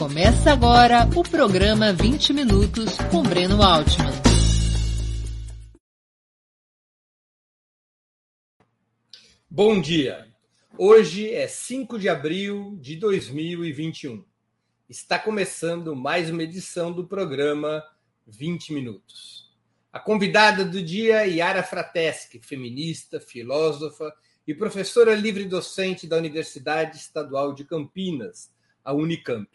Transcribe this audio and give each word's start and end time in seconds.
Começa 0.00 0.50
agora 0.50 1.06
o 1.14 1.22
programa 1.22 1.92
20 1.92 2.32
Minutos 2.32 2.96
com 3.10 3.22
Breno 3.22 3.62
Altman. 3.62 4.10
Bom 9.50 9.78
dia. 9.78 10.26
Hoje 10.78 11.30
é 11.30 11.46
5 11.46 11.98
de 11.98 12.08
abril 12.08 12.78
de 12.80 12.96
2021. 12.96 14.24
Está 14.88 15.18
começando 15.18 15.94
mais 15.94 16.30
uma 16.30 16.44
edição 16.44 16.90
do 16.90 17.06
programa 17.06 17.84
20 18.26 18.72
Minutos. 18.72 19.54
A 19.92 20.00
convidada 20.00 20.64
do 20.64 20.82
dia 20.82 21.26
é 21.26 21.28
Yara 21.28 21.62
Frateschi, 21.62 22.40
feminista, 22.40 23.20
filósofa 23.20 24.10
e 24.46 24.54
professora 24.54 25.14
livre-docente 25.14 26.06
da 26.06 26.16
Universidade 26.16 26.96
Estadual 26.96 27.52
de 27.52 27.66
Campinas, 27.66 28.50
a 28.82 28.94
Unicamp. 28.94 29.46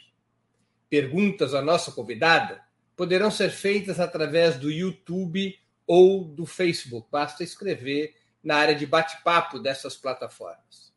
Perguntas 0.96 1.54
à 1.54 1.62
nossa 1.62 1.92
convidada 1.92 2.62
poderão 2.96 3.30
ser 3.30 3.50
feitas 3.50 4.00
através 4.00 4.58
do 4.58 4.72
YouTube 4.72 5.54
ou 5.86 6.24
do 6.24 6.46
Facebook. 6.46 7.10
Basta 7.12 7.44
escrever 7.44 8.16
na 8.42 8.56
área 8.56 8.74
de 8.74 8.86
bate-papo 8.86 9.60
dessas 9.60 9.98
plataformas. 9.98 10.94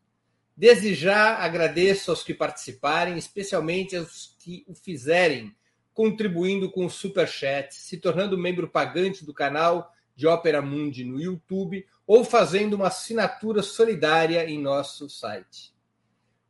Desde 0.57 0.95
já 0.95 1.39
agradeço 1.39 2.13
aos 2.13 2.23
que 2.23 2.33
participarem, 2.33 3.19
especialmente 3.19 3.97
aos 3.97 4.37
que 4.39 4.65
o 4.69 4.75
fizerem, 4.77 5.53
contribuindo 5.93 6.71
com 6.71 6.87
o 6.87 6.91
Super 6.91 7.27
Chat, 7.27 7.75
se 7.75 7.97
tornando 7.97 8.39
membro 8.39 8.69
pagante 8.69 9.25
do 9.25 9.35
canal 9.35 9.93
de 10.15 10.29
Ópera 10.29 10.63
Mundi 10.63 11.03
no 11.03 11.21
YouTube 11.21 11.85
ou 12.07 12.23
fazendo 12.23 12.75
uma 12.75 12.87
assinatura 12.87 13.65
solidária 13.65 14.49
em 14.49 14.63
nosso 14.63 15.11
site. 15.11 15.77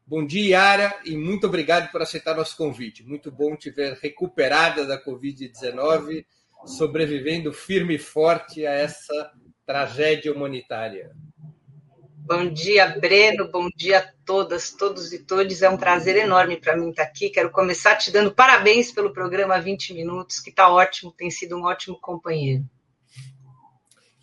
Bom 0.09 0.25
dia, 0.25 0.57
Yara, 0.57 1.01
e 1.05 1.15
muito 1.15 1.47
obrigado 1.47 1.93
por 1.93 2.01
aceitar 2.01 2.35
nosso 2.35 2.57
convite. 2.57 3.05
Muito 3.05 3.31
bom 3.31 3.55
te 3.55 3.71
ver 3.71 3.93
recuperada 4.01 4.87
da 4.87 4.99
Covid-19, 4.99 6.25
sobrevivendo 6.65 7.53
firme 7.53 7.97
e 7.97 7.99
forte 7.99 8.67
a 8.67 8.73
essa 8.73 9.31
tragédia 9.67 10.33
humanitária. 10.33 11.15
Bom 12.25 12.51
dia, 12.51 12.89
Breno. 12.99 13.51
Bom 13.53 13.69
dia 13.77 13.99
a 13.99 14.13
todas, 14.25 14.73
todos 14.73 15.13
e 15.13 15.27
todas. 15.27 15.61
É 15.61 15.69
um 15.69 15.77
prazer 15.77 16.17
enorme 16.17 16.59
para 16.59 16.75
mim 16.75 16.89
estar 16.89 17.03
aqui. 17.03 17.29
Quero 17.29 17.51
começar 17.51 17.97
te 17.97 18.11
dando 18.11 18.35
parabéns 18.35 18.91
pelo 18.91 19.13
programa 19.13 19.61
20 19.61 19.93
Minutos, 19.93 20.41
que 20.41 20.49
está 20.49 20.73
ótimo, 20.73 21.13
tem 21.13 21.31
sido 21.31 21.55
um 21.55 21.65
ótimo 21.65 22.01
companheiro. 22.01 22.65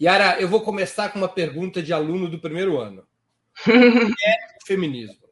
Yara, 0.01 0.41
eu 0.41 0.47
vou 0.47 0.61
começar 0.61 1.09
com 1.09 1.19
uma 1.19 1.29
pergunta 1.29 1.79
de 1.79 1.93
aluno 1.93 2.27
do 2.27 2.39
primeiro 2.39 2.79
ano. 2.79 3.05
O 3.67 4.15
que 4.15 4.25
é 4.25 4.35
o 4.63 4.65
feminismo? 4.65 5.24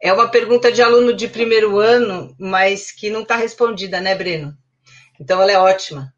É 0.00 0.12
uma 0.12 0.28
pergunta 0.28 0.70
de 0.70 0.82
aluno 0.82 1.14
de 1.14 1.26
primeiro 1.26 1.78
ano, 1.78 2.34
mas 2.38 2.92
que 2.92 3.10
não 3.10 3.22
está 3.22 3.34
respondida, 3.34 4.00
né, 4.00 4.14
Breno? 4.14 4.56
Então 5.18 5.40
ela 5.40 5.50
é 5.50 5.58
ótima. 5.58 6.14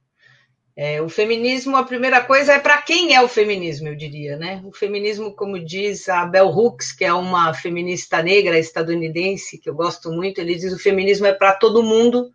É, 0.77 1.03
o 1.03 1.09
feminismo, 1.09 1.77
a 1.77 1.83
primeira 1.83 2.21
coisa 2.21 2.53
é 2.53 2.59
para 2.61 2.81
quem 2.83 3.15
é 3.15 3.21
o 3.21 3.27
feminismo, 3.27 3.89
eu 3.89 3.97
diria, 3.97 4.37
né? 4.37 4.63
O 4.65 4.73
feminismo, 4.73 5.35
como 5.35 5.59
diz 5.59 6.09
a 6.09 6.25
Bell 6.25 6.47
Hooks, 6.49 6.93
que 6.93 7.05
é 7.05 7.13
uma 7.13 7.53
feminista 7.53 8.23
negra 8.23 8.57
estadunidense, 8.59 9.59
que 9.59 9.69
eu 9.69 9.75
gosto 9.75 10.13
muito, 10.13 10.41
ele 10.41 10.55
diz 10.55 10.73
o 10.73 10.79
feminismo 10.79 11.27
é 11.27 11.33
para 11.33 11.55
todo 11.55 11.83
mundo, 11.83 12.33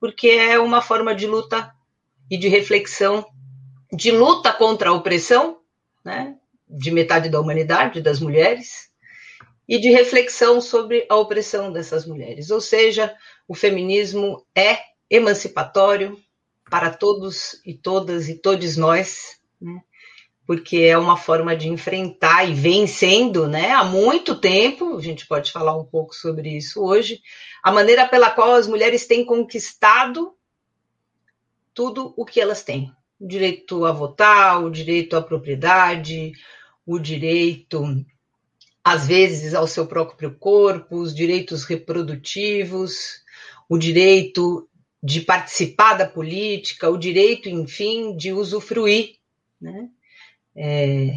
porque 0.00 0.28
é 0.28 0.58
uma 0.58 0.82
forma 0.82 1.14
de 1.14 1.26
luta 1.26 1.72
e 2.28 2.36
de 2.36 2.48
reflexão, 2.48 3.24
de 3.92 4.10
luta 4.10 4.52
contra 4.52 4.90
a 4.90 4.94
opressão, 4.94 5.58
né? 6.04 6.34
De 6.68 6.90
metade 6.90 7.28
da 7.28 7.40
humanidade, 7.40 8.00
das 8.00 8.20
mulheres, 8.20 8.88
e 9.68 9.78
de 9.78 9.90
reflexão 9.90 10.60
sobre 10.60 11.06
a 11.08 11.16
opressão 11.16 11.72
dessas 11.72 12.06
mulheres. 12.06 12.50
Ou 12.50 12.60
seja, 12.60 13.14
o 13.46 13.54
feminismo 13.54 14.44
é 14.54 14.78
emancipatório, 15.10 16.18
para 16.70 16.90
todos 16.90 17.60
e 17.64 17.74
todas 17.74 18.28
e 18.28 18.34
todos 18.34 18.76
nós, 18.76 19.38
né? 19.60 19.80
porque 20.46 20.78
é 20.78 20.96
uma 20.96 21.16
forma 21.16 21.54
de 21.54 21.68
enfrentar 21.68 22.48
e 22.48 22.54
vem 22.54 22.86
sendo, 22.86 23.46
né, 23.46 23.72
há 23.72 23.84
muito 23.84 24.34
tempo, 24.34 24.96
a 24.96 25.00
gente 25.02 25.26
pode 25.26 25.52
falar 25.52 25.76
um 25.76 25.84
pouco 25.84 26.14
sobre 26.14 26.56
isso 26.56 26.82
hoje, 26.82 27.20
a 27.62 27.70
maneira 27.70 28.08
pela 28.08 28.30
qual 28.30 28.54
as 28.54 28.66
mulheres 28.66 29.06
têm 29.06 29.26
conquistado 29.26 30.34
tudo 31.74 32.14
o 32.16 32.24
que 32.24 32.40
elas 32.40 32.62
têm. 32.62 32.90
O 33.20 33.26
direito 33.26 33.84
a 33.84 33.92
votar, 33.92 34.64
o 34.64 34.70
direito 34.70 35.16
à 35.16 35.22
propriedade, 35.22 36.32
o 36.88 36.98
direito, 36.98 38.02
às 38.82 39.06
vezes, 39.06 39.52
ao 39.52 39.66
seu 39.66 39.86
próprio 39.86 40.34
corpo, 40.34 40.96
os 40.96 41.14
direitos 41.14 41.64
reprodutivos, 41.64 43.22
o 43.68 43.76
direito 43.76 44.66
de 45.02 45.20
participar 45.20 45.98
da 45.98 46.08
política, 46.08 46.88
o 46.88 46.96
direito, 46.96 47.46
enfim, 47.46 48.16
de 48.16 48.32
usufruir 48.32 49.16
né, 49.60 49.90
é, 50.56 51.10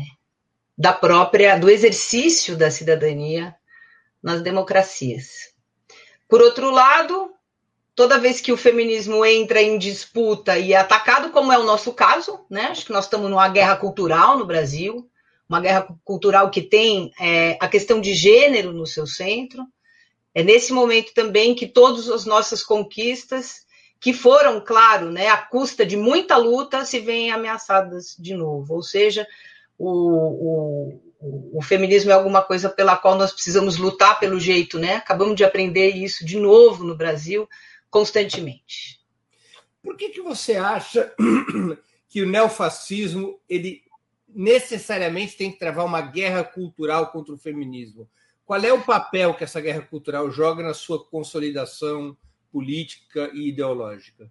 da 0.77 0.91
própria, 0.91 1.57
do 1.57 1.69
exercício 1.69 2.57
da 2.57 2.69
cidadania 2.69 3.55
nas 4.21 4.41
democracias. 4.41 5.53
Por 6.27 6.41
outro 6.41 6.69
lado, 6.69 7.31
toda 7.95 8.19
vez 8.19 8.41
que 8.41 8.51
o 8.51 8.57
feminismo 8.57 9.23
entra 9.23 9.61
em 9.61 9.77
disputa 9.77 10.57
e 10.57 10.73
é 10.73 10.75
atacado, 10.75 11.29
como 11.31 11.53
é 11.53 11.57
o 11.57 11.63
nosso 11.63 11.93
caso, 11.93 12.45
né, 12.49 12.63
acho 12.63 12.85
que 12.85 12.91
nós 12.91 13.05
estamos 13.05 13.29
numa 13.29 13.47
guerra 13.47 13.77
cultural 13.77 14.37
no 14.37 14.45
Brasil, 14.45 15.09
uma 15.51 15.59
guerra 15.59 15.85
cultural 16.05 16.49
que 16.49 16.61
tem 16.61 17.11
é, 17.19 17.57
a 17.59 17.67
questão 17.67 17.99
de 17.99 18.13
gênero 18.13 18.71
no 18.71 18.87
seu 18.87 19.05
centro. 19.05 19.65
É 20.33 20.41
nesse 20.41 20.71
momento 20.71 21.13
também 21.13 21.53
que 21.53 21.67
todas 21.67 22.09
as 22.09 22.25
nossas 22.25 22.63
conquistas 22.63 23.65
que 23.99 24.13
foram, 24.13 24.61
claro, 24.61 25.11
né, 25.11 25.27
à 25.27 25.37
custa 25.37 25.85
de 25.85 25.97
muita 25.97 26.37
luta, 26.37 26.85
se 26.85 27.01
veem 27.01 27.31
ameaçadas 27.31 28.15
de 28.17 28.33
novo. 28.33 28.75
Ou 28.75 28.81
seja, 28.81 29.27
o, 29.77 31.01
o, 31.19 31.57
o, 31.57 31.61
feminismo 31.61 32.11
é 32.11 32.13
alguma 32.13 32.41
coisa 32.41 32.69
pela 32.69 32.95
qual 32.95 33.17
nós 33.17 33.33
precisamos 33.33 33.75
lutar 33.75 34.21
pelo 34.21 34.39
jeito, 34.39 34.79
né? 34.79 34.95
Acabamos 34.95 35.35
de 35.35 35.43
aprender 35.43 35.89
isso 35.89 36.25
de 36.25 36.39
novo 36.39 36.85
no 36.85 36.95
Brasil, 36.95 37.47
constantemente. 37.89 39.01
Por 39.83 39.97
que, 39.97 40.09
que 40.09 40.21
você 40.21 40.55
acha 40.55 41.13
que 42.07 42.21
o 42.21 42.27
neofascismo 42.27 43.37
ele 43.49 43.83
necessariamente 44.35 45.37
tem 45.37 45.51
que 45.51 45.59
travar 45.59 45.85
uma 45.85 46.01
guerra 46.01 46.43
cultural 46.43 47.11
contra 47.11 47.33
o 47.33 47.37
feminismo? 47.37 48.09
Qual 48.45 48.61
é 48.63 48.73
o 48.73 48.83
papel 48.83 49.33
que 49.33 49.43
essa 49.43 49.61
guerra 49.61 49.81
cultural 49.81 50.29
joga 50.31 50.63
na 50.63 50.73
sua 50.73 51.03
consolidação? 51.03 52.17
política 52.51 53.31
e 53.33 53.49
ideológica? 53.49 54.29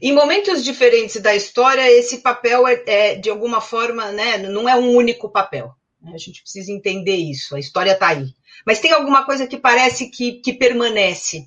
Em 0.00 0.12
momentos 0.12 0.64
diferentes 0.64 1.20
da 1.20 1.36
história, 1.36 1.88
esse 1.90 2.18
papel 2.18 2.66
é, 2.66 2.82
é 2.86 3.14
de 3.14 3.28
alguma 3.28 3.60
forma, 3.60 4.10
né, 4.10 4.38
não 4.38 4.68
é 4.68 4.74
um 4.74 4.96
único 4.96 5.28
papel. 5.28 5.72
Né? 6.00 6.12
A 6.14 6.18
gente 6.18 6.40
precisa 6.40 6.72
entender 6.72 7.16
isso. 7.16 7.54
A 7.54 7.60
história 7.60 7.92
está 7.92 8.08
aí. 8.08 8.34
Mas 8.64 8.80
tem 8.80 8.92
alguma 8.92 9.24
coisa 9.24 9.46
que 9.46 9.58
parece 9.58 10.08
que, 10.10 10.40
que 10.40 10.54
permanece. 10.54 11.46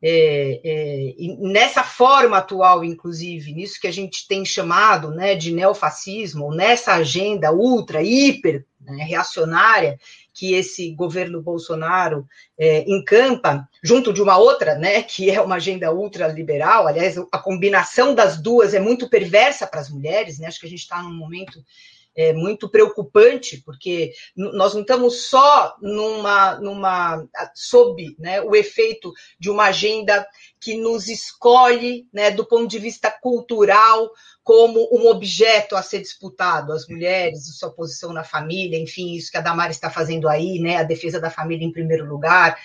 É, 0.00 0.60
é, 0.64 1.14
nessa 1.40 1.82
forma 1.82 2.38
atual, 2.38 2.84
inclusive, 2.84 3.52
nisso 3.52 3.80
que 3.80 3.88
a 3.88 3.92
gente 3.92 4.28
tem 4.28 4.44
chamado 4.44 5.10
né, 5.10 5.34
de 5.34 5.52
neofascismo, 5.52 6.54
nessa 6.54 6.94
agenda 6.94 7.52
ultra, 7.52 8.02
hiper 8.02 8.64
né, 8.80 9.02
reacionária, 9.02 9.98
que 10.32 10.54
esse 10.54 10.92
governo 10.92 11.42
Bolsonaro 11.42 12.24
é, 12.56 12.88
encampa, 12.88 13.68
junto 13.82 14.12
de 14.12 14.22
uma 14.22 14.38
outra, 14.38 14.76
né, 14.76 15.02
que 15.02 15.30
é 15.30 15.40
uma 15.40 15.56
agenda 15.56 15.92
ultraliberal. 15.92 16.86
Aliás, 16.86 17.18
a 17.32 17.38
combinação 17.38 18.14
das 18.14 18.40
duas 18.40 18.72
é 18.74 18.78
muito 18.78 19.10
perversa 19.10 19.66
para 19.66 19.80
as 19.80 19.90
mulheres, 19.90 20.38
né? 20.38 20.46
Acho 20.46 20.60
que 20.60 20.66
a 20.66 20.70
gente 20.70 20.82
está 20.82 21.02
num 21.02 21.12
momento 21.12 21.60
é, 22.18 22.32
muito 22.32 22.68
preocupante, 22.68 23.62
porque 23.64 24.12
nós 24.36 24.74
não 24.74 24.80
estamos 24.80 25.28
só 25.28 25.76
numa, 25.80 26.56
numa 26.56 27.24
sob 27.54 28.16
né, 28.18 28.42
o 28.42 28.56
efeito 28.56 29.12
de 29.38 29.48
uma 29.48 29.66
agenda 29.66 30.26
que 30.60 30.76
nos 30.76 31.06
escolhe, 31.08 32.08
né, 32.12 32.32
do 32.32 32.44
ponto 32.44 32.66
de 32.66 32.80
vista 32.80 33.08
cultural, 33.08 34.10
como 34.42 34.88
um 34.92 35.06
objeto 35.06 35.76
a 35.76 35.82
ser 35.82 36.00
disputado, 36.00 36.72
as 36.72 36.88
mulheres, 36.88 37.56
sua 37.56 37.70
posição 37.70 38.12
na 38.12 38.24
família, 38.24 38.76
enfim, 38.76 39.14
isso 39.14 39.30
que 39.30 39.38
a 39.38 39.42
Damara 39.42 39.70
está 39.70 39.88
fazendo 39.88 40.28
aí, 40.28 40.58
né, 40.58 40.78
a 40.78 40.82
defesa 40.82 41.20
da 41.20 41.30
família 41.30 41.64
em 41.64 41.72
primeiro 41.72 42.04
lugar. 42.04 42.58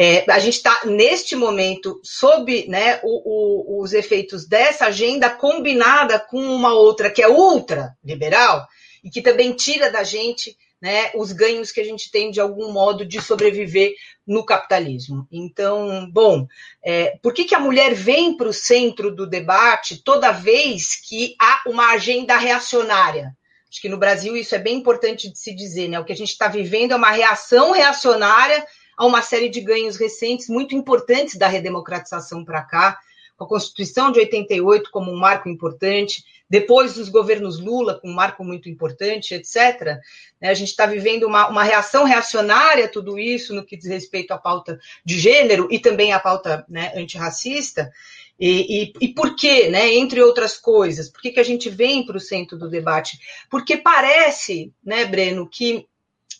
É, 0.00 0.24
a 0.30 0.38
gente 0.38 0.54
está, 0.54 0.82
neste 0.84 1.34
momento, 1.34 2.00
sob 2.04 2.68
né, 2.68 3.00
o, 3.02 3.80
o, 3.80 3.82
os 3.82 3.92
efeitos 3.92 4.46
dessa 4.46 4.86
agenda 4.86 5.28
combinada 5.28 6.20
com 6.20 6.40
uma 6.40 6.72
outra 6.72 7.10
que 7.10 7.20
é 7.20 7.28
ultra 7.28 7.96
liberal, 8.04 8.64
e 9.02 9.10
que 9.10 9.20
também 9.20 9.52
tira 9.54 9.90
da 9.90 10.04
gente 10.04 10.56
né, 10.80 11.10
os 11.16 11.32
ganhos 11.32 11.72
que 11.72 11.80
a 11.80 11.84
gente 11.84 12.12
tem 12.12 12.30
de 12.30 12.40
algum 12.40 12.70
modo 12.70 13.04
de 13.04 13.20
sobreviver 13.20 13.92
no 14.24 14.44
capitalismo. 14.44 15.26
Então, 15.32 16.08
bom, 16.12 16.46
é, 16.84 17.18
por 17.20 17.34
que, 17.34 17.44
que 17.44 17.54
a 17.56 17.60
mulher 17.60 17.92
vem 17.92 18.36
para 18.36 18.48
o 18.48 18.52
centro 18.52 19.12
do 19.12 19.26
debate 19.26 20.00
toda 20.04 20.30
vez 20.30 20.94
que 20.94 21.34
há 21.40 21.62
uma 21.66 21.90
agenda 21.90 22.36
reacionária? 22.36 23.36
Acho 23.68 23.80
que 23.80 23.88
no 23.88 23.98
Brasil 23.98 24.36
isso 24.36 24.54
é 24.54 24.58
bem 24.58 24.76
importante 24.76 25.28
de 25.28 25.36
se 25.36 25.52
dizer, 25.52 25.88
né? 25.88 25.98
O 25.98 26.04
que 26.04 26.12
a 26.12 26.16
gente 26.16 26.30
está 26.30 26.46
vivendo 26.46 26.92
é 26.92 26.96
uma 26.96 27.10
reação 27.10 27.72
reacionária 27.72 28.64
a 28.98 29.06
uma 29.06 29.22
série 29.22 29.48
de 29.48 29.60
ganhos 29.60 29.96
recentes 29.96 30.48
muito 30.48 30.74
importantes 30.74 31.36
da 31.36 31.46
redemocratização 31.46 32.44
para 32.44 32.62
cá, 32.62 32.98
com 33.36 33.44
a 33.44 33.48
Constituição 33.48 34.10
de 34.10 34.18
88 34.18 34.90
como 34.90 35.12
um 35.12 35.16
marco 35.16 35.48
importante, 35.48 36.24
depois 36.50 36.94
dos 36.94 37.08
governos 37.08 37.60
Lula 37.60 38.00
com 38.00 38.08
um 38.10 38.14
marco 38.14 38.42
muito 38.42 38.68
importante, 38.68 39.34
etc. 39.34 40.00
Né, 40.40 40.48
a 40.48 40.54
gente 40.54 40.70
está 40.70 40.84
vivendo 40.86 41.24
uma, 41.24 41.46
uma, 41.46 41.62
reação 41.62 42.02
reacionária 42.02 42.86
a 42.86 42.88
tudo 42.88 43.16
isso 43.16 43.54
no 43.54 43.64
que 43.64 43.76
diz 43.76 43.86
respeito 43.86 44.32
à 44.32 44.38
pauta 44.38 44.80
de 45.04 45.16
gênero 45.16 45.68
e 45.70 45.78
também 45.78 46.12
à 46.12 46.18
pauta 46.18 46.64
né, 46.68 46.92
antirracista. 46.96 47.92
E, 48.40 48.82
e, 48.82 48.92
e, 49.00 49.08
por 49.14 49.34
quê, 49.34 49.68
né? 49.68 49.94
Entre 49.94 50.22
outras 50.22 50.56
coisas, 50.56 51.08
por 51.08 51.20
que, 51.20 51.32
que 51.32 51.40
a 51.40 51.44
gente 51.44 51.68
vem 51.68 52.06
para 52.06 52.16
o 52.16 52.20
centro 52.20 52.56
do 52.56 52.70
debate? 52.70 53.18
Porque 53.50 53.76
parece, 53.76 54.72
né, 54.84 55.04
Breno, 55.04 55.48
que 55.48 55.86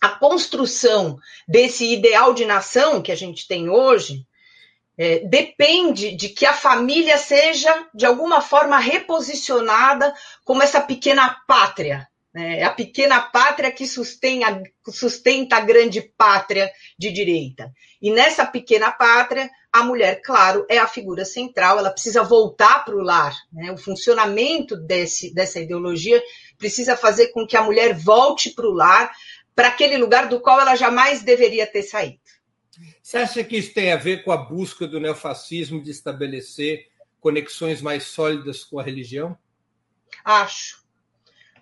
a 0.00 0.08
construção 0.10 1.18
desse 1.46 1.92
ideal 1.92 2.32
de 2.32 2.44
nação 2.44 3.02
que 3.02 3.12
a 3.12 3.16
gente 3.16 3.46
tem 3.48 3.68
hoje 3.68 4.26
é, 4.96 5.20
depende 5.20 6.12
de 6.16 6.28
que 6.28 6.44
a 6.44 6.52
família 6.52 7.16
seja, 7.18 7.86
de 7.94 8.04
alguma 8.04 8.40
forma, 8.40 8.78
reposicionada 8.78 10.12
como 10.44 10.62
essa 10.62 10.80
pequena 10.80 11.36
pátria, 11.46 12.08
né? 12.32 12.60
É 12.60 12.64
a 12.64 12.70
pequena 12.70 13.20
pátria 13.20 13.70
que 13.70 13.86
sustenta, 13.86 14.62
sustenta 14.88 15.56
a 15.56 15.60
grande 15.60 16.02
pátria 16.16 16.70
de 16.98 17.10
direita. 17.10 17.72
E 18.00 18.10
nessa 18.10 18.44
pequena 18.44 18.92
pátria, 18.92 19.50
a 19.72 19.82
mulher, 19.82 20.20
claro, 20.22 20.64
é 20.68 20.78
a 20.78 20.86
figura 20.86 21.24
central, 21.24 21.78
ela 21.78 21.90
precisa 21.90 22.22
voltar 22.22 22.84
para 22.84 22.94
o 22.94 23.02
lar. 23.02 23.34
Né? 23.52 23.72
O 23.72 23.78
funcionamento 23.78 24.76
desse, 24.76 25.34
dessa 25.34 25.58
ideologia 25.58 26.22
precisa 26.56 26.96
fazer 26.96 27.28
com 27.28 27.46
que 27.46 27.56
a 27.56 27.62
mulher 27.62 27.94
volte 27.94 28.50
para 28.50 28.66
o 28.66 28.72
lar, 28.72 29.10
para 29.58 29.66
aquele 29.66 29.96
lugar 29.96 30.28
do 30.28 30.38
qual 30.38 30.60
ela 30.60 30.76
jamais 30.76 31.20
deveria 31.20 31.66
ter 31.66 31.82
saído. 31.82 32.20
Você 33.02 33.16
acha 33.18 33.42
que 33.42 33.56
isso 33.56 33.74
tem 33.74 33.90
a 33.90 33.96
ver 33.96 34.22
com 34.22 34.30
a 34.30 34.36
busca 34.36 34.86
do 34.86 35.00
neofascismo 35.00 35.82
de 35.82 35.90
estabelecer 35.90 36.86
conexões 37.18 37.82
mais 37.82 38.04
sólidas 38.04 38.62
com 38.62 38.78
a 38.78 38.84
religião? 38.84 39.36
Acho. 40.24 40.84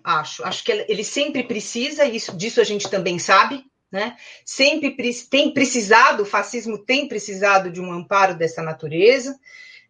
Acho. 0.03 0.45
Acho 0.45 0.63
que 0.63 0.71
ele 0.71 1.03
sempre 1.03 1.41
precisa, 1.41 2.05
e 2.05 2.17
isso, 2.17 2.37
disso 2.37 2.61
a 2.61 2.63
gente 2.63 2.87
também 2.87 3.17
sabe, 3.17 3.65
né? 3.91 4.15
Sempre 4.45 4.95
tem 5.27 5.51
precisado, 5.51 6.21
o 6.21 6.25
fascismo 6.25 6.77
tem 6.77 7.07
precisado 7.07 7.71
de 7.71 7.81
um 7.81 7.91
amparo 7.91 8.37
dessa 8.37 8.61
natureza, 8.61 9.39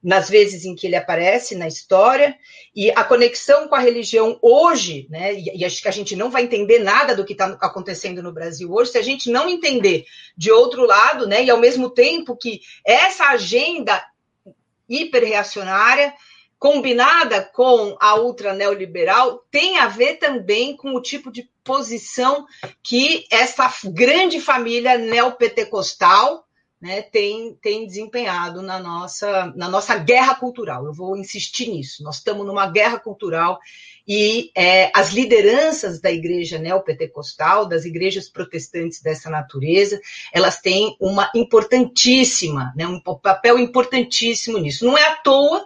nas 0.03 0.29
vezes 0.29 0.63
em 0.63 0.75
que 0.75 0.87
ele 0.87 0.95
aparece 0.95 1.55
na 1.55 1.67
história, 1.67 2.37
e 2.75 2.91
a 2.91 3.03
conexão 3.03 3.67
com 3.67 3.75
a 3.75 3.79
religião 3.79 4.37
hoje, 4.41 5.07
né? 5.09 5.33
E, 5.33 5.57
e 5.57 5.65
acho 5.65 5.81
que 5.81 5.87
a 5.87 5.91
gente 5.91 6.15
não 6.15 6.29
vai 6.29 6.43
entender 6.43 6.79
nada 6.79 7.15
do 7.15 7.25
que 7.25 7.33
está 7.33 7.57
acontecendo 7.61 8.21
no 8.21 8.31
Brasil 8.31 8.71
hoje, 8.71 8.91
se 8.91 8.97
a 8.97 9.03
gente 9.03 9.29
não 9.29 9.49
entender 9.49 10.05
de 10.37 10.51
outro 10.51 10.85
lado, 10.85 11.27
né? 11.27 11.43
E 11.43 11.49
ao 11.49 11.59
mesmo 11.59 11.89
tempo 11.89 12.37
que 12.37 12.61
essa 12.85 13.25
agenda 13.25 14.03
hiperreacionária 14.87 16.13
combinada 16.59 17.41
com 17.41 17.95
a 17.99 18.15
ultra 18.19 18.53
neoliberal, 18.53 19.45
tem 19.51 19.77
a 19.77 19.87
ver 19.87 20.15
também 20.15 20.75
com 20.75 20.95
o 20.95 21.01
tipo 21.01 21.31
de 21.31 21.49
posição 21.63 22.45
que 22.81 23.25
essa 23.31 23.71
grande 23.85 24.41
família 24.41 24.97
neopentecostal 24.97 26.46
né, 26.79 27.01
tem, 27.01 27.55
tem 27.55 27.87
desempenhado 27.87 28.61
na 28.61 28.79
nossa, 28.79 29.51
na 29.55 29.67
nossa 29.67 29.97
guerra 29.97 30.35
cultural. 30.35 30.85
Eu 30.85 30.93
vou 30.93 31.17
insistir 31.17 31.69
nisso. 31.69 32.03
Nós 32.03 32.17
estamos 32.17 32.45
numa 32.45 32.67
guerra 32.67 32.99
cultural 32.99 33.59
e 34.07 34.51
é, 34.55 34.91
as 34.93 35.11
lideranças 35.11 35.99
da 35.99 36.11
igreja 36.11 36.59
neopentecostal, 36.59 37.65
das 37.65 37.83
igrejas 37.83 38.29
protestantes 38.29 39.01
dessa 39.01 39.29
natureza, 39.29 39.99
elas 40.31 40.61
têm 40.61 40.95
uma 40.99 41.31
importantíssima, 41.35 42.73
né, 42.75 42.87
um 42.87 43.01
papel 43.01 43.57
importantíssimo 43.57 44.59
nisso. 44.59 44.85
Não 44.85 44.97
é 44.97 45.03
à 45.07 45.15
toa 45.15 45.65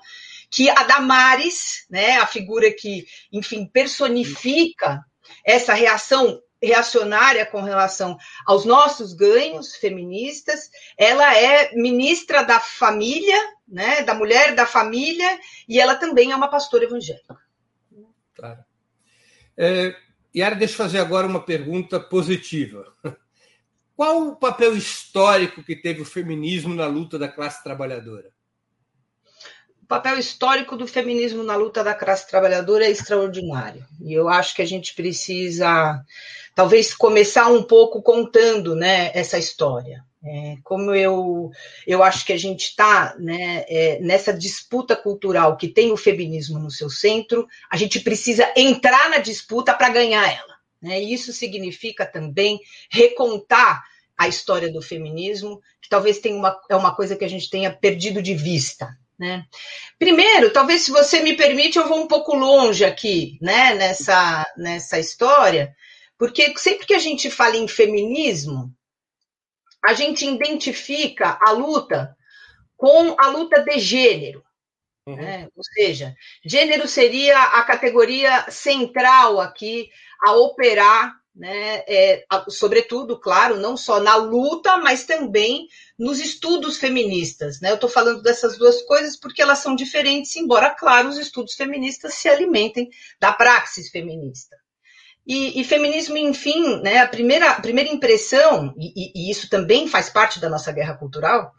que 0.49 0.69
a 0.69 0.83
Damares, 0.83 1.85
né, 1.89 2.17
a 2.17 2.25
figura 2.25 2.71
que, 2.71 3.05
enfim, 3.31 3.65
personifica 3.65 5.03
essa 5.45 5.73
reação 5.73 6.39
reacionária 6.61 7.45
com 7.45 7.61
relação 7.61 8.17
aos 8.45 8.65
nossos 8.65 9.13
ganhos 9.13 9.75
feministas, 9.75 10.69
ela 10.97 11.35
é 11.35 11.73
ministra 11.73 12.43
da 12.43 12.59
família, 12.59 13.37
né, 13.67 14.03
da 14.03 14.13
mulher 14.13 14.53
da 14.53 14.65
família, 14.65 15.39
e 15.67 15.79
ela 15.79 15.95
também 15.95 16.31
é 16.31 16.35
uma 16.35 16.49
pastora 16.49 16.83
evangélica. 16.83 17.37
Claro. 18.35 18.59
É, 19.57 19.95
Yara, 20.35 20.55
deixa 20.55 20.73
eu 20.73 20.77
fazer 20.77 20.99
agora 20.99 21.27
uma 21.27 21.43
pergunta 21.43 21.99
positiva. 21.99 22.93
Qual 23.95 24.29
o 24.29 24.35
papel 24.35 24.75
histórico 24.75 25.63
que 25.63 25.75
teve 25.75 26.01
o 26.01 26.05
feminismo 26.05 26.73
na 26.73 26.87
luta 26.87 27.19
da 27.19 27.27
classe 27.27 27.63
trabalhadora? 27.63 28.31
Papel 29.91 30.17
histórico 30.17 30.77
do 30.77 30.87
feminismo 30.87 31.43
na 31.43 31.57
luta 31.57 31.83
da 31.83 31.93
classe 31.93 32.25
trabalhadora 32.25 32.85
é 32.85 32.89
extraordinário. 32.89 33.85
E 33.99 34.13
eu 34.13 34.29
acho 34.29 34.55
que 34.55 34.61
a 34.61 34.65
gente 34.65 34.95
precisa, 34.95 36.01
talvez, 36.55 36.93
começar 36.93 37.49
um 37.49 37.61
pouco 37.61 38.01
contando 38.01 38.73
né, 38.73 39.11
essa 39.13 39.37
história. 39.37 40.01
É, 40.23 40.55
como 40.63 40.95
eu, 40.95 41.51
eu 41.85 42.01
acho 42.01 42.25
que 42.25 42.31
a 42.31 42.37
gente 42.37 42.67
está 42.67 43.17
né, 43.19 43.65
é, 43.67 43.99
nessa 43.99 44.31
disputa 44.31 44.95
cultural 44.95 45.57
que 45.57 45.67
tem 45.67 45.91
o 45.91 45.97
feminismo 45.97 46.57
no 46.57 46.71
seu 46.71 46.89
centro, 46.89 47.45
a 47.69 47.75
gente 47.75 47.99
precisa 47.99 48.49
entrar 48.55 49.09
na 49.09 49.17
disputa 49.17 49.73
para 49.73 49.89
ganhar 49.89 50.25
ela. 50.25 50.55
Né? 50.81 51.03
E 51.03 51.13
isso 51.13 51.33
significa 51.33 52.05
também 52.05 52.61
recontar 52.89 53.83
a 54.17 54.29
história 54.29 54.71
do 54.71 54.81
feminismo, 54.81 55.61
que 55.81 55.89
talvez 55.89 56.19
tenha 56.19 56.37
uma, 56.37 56.57
é 56.69 56.77
uma 56.77 56.95
coisa 56.95 57.17
que 57.17 57.25
a 57.25 57.29
gente 57.29 57.49
tenha 57.49 57.69
perdido 57.69 58.21
de 58.21 58.33
vista. 58.33 59.00
Né? 59.21 59.45
Primeiro, 59.99 60.51
talvez 60.51 60.81
se 60.81 60.89
você 60.89 61.21
me 61.21 61.35
permite, 61.35 61.77
eu 61.77 61.87
vou 61.87 62.01
um 62.01 62.07
pouco 62.07 62.35
longe 62.35 62.83
aqui, 62.83 63.37
né, 63.39 63.75
nessa, 63.75 64.51
nessa 64.57 64.97
história, 64.97 65.75
porque 66.17 66.57
sempre 66.57 66.87
que 66.87 66.95
a 66.95 66.99
gente 66.99 67.29
fala 67.29 67.55
em 67.55 67.67
feminismo, 67.67 68.73
a 69.85 69.93
gente 69.93 70.25
identifica 70.25 71.37
a 71.39 71.51
luta 71.51 72.17
com 72.75 73.15
a 73.19 73.27
luta 73.27 73.61
de 73.61 73.77
gênero. 73.77 74.43
Uhum. 75.05 75.17
Né? 75.17 75.47
Ou 75.55 75.63
seja, 75.63 76.15
gênero 76.43 76.87
seria 76.87 77.39
a 77.39 77.63
categoria 77.63 78.49
central 78.49 79.39
aqui 79.39 79.91
a 80.25 80.31
operar 80.33 81.13
né, 81.35 81.83
é, 81.87 82.25
sobretudo, 82.49 83.19
claro, 83.19 83.57
não 83.57 83.77
só 83.77 83.99
na 83.99 84.15
luta, 84.15 84.77
mas 84.77 85.05
também 85.05 85.67
nos 85.97 86.19
estudos 86.19 86.77
feministas. 86.77 87.61
Né? 87.61 87.71
Eu 87.71 87.75
estou 87.75 87.89
falando 87.89 88.21
dessas 88.21 88.57
duas 88.57 88.81
coisas 88.81 89.17
porque 89.17 89.41
elas 89.41 89.59
são 89.59 89.75
diferentes, 89.75 90.35
embora, 90.35 90.69
claro, 90.69 91.09
os 91.09 91.17
estudos 91.17 91.53
feministas 91.53 92.15
se 92.15 92.27
alimentem 92.27 92.89
da 93.19 93.31
praxis 93.31 93.89
feminista. 93.89 94.57
E, 95.25 95.61
e 95.61 95.63
feminismo, 95.63 96.17
enfim, 96.17 96.81
né, 96.81 96.97
a, 96.97 97.07
primeira, 97.07 97.51
a 97.51 97.61
primeira 97.61 97.89
impressão, 97.89 98.73
e, 98.77 99.11
e, 99.15 99.31
isso 99.31 99.49
também 99.49 99.87
faz 99.87 100.09
parte 100.09 100.39
da 100.39 100.49
nossa 100.49 100.71
guerra 100.71 100.95
cultural, 100.95 101.53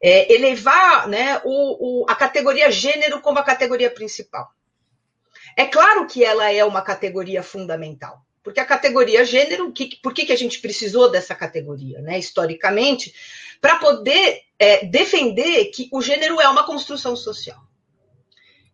é 0.00 0.32
elevar 0.32 1.08
né, 1.08 1.40
o, 1.42 2.02
o, 2.02 2.06
a 2.08 2.14
categoria 2.14 2.70
gênero 2.70 3.20
como 3.22 3.38
a 3.38 3.42
categoria 3.42 3.90
principal. 3.90 4.46
É 5.56 5.64
claro 5.64 6.06
que 6.06 6.22
ela 6.22 6.52
é 6.52 6.62
uma 6.62 6.82
categoria 6.82 7.42
fundamental. 7.42 8.20
Porque 8.46 8.60
a 8.60 8.64
categoria 8.64 9.24
gênero, 9.24 9.72
que, 9.72 9.96
por 10.00 10.14
que, 10.14 10.24
que 10.24 10.32
a 10.32 10.36
gente 10.36 10.60
precisou 10.60 11.10
dessa 11.10 11.34
categoria, 11.34 12.00
né, 12.00 12.16
historicamente? 12.16 13.12
Para 13.60 13.74
poder 13.74 14.42
é, 14.56 14.86
defender 14.86 15.64
que 15.72 15.88
o 15.90 16.00
gênero 16.00 16.40
é 16.40 16.48
uma 16.48 16.64
construção 16.64 17.16
social. 17.16 17.58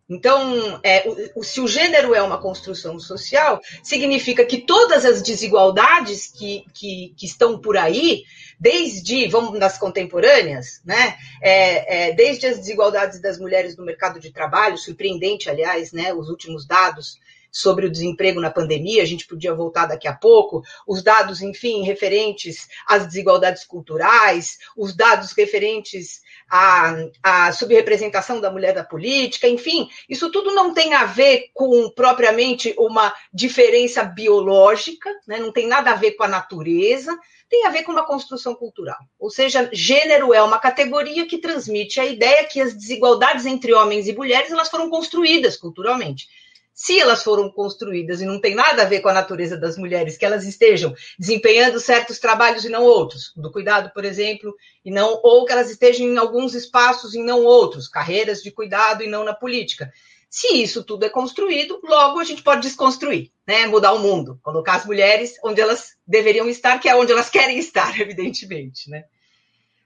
Então, 0.07 0.79
é, 0.83 1.31
o, 1.35 1.43
se 1.43 1.59
o 1.59 1.67
gênero 1.67 2.13
é 2.13 2.21
uma 2.21 2.39
construção 2.39 2.99
social, 2.99 3.59
significa 3.81 4.45
que 4.45 4.59
todas 4.59 5.05
as 5.05 5.23
desigualdades 5.23 6.27
que, 6.27 6.65
que, 6.71 7.15
que 7.17 7.25
estão 7.25 7.59
por 7.59 7.75
aí, 7.75 8.25
desde, 8.59 9.27
vamos 9.27 9.57
nas 9.57 9.79
contemporâneas, 9.79 10.81
né? 10.85 11.17
É, 11.41 12.09
é, 12.09 12.13
desde 12.13 12.45
as 12.45 12.59
desigualdades 12.59 13.19
das 13.19 13.39
mulheres 13.39 13.75
no 13.75 13.83
mercado 13.83 14.19
de 14.19 14.31
trabalho, 14.31 14.77
surpreendente, 14.77 15.49
aliás, 15.49 15.91
né? 15.91 16.13
Os 16.13 16.29
últimos 16.29 16.67
dados 16.67 17.17
sobre 17.53 17.85
o 17.85 17.91
desemprego 17.91 18.41
na 18.41 18.49
pandemia, 18.49 19.03
a 19.03 19.05
gente 19.05 19.27
podia 19.27 19.53
voltar 19.53 19.85
daqui 19.85 20.07
a 20.07 20.13
pouco, 20.13 20.63
os 20.87 21.03
dados, 21.03 21.39
enfim, 21.39 21.83
referentes 21.83 22.67
às 22.87 23.05
desigualdades 23.05 23.63
culturais, 23.63 24.57
os 24.75 24.95
dados 24.95 25.33
referentes 25.33 26.21
à, 26.49 26.95
à 27.21 27.51
subrepresentação 27.51 28.41
da 28.41 28.49
mulher 28.49 28.73
da 28.73 28.83
política, 28.83 29.47
enfim, 29.47 29.87
isso 30.09 30.31
tudo 30.31 30.55
não 30.55 30.73
tem 30.73 30.95
a 30.95 31.05
ver 31.05 31.51
com 31.53 31.91
propriamente 31.91 32.73
uma 32.75 33.13
diferença 33.31 34.03
biológica, 34.03 35.11
né? 35.27 35.37
não 35.37 35.51
tem 35.51 35.67
nada 35.67 35.91
a 35.91 35.95
ver 35.95 36.13
com 36.13 36.23
a 36.23 36.27
natureza, 36.27 37.15
tem 37.47 37.67
a 37.67 37.69
ver 37.69 37.83
com 37.83 37.91
uma 37.91 38.05
construção 38.05 38.55
cultural. 38.55 38.97
Ou 39.19 39.29
seja, 39.29 39.69
gênero 39.71 40.33
é 40.33 40.41
uma 40.41 40.57
categoria 40.57 41.27
que 41.27 41.37
transmite 41.37 41.99
a 41.99 42.05
ideia 42.05 42.45
que 42.45 42.59
as 42.59 42.73
desigualdades 42.73 43.45
entre 43.45 43.71
homens 43.73 44.07
e 44.07 44.15
mulheres 44.15 44.51
elas 44.51 44.69
foram 44.69 44.89
construídas 44.89 45.55
culturalmente 45.55 46.25
se 46.73 46.99
elas 46.99 47.23
foram 47.23 47.51
construídas 47.51 48.19
e 48.19 48.25
não 48.25 48.41
tem 48.41 48.55
nada 48.55 48.81
a 48.81 48.85
ver 48.85 49.01
com 49.01 49.09
a 49.09 49.13
natureza 49.13 49.55
das 49.55 49.77
mulheres, 49.77 50.17
que 50.17 50.25
elas 50.25 50.45
estejam 50.45 50.93
desempenhando 51.19 51.79
certos 51.79 52.17
trabalhos 52.17 52.65
e 52.65 52.69
não 52.69 52.83
outros, 52.83 53.31
do 53.35 53.51
cuidado, 53.51 53.91
por 53.93 54.03
exemplo, 54.03 54.55
e 54.83 54.89
não 54.89 55.19
ou 55.23 55.45
que 55.45 55.51
elas 55.51 55.69
estejam 55.69 56.07
em 56.07 56.17
alguns 56.17 56.55
espaços 56.55 57.13
e 57.13 57.21
não 57.21 57.43
outros, 57.43 57.87
carreiras 57.87 58.41
de 58.41 58.51
cuidado 58.51 59.03
e 59.03 59.07
não 59.07 59.23
na 59.23 59.33
política. 59.33 59.91
Se 60.27 60.47
isso 60.63 60.83
tudo 60.83 61.05
é 61.05 61.09
construído, 61.09 61.79
logo 61.83 62.19
a 62.19 62.23
gente 62.23 62.41
pode 62.41 62.63
desconstruir, 62.63 63.31
né? 63.45 63.67
Mudar 63.67 63.93
o 63.93 63.99
mundo, 63.99 64.39
colocar 64.41 64.77
as 64.77 64.85
mulheres 64.85 65.35
onde 65.43 65.61
elas 65.61 65.95
deveriam 66.07 66.49
estar, 66.49 66.79
que 66.79 66.89
é 66.89 66.95
onde 66.95 67.11
elas 67.11 67.29
querem 67.31 67.59
estar, 67.59 67.99
evidentemente, 68.01 68.89
né? 68.89 69.05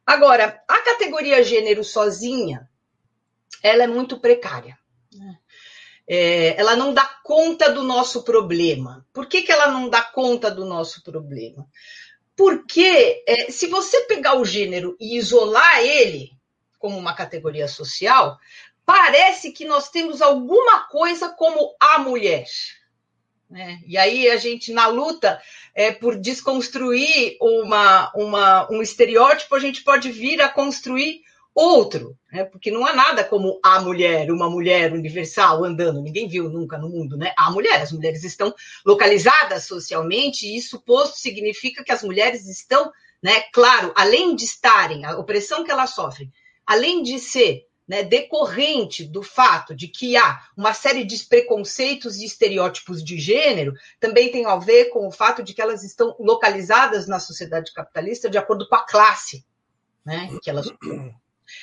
Agora, 0.06 0.64
a 0.66 0.80
categoria 0.80 1.44
gênero 1.44 1.84
sozinha, 1.84 2.70
ela 3.62 3.84
é 3.84 3.88
muito 3.88 4.22
precária. 4.22 4.80
Né? 5.14 5.38
É, 6.08 6.60
ela 6.60 6.76
não 6.76 6.94
dá 6.94 7.06
conta 7.24 7.70
do 7.70 7.84
nosso 7.84 8.24
problema. 8.24 9.06
Por 9.12 9.26
que, 9.26 9.42
que 9.42 9.52
ela 9.52 9.68
não 9.68 9.90
dá 9.90 10.02
conta 10.02 10.50
do 10.50 10.66
nosso 10.66 11.04
problema? 11.04 11.68
Porque 12.36 13.24
é, 13.28 13.52
se 13.52 13.68
você 13.68 14.02
pegar 14.02 14.36
o 14.36 14.46
gênero 14.46 14.96
e 15.00 15.18
isolar 15.18 15.80
ele 15.80 16.32
como 16.80 16.98
uma 16.98 17.14
categoria 17.14 17.68
social, 17.68 18.38
parece 18.86 19.52
que 19.52 19.66
nós 19.66 19.90
temos 19.90 20.22
alguma 20.22 20.88
coisa 20.88 21.30
como 21.30 21.76
a 21.80 22.00
mulher. 22.00 22.46
Né? 23.50 23.82
E 23.86 23.98
aí 23.98 24.30
a 24.30 24.38
gente, 24.38 24.72
na 24.72 24.88
luta 24.88 25.42
é, 25.74 25.92
por 25.92 26.16
desconstruir 26.16 27.38
uma, 27.42 28.12
uma, 28.14 28.72
um 28.72 28.82
estereótipo, 28.82 29.56
a 29.56 29.60
gente 29.60 29.84
pode 29.84 30.12
vir 30.12 30.42
a 30.42 30.50
construir 30.50 31.22
outro, 31.58 32.16
né? 32.32 32.46
porque 32.46 32.70
não 32.70 32.86
há 32.86 32.94
nada 32.94 33.24
como 33.24 33.60
a 33.64 33.82
mulher, 33.82 34.32
uma 34.32 34.48
mulher 34.48 34.94
universal 34.94 35.64
andando, 35.64 36.02
ninguém 36.04 36.28
viu 36.28 36.48
nunca 36.50 36.78
no 36.78 36.88
mundo, 36.88 37.18
né? 37.18 37.34
A 37.36 37.50
mulher, 37.50 37.82
as 37.82 37.92
mulheres 37.92 38.24
estão 38.24 38.54
localizadas 38.86 39.64
socialmente, 39.66 40.46
e 40.46 40.56
isso 40.56 40.80
posto 40.80 41.18
significa 41.18 41.84
que 41.84 41.92
as 41.92 42.04
mulheres 42.04 42.48
estão, 42.48 42.92
né, 43.24 43.42
claro, 43.52 43.92
além 43.96 44.36
de 44.36 44.46
estarem, 44.46 45.04
a 45.04 45.18
opressão 45.18 45.64
que 45.64 45.72
elas 45.72 45.96
sofrem, 45.96 46.32
além 46.64 47.02
de 47.02 47.18
ser 47.18 47.66
né, 47.88 48.04
decorrente 48.04 49.04
do 49.04 49.24
fato 49.24 49.74
de 49.74 49.88
que 49.88 50.16
há 50.16 50.40
uma 50.56 50.74
série 50.74 51.06
de 51.06 51.18
preconceitos 51.26 52.18
e 52.18 52.26
estereótipos 52.26 53.04
de 53.04 53.18
gênero, 53.18 53.74
também 54.00 54.30
tem 54.30 54.46
a 54.46 54.58
ver 54.58 54.92
com 54.92 55.08
o 55.08 55.12
fato 55.12 55.42
de 55.42 55.56
que 55.56 55.62
elas 55.62 55.84
estão 55.84 56.16
localizadas 56.20 57.08
na 57.08 57.20
sociedade 57.20 57.74
capitalista 57.74 58.30
de 58.30 58.38
acordo 58.38 58.68
com 58.68 58.76
a 58.76 58.86
classe 58.86 59.44
né, 60.08 60.30
que 60.42 60.50
elas 60.50 60.72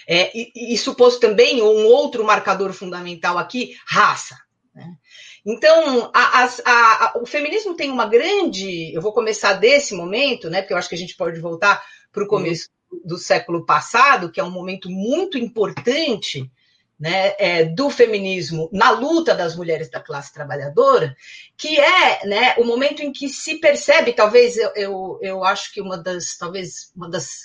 é, 0.06 0.30
e, 0.36 0.74
e 0.74 0.78
suposto 0.78 1.20
também 1.20 1.62
um 1.62 1.86
outro 1.86 2.24
marcador 2.24 2.72
fundamental 2.72 3.38
aqui, 3.38 3.76
raça. 3.86 4.36
Né? 4.74 4.96
Então, 5.46 6.10
a, 6.12 6.44
a, 6.44 6.48
a, 6.64 7.18
o 7.20 7.26
feminismo 7.26 7.74
tem 7.74 7.90
uma 7.90 8.06
grande. 8.06 8.92
Eu 8.94 9.02
vou 9.02 9.12
começar 9.12 9.54
desse 9.54 9.94
momento, 9.94 10.48
né? 10.48 10.62
Porque 10.62 10.72
eu 10.72 10.78
acho 10.78 10.88
que 10.88 10.94
a 10.94 10.98
gente 10.98 11.16
pode 11.16 11.38
voltar 11.40 11.84
para 12.10 12.24
o 12.24 12.28
começo 12.28 12.68
uhum. 12.90 13.00
do 13.04 13.18
século 13.18 13.64
passado, 13.64 14.30
que 14.30 14.40
é 14.40 14.44
um 14.44 14.50
momento 14.50 14.90
muito 14.90 15.36
importante 15.36 16.50
né, 16.98 17.34
é, 17.38 17.64
do 17.64 17.90
feminismo 17.90 18.68
na 18.72 18.90
luta 18.90 19.34
das 19.34 19.56
mulheres 19.56 19.90
da 19.90 20.00
classe 20.00 20.32
trabalhadora, 20.32 21.14
que 21.56 21.78
é 21.78 22.26
né, 22.26 22.54
o 22.56 22.64
momento 22.64 23.02
em 23.02 23.12
que 23.12 23.28
se 23.28 23.56
percebe, 23.56 24.12
talvez 24.12 24.56
eu, 24.56 24.72
eu, 24.74 25.18
eu 25.20 25.44
acho 25.44 25.72
que 25.72 25.80
uma 25.80 25.98
das, 25.98 26.36
talvez 26.38 26.92
uma 26.94 27.08
das 27.08 27.40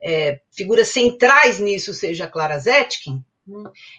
é, 0.00 0.40
figuras 0.50 0.88
centrais 0.88 1.58
nisso 1.58 1.94
seja 1.94 2.26
Clara 2.26 2.58
Zetkin, 2.58 3.24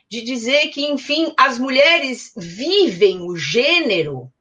de 0.10 0.22
dizer 0.22 0.70
que, 0.70 0.86
enfim, 0.86 1.34
as 1.38 1.60
mulheres 1.60 2.32
vivem 2.36 3.22
o 3.22 3.36
gênero 3.36 4.32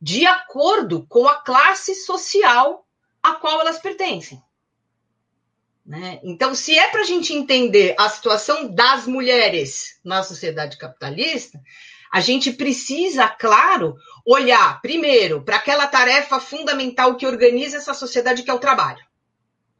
de 0.00 0.26
acordo 0.26 1.06
com 1.08 1.26
a 1.26 1.36
classe 1.36 1.94
social 1.94 2.86
a 3.22 3.34
qual 3.34 3.60
elas 3.60 3.78
pertencem. 3.78 4.42
Né? 5.84 6.20
Então, 6.22 6.54
se 6.54 6.78
é 6.78 6.88
para 6.88 7.00
a 7.00 7.04
gente 7.04 7.32
entender 7.32 7.94
a 7.98 8.08
situação 8.08 8.72
das 8.72 9.06
mulheres 9.06 9.98
na 10.04 10.22
sociedade 10.22 10.78
capitalista, 10.78 11.60
a 12.12 12.20
gente 12.20 12.52
precisa, 12.52 13.28
claro, 13.28 13.96
olhar 14.26 14.80
primeiro 14.80 15.42
para 15.42 15.56
aquela 15.56 15.86
tarefa 15.86 16.40
fundamental 16.40 17.16
que 17.16 17.26
organiza 17.26 17.76
essa 17.76 17.94
sociedade, 17.94 18.42
que 18.42 18.50
é 18.50 18.54
o 18.54 18.58
trabalho. 18.58 19.04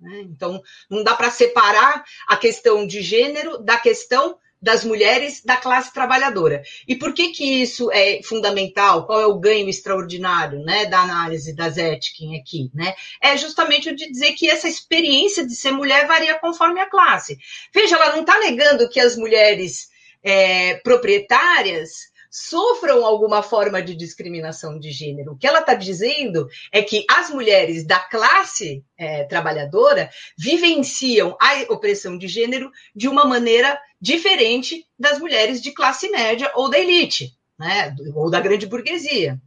Né? 0.00 0.22
Então, 0.22 0.62
não 0.88 1.04
dá 1.04 1.14
para 1.14 1.30
separar 1.30 2.04
a 2.26 2.36
questão 2.36 2.86
de 2.86 3.02
gênero 3.02 3.58
da 3.58 3.76
questão 3.76 4.38
das 4.62 4.84
mulheres 4.84 5.42
da 5.42 5.56
classe 5.56 5.92
trabalhadora. 5.92 6.62
E 6.86 6.94
por 6.94 7.14
que 7.14 7.30
que 7.30 7.62
isso 7.62 7.90
é 7.90 8.20
fundamental? 8.22 9.06
Qual 9.06 9.20
é 9.20 9.26
o 9.26 9.38
ganho 9.38 9.68
extraordinário, 9.68 10.60
né, 10.60 10.84
da 10.84 11.00
análise 11.00 11.54
da 11.54 11.70
Zetkin 11.70 12.38
aqui, 12.38 12.70
né? 12.74 12.94
É 13.22 13.36
justamente 13.38 13.88
o 13.88 13.96
de 13.96 14.10
dizer 14.10 14.32
que 14.32 14.50
essa 14.50 14.68
experiência 14.68 15.46
de 15.46 15.54
ser 15.54 15.70
mulher 15.70 16.06
varia 16.06 16.38
conforme 16.38 16.80
a 16.80 16.90
classe. 16.90 17.38
Veja, 17.72 17.96
ela 17.96 18.12
não 18.12 18.20
está 18.20 18.38
negando 18.38 18.88
que 18.88 19.00
as 19.00 19.16
mulheres 19.16 19.88
é, 20.22 20.74
proprietárias 20.74 22.09
sofram 22.30 23.04
alguma 23.04 23.42
forma 23.42 23.82
de 23.82 23.94
discriminação 23.96 24.78
de 24.78 24.92
gênero. 24.92 25.32
O 25.32 25.36
que 25.36 25.46
ela 25.46 25.58
está 25.58 25.74
dizendo 25.74 26.48
é 26.70 26.80
que 26.80 27.04
as 27.10 27.28
mulheres 27.30 27.84
da 27.84 27.98
classe 27.98 28.84
é, 28.96 29.24
trabalhadora 29.24 30.08
vivenciam 30.38 31.36
a 31.40 31.72
opressão 31.72 32.16
de 32.16 32.28
gênero 32.28 32.70
de 32.94 33.08
uma 33.08 33.24
maneira 33.24 33.78
diferente 34.00 34.86
das 34.96 35.18
mulheres 35.18 35.60
de 35.60 35.72
classe 35.72 36.08
média 36.08 36.50
ou 36.54 36.70
da 36.70 36.78
elite, 36.78 37.36
né, 37.58 37.94
ou 38.14 38.30
da 38.30 38.40
grande 38.40 38.66
burguesia. 38.66 39.40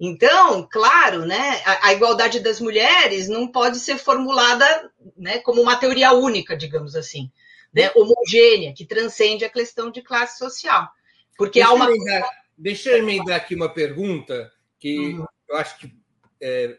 Então, 0.00 0.66
claro, 0.68 1.24
né, 1.24 1.62
a, 1.64 1.88
a, 1.88 1.92
igualdade 1.92 2.40
das 2.40 2.60
mulheres 2.60 3.28
não 3.28 3.46
pode 3.46 3.78
ser 3.78 3.98
formulada 3.98 4.90
né, 5.16 5.38
como 5.38 5.60
uma 5.60 5.76
teoria 5.76 6.12
única, 6.12 6.56
digamos 6.56 6.96
assim, 6.96 7.30
né, 7.72 7.92
homogênea, 7.94 8.74
que 8.74 8.84
transcende 8.84 9.44
a 9.44 9.50
questão 9.50 9.92
de 9.92 10.02
classe 10.02 10.38
social. 10.38 10.88
Porque 11.36 11.60
deixa 11.60 11.70
há 11.70 11.74
uma. 11.74 11.86
Emendar, 11.86 12.30
deixa 12.56 12.90
eu 12.90 12.98
emendar 12.98 13.36
aqui 13.36 13.54
uma 13.54 13.68
pergunta 13.68 14.52
que 14.78 15.14
uhum. 15.14 15.26
eu 15.48 15.56
acho 15.56 15.78
que 15.78 15.94
é, 16.40 16.78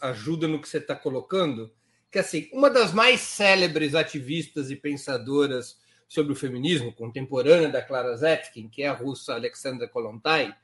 ajuda 0.00 0.48
no 0.48 0.60
que 0.60 0.68
você 0.68 0.78
está 0.78 0.94
colocando. 0.94 1.72
Que 2.10 2.18
assim, 2.18 2.48
uma 2.52 2.68
das 2.68 2.92
mais 2.92 3.20
célebres 3.20 3.94
ativistas 3.94 4.70
e 4.70 4.76
pensadoras 4.76 5.78
sobre 6.08 6.32
o 6.34 6.36
feminismo, 6.36 6.92
contemporânea 6.92 7.70
da 7.70 7.80
Clara 7.80 8.14
Zetkin, 8.16 8.68
que 8.68 8.82
é 8.82 8.88
a 8.88 8.92
russa 8.92 9.32
Alexandra 9.32 9.88
Kolontai, 9.88 10.54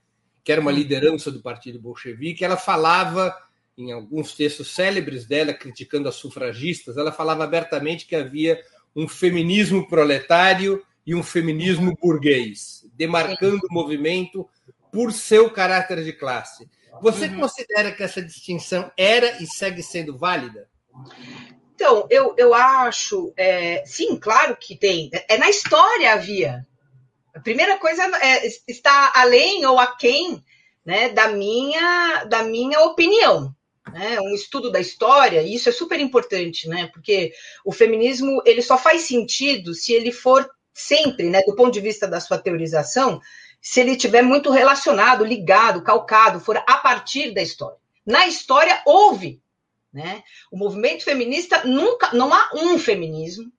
que 0.44 0.52
era 0.52 0.60
uma 0.60 0.70
uhum. 0.70 0.76
liderança 0.76 1.30
do 1.30 1.40
Partido 1.40 1.80
Bolchevique, 1.80 2.44
ela 2.44 2.56
falava, 2.56 3.34
em 3.76 3.92
alguns 3.92 4.34
textos 4.34 4.74
célebres 4.74 5.26
dela, 5.26 5.54
criticando 5.54 6.08
as 6.08 6.16
sufragistas, 6.16 6.98
ela 6.98 7.12
falava 7.12 7.44
abertamente 7.44 8.06
que 8.06 8.14
havia 8.14 8.62
um 8.94 9.08
feminismo 9.08 9.88
proletário 9.88 10.84
e 11.08 11.14
um 11.14 11.22
feminismo 11.22 11.96
burguês, 11.98 12.84
demarcando 12.92 13.66
o 13.70 13.72
movimento 13.72 14.46
por 14.92 15.10
seu 15.10 15.48
caráter 15.50 16.04
de 16.04 16.12
classe. 16.12 16.68
Você 17.00 17.28
uhum. 17.28 17.40
considera 17.40 17.90
que 17.92 18.02
essa 18.02 18.20
distinção 18.20 18.92
era 18.94 19.42
e 19.42 19.46
segue 19.46 19.82
sendo 19.82 20.18
válida? 20.18 20.68
Então, 21.74 22.06
eu, 22.10 22.34
eu 22.36 22.52
acho, 22.52 23.32
é, 23.38 23.82
sim, 23.86 24.18
claro 24.18 24.54
que 24.54 24.76
tem. 24.76 25.08
É 25.30 25.38
na 25.38 25.48
história 25.48 26.12
havia. 26.12 26.66
A 27.34 27.40
primeira 27.40 27.78
coisa 27.78 28.02
é, 28.18 28.46
está 28.68 29.10
além 29.14 29.64
ou 29.64 29.78
aquém 29.78 30.44
né, 30.84 31.08
da, 31.08 31.28
minha, 31.28 32.24
da 32.24 32.42
minha 32.42 32.80
opinião. 32.82 33.56
Né? 33.94 34.20
Um 34.20 34.34
estudo 34.34 34.70
da 34.70 34.78
história, 34.78 35.40
e 35.40 35.54
isso 35.54 35.70
é 35.70 35.72
super 35.72 35.98
importante, 35.98 36.68
né? 36.68 36.90
Porque 36.92 37.32
o 37.64 37.72
feminismo 37.72 38.42
ele 38.44 38.60
só 38.60 38.76
faz 38.76 39.04
sentido 39.04 39.72
se 39.72 39.94
ele 39.94 40.12
for 40.12 40.46
sempre, 40.78 41.28
né, 41.28 41.42
do 41.42 41.56
ponto 41.56 41.72
de 41.72 41.80
vista 41.80 42.06
da 42.06 42.20
sua 42.20 42.38
teorização, 42.38 43.20
se 43.60 43.80
ele 43.80 43.96
tiver 43.96 44.22
muito 44.22 44.50
relacionado, 44.50 45.24
ligado, 45.24 45.82
calcado, 45.82 46.38
for 46.38 46.56
a 46.56 46.76
partir 46.76 47.32
da 47.34 47.42
história. 47.42 47.76
Na 48.06 48.26
história 48.26 48.80
houve, 48.86 49.42
né? 49.92 50.22
O 50.52 50.56
movimento 50.56 51.02
feminista 51.02 51.64
nunca, 51.64 52.12
não 52.12 52.32
há 52.32 52.50
um 52.54 52.78
feminismo, 52.78 53.52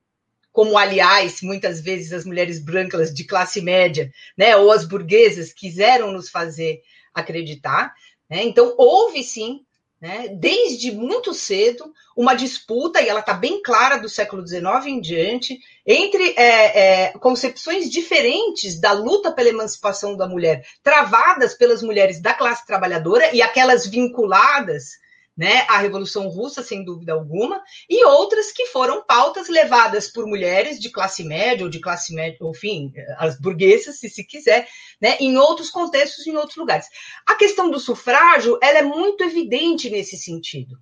como 0.51 0.77
aliás 0.77 1.41
muitas 1.41 1.81
vezes 1.81 2.13
as 2.13 2.25
mulheres 2.25 2.59
brancas 2.59 3.13
de 3.13 3.23
classe 3.25 3.61
média, 3.61 4.11
né, 4.37 4.55
ou 4.55 4.71
as 4.71 4.85
burguesas 4.85 5.53
quiseram 5.53 6.11
nos 6.11 6.29
fazer 6.29 6.81
acreditar. 7.13 7.93
Né? 8.29 8.43
Então 8.43 8.75
houve 8.77 9.23
sim 9.23 9.65
né, 10.01 10.29
desde 10.29 10.91
muito 10.91 11.33
cedo, 11.33 11.93
uma 12.15 12.33
disputa, 12.33 13.01
e 13.01 13.09
ela 13.09 13.19
está 13.19 13.33
bem 13.33 13.61
clara 13.61 13.97
do 13.97 14.07
século 14.07 14.47
XIX 14.47 14.85
em 14.85 15.01
diante, 15.01 15.59
entre 15.85 16.33
é, 16.37 17.07
é, 17.07 17.11
concepções 17.19 17.89
diferentes 17.89 18.79
da 18.79 18.93
luta 18.93 19.31
pela 19.31 19.49
emancipação 19.49 20.15
da 20.15 20.27
mulher, 20.27 20.65
travadas 20.81 21.53
pelas 21.53 21.83
mulheres 21.83 22.21
da 22.21 22.33
classe 22.33 22.65
trabalhadora 22.65 23.35
e 23.35 23.41
aquelas 23.41 23.85
vinculadas 23.85 24.91
né, 25.39 25.65
a 25.69 25.77
Revolução 25.77 26.27
Russa, 26.27 26.61
sem 26.61 26.83
dúvida 26.83 27.13
alguma, 27.13 27.63
e 27.89 28.03
outras 28.03 28.51
que 28.51 28.65
foram 28.65 29.05
pautas 29.05 29.47
levadas 29.47 30.11
por 30.11 30.27
mulheres 30.27 30.77
de 30.77 30.89
classe 30.89 31.23
média 31.23 31.63
ou 31.63 31.69
de 31.69 31.79
classe 31.79 32.13
média, 32.13 32.37
enfim, 32.41 32.91
as 33.17 33.39
burguesas, 33.39 34.01
se 34.01 34.09
se 34.09 34.21
quiser, 34.25 34.67
né, 35.01 35.15
em 35.17 35.37
outros 35.37 35.69
contextos, 35.69 36.27
em 36.27 36.35
outros 36.35 36.57
lugares. 36.57 36.87
A 37.25 37.35
questão 37.35 37.71
do 37.71 37.79
sufrágio, 37.79 38.59
ela 38.61 38.79
é 38.79 38.81
muito 38.81 39.23
evidente 39.23 39.89
nesse 39.89 40.17
sentido. 40.17 40.77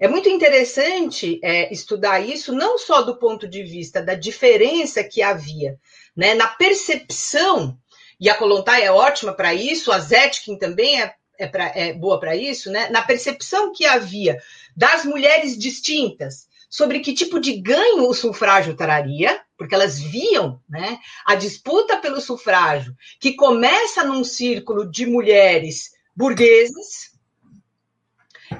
É 0.00 0.08
muito 0.08 0.28
interessante 0.28 1.38
é, 1.40 1.72
estudar 1.72 2.18
isso, 2.18 2.52
não 2.52 2.78
só 2.78 3.02
do 3.02 3.16
ponto 3.16 3.46
de 3.46 3.62
vista 3.62 4.02
da 4.02 4.14
diferença 4.14 5.04
que 5.04 5.22
havia 5.22 5.78
né, 6.16 6.34
na 6.34 6.48
percepção, 6.48 7.78
e 8.18 8.28
a 8.28 8.34
Kolontai 8.34 8.82
é 8.82 8.90
ótima 8.90 9.32
para 9.32 9.54
isso, 9.54 9.92
a 9.92 10.00
Zetkin 10.00 10.58
também 10.58 11.00
é 11.00 11.14
é, 11.38 11.46
pra, 11.46 11.72
é 11.74 11.92
boa 11.92 12.18
para 12.18 12.36
isso, 12.36 12.70
né? 12.70 12.88
na 12.90 13.02
percepção 13.02 13.72
que 13.72 13.86
havia 13.86 14.42
das 14.76 15.04
mulheres 15.04 15.56
distintas 15.56 16.48
sobre 16.68 17.00
que 17.00 17.14
tipo 17.14 17.40
de 17.40 17.58
ganho 17.58 18.08
o 18.08 18.14
sufrágio 18.14 18.76
traria, 18.76 19.40
porque 19.56 19.74
elas 19.74 19.98
viam 19.98 20.60
né, 20.68 20.98
a 21.24 21.34
disputa 21.34 21.96
pelo 21.96 22.20
sufrágio, 22.20 22.94
que 23.18 23.32
começa 23.32 24.04
num 24.04 24.22
círculo 24.22 24.88
de 24.88 25.06
mulheres 25.06 25.92
burguesas, 26.14 27.16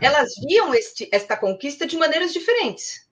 elas 0.00 0.30
viam 0.46 0.74
este, 0.74 1.08
esta 1.12 1.36
conquista 1.36 1.86
de 1.86 1.96
maneiras 1.96 2.32
diferentes. 2.32 3.06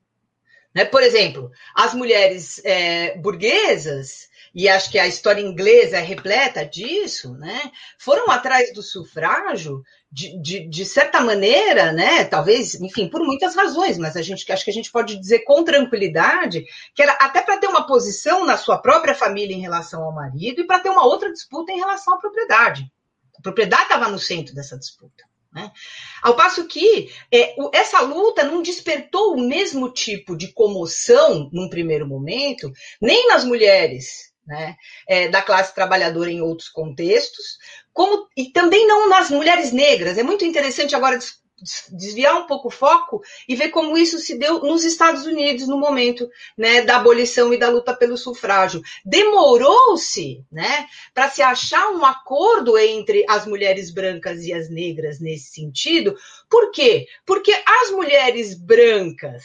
Né? 0.74 0.84
Por 0.84 1.02
exemplo, 1.02 1.50
as 1.74 1.94
mulheres 1.94 2.60
é, 2.64 3.16
burguesas 3.18 4.28
e 4.56 4.70
acho 4.70 4.90
que 4.90 4.98
a 4.98 5.06
história 5.06 5.42
inglesa 5.42 5.98
é 5.98 6.00
repleta 6.00 6.64
disso, 6.64 7.34
né? 7.34 7.70
Foram 7.98 8.30
atrás 8.30 8.72
do 8.72 8.82
sufrágio 8.82 9.82
de, 10.10 10.40
de, 10.40 10.66
de, 10.66 10.84
certa 10.86 11.20
maneira, 11.20 11.92
né? 11.92 12.24
Talvez, 12.24 12.74
enfim, 12.80 13.06
por 13.06 13.20
muitas 13.22 13.54
razões, 13.54 13.98
mas 13.98 14.16
a 14.16 14.22
gente 14.22 14.50
acho 14.50 14.64
que 14.64 14.70
a 14.70 14.72
gente 14.72 14.90
pode 14.90 15.20
dizer 15.20 15.40
com 15.40 15.62
tranquilidade 15.62 16.64
que 16.94 17.02
era 17.02 17.12
até 17.20 17.42
para 17.42 17.58
ter 17.58 17.66
uma 17.66 17.86
posição 17.86 18.46
na 18.46 18.56
sua 18.56 18.78
própria 18.78 19.14
família 19.14 19.54
em 19.54 19.60
relação 19.60 20.02
ao 20.02 20.14
marido 20.14 20.62
e 20.62 20.66
para 20.66 20.80
ter 20.80 20.88
uma 20.88 21.04
outra 21.04 21.30
disputa 21.30 21.70
em 21.70 21.78
relação 21.78 22.14
à 22.14 22.18
propriedade. 22.18 22.90
A 23.38 23.42
propriedade 23.42 23.82
estava 23.82 24.08
no 24.08 24.18
centro 24.18 24.54
dessa 24.54 24.78
disputa. 24.78 25.22
Né? 25.52 25.70
Ao 26.22 26.34
passo 26.34 26.66
que 26.66 27.12
é, 27.30 27.54
essa 27.74 28.00
luta 28.00 28.42
não 28.42 28.62
despertou 28.62 29.34
o 29.34 29.46
mesmo 29.46 29.92
tipo 29.92 30.34
de 30.34 30.50
comoção 30.54 31.50
num 31.52 31.68
primeiro 31.68 32.08
momento, 32.08 32.72
nem 33.02 33.28
nas 33.28 33.44
mulheres 33.44 34.34
né, 34.46 34.76
é, 35.08 35.28
da 35.28 35.42
classe 35.42 35.74
trabalhadora 35.74 36.30
em 36.30 36.40
outros 36.40 36.68
contextos, 36.68 37.58
como 37.92 38.28
e 38.36 38.50
também 38.50 38.86
não 38.86 39.08
nas 39.08 39.30
mulheres 39.30 39.72
negras. 39.72 40.18
É 40.18 40.22
muito 40.22 40.44
interessante 40.44 40.94
agora 40.94 41.18
desviar 41.90 42.36
um 42.36 42.46
pouco 42.46 42.68
o 42.68 42.70
foco 42.70 43.22
e 43.48 43.56
ver 43.56 43.70
como 43.70 43.96
isso 43.96 44.18
se 44.18 44.38
deu 44.38 44.60
nos 44.60 44.84
Estados 44.84 45.24
Unidos 45.24 45.66
no 45.66 45.78
momento 45.78 46.28
né, 46.56 46.82
da 46.82 46.96
abolição 46.96 47.52
e 47.52 47.58
da 47.58 47.70
luta 47.70 47.94
pelo 47.94 48.16
sufrágio. 48.16 48.82
Demorou-se 49.04 50.44
né, 50.52 50.86
para 51.14 51.30
se 51.30 51.40
achar 51.40 51.88
um 51.88 52.04
acordo 52.04 52.76
entre 52.76 53.24
as 53.28 53.46
mulheres 53.46 53.90
brancas 53.90 54.42
e 54.44 54.52
as 54.52 54.68
negras 54.68 55.18
nesse 55.18 55.54
sentido. 55.54 56.14
Por 56.48 56.70
quê? 56.70 57.06
Porque 57.24 57.52
as 57.82 57.90
mulheres 57.90 58.54
brancas 58.54 59.44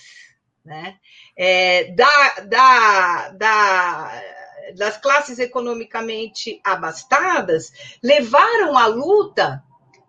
né, 0.66 0.96
é, 1.38 1.94
da, 1.94 2.40
da, 2.42 3.30
da 3.30 4.41
das 4.76 4.98
classes 4.98 5.40
economicamente 5.40 6.60
abastadas 6.64 7.72
levaram 8.02 8.78
a 8.78 8.86
luta 8.88 9.64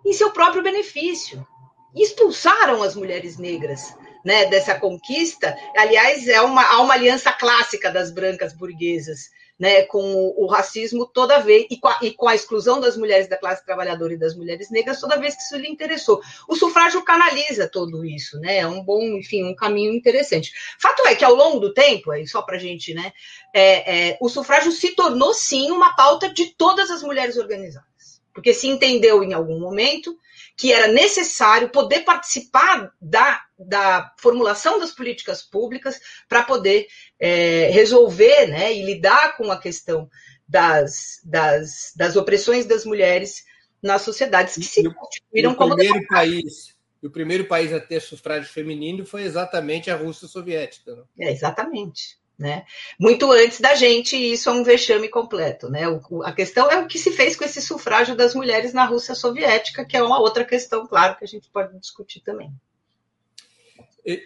em 0.05 0.13
seu 0.13 0.31
próprio 0.31 0.63
benefício. 0.63 1.47
Expulsaram 1.95 2.83
as 2.83 2.95
mulheres 2.95 3.39
negras 3.39 3.95
né, 4.25 4.47
dessa 4.47 4.79
conquista. 4.79 5.57
Aliás, 5.77 6.27
é 6.29 6.41
uma, 6.41 6.63
há 6.63 6.81
uma 6.81 6.95
aliança 6.95 7.33
clássica 7.33 7.91
das 7.91 8.11
brancas 8.11 8.53
burguesas 8.53 9.31
né, 9.59 9.83
com 9.83 10.35
o, 10.37 10.47
racismo 10.47 11.07
toda 11.07 11.39
vez, 11.39 11.67
e 11.71 11.79
com, 11.79 11.89
a, 11.89 11.99
e 12.03 12.11
com, 12.13 12.29
a, 12.29 12.35
exclusão 12.35 12.81
das 12.81 12.97
mulheres 12.97 13.29
da 13.29 13.37
classe 13.37 13.65
trabalhadora 13.65 14.13
e 14.13 14.19
das 14.19 14.35
mulheres 14.35 14.71
negras, 14.71 15.01
toda 15.01 15.19
vez 15.19 15.37
que 15.37 15.43
isso 15.43 15.57
lhe 15.57 15.69
interessou. 15.69 16.21
O 16.49 16.57
sufrágio 16.57 17.05
canaliza 17.05 17.69
tudo 17.69 18.05
isso, 18.05 18.39
né? 18.41 18.59
É 18.59 18.67
um 18.67 18.83
bom, 18.83 19.01
enfim, 19.17 19.45
um 19.45 19.55
caminho 19.55 19.93
interessante. 19.93 20.53
Fato 20.81 21.07
é 21.07 21.15
que 21.15 21.25
ao 21.25 21.35
longo 21.35 21.61
do 21.61 21.73
tempo, 21.73 22.11
aí 22.11 22.27
só 22.27 22.43
para 22.43 22.59
gente, 22.59 22.93
né, 22.93 23.13
é, 23.55 24.11
é, 24.11 24.19
o 24.21 24.29
sufrágio 24.29 24.73
se 24.73 24.95
tornou 24.95 25.33
sim 25.33 25.71
uma 25.71 25.95
pauta 25.95 26.33
de 26.33 26.47
todas 26.57 26.91
as 26.91 27.03
mulheres 27.03 27.37
organizadas, 27.37 28.21
porque 28.35 28.53
se 28.53 28.67
entendeu 28.67 29.23
em 29.23 29.33
algum 29.33 29.61
momento 29.61 30.17
que 30.57 30.73
era 30.73 30.89
necessário 30.89 31.71
poder 31.71 32.01
participar 32.01 32.93
da, 33.01 33.43
da 33.59 34.13
formulação 34.19 34.79
das 34.79 34.93
políticas 34.93 35.43
públicas 35.43 36.01
para 36.29 36.43
poder 36.43 36.87
é, 37.19 37.69
resolver 37.71 38.47
né, 38.47 38.73
e 38.73 38.85
lidar 38.85 39.37
com 39.37 39.51
a 39.51 39.59
questão 39.59 40.09
das, 40.47 41.21
das, 41.25 41.93
das 41.97 42.17
opressões 42.17 42.67
das 42.67 42.85
mulheres 42.85 43.45
nas 43.83 44.03
sociedades 44.03 44.55
que 44.55 44.63
se 44.63 44.83
constituíram 44.95 45.55
como. 45.55 45.75
Primeiro 45.75 46.07
país, 46.07 46.77
o 47.03 47.11
primeiro 47.11 47.45
país 47.47 47.73
a 47.73 47.81
ter 47.81 48.01
sufrágio 48.01 48.49
feminino 48.49 49.05
foi 49.05 49.23
exatamente 49.23 49.91
a 49.91 49.97
Rússia 49.97 50.29
Soviética. 50.29 50.95
Né? 50.95 51.05
É, 51.21 51.33
exatamente. 51.33 52.22
Né? 52.43 52.67
Muito 52.99 53.31
antes 53.31 53.61
da 53.61 53.77
gente, 53.77 54.17
e 54.17 54.33
isso 54.33 54.51
é 54.51 54.53
um 54.53 54.65
vexame 54.65 55.09
completo. 55.09 55.71
Né? 55.71 55.87
O, 55.87 56.25
a 56.25 56.33
questão 56.33 56.69
é 56.69 56.77
o 56.81 56.89
que 56.89 56.99
se 56.99 57.13
fez 57.13 57.37
com 57.37 57.45
esse 57.45 57.63
sufrágio 57.63 58.17
das 58.17 58.35
mulheres 58.35 58.73
na 58.73 58.85
Rússia 58.85 59.15
soviética, 59.15 59.85
que 59.85 59.97
é 59.97 60.03
uma 60.03 60.19
outra 60.19 60.45
questão, 60.45 60.85
claro, 60.85 61.17
que 61.17 61.25
a 61.25 61.29
gente 61.29 61.49
pode 61.51 61.79
discutir 61.79 62.19
também. 62.19 62.53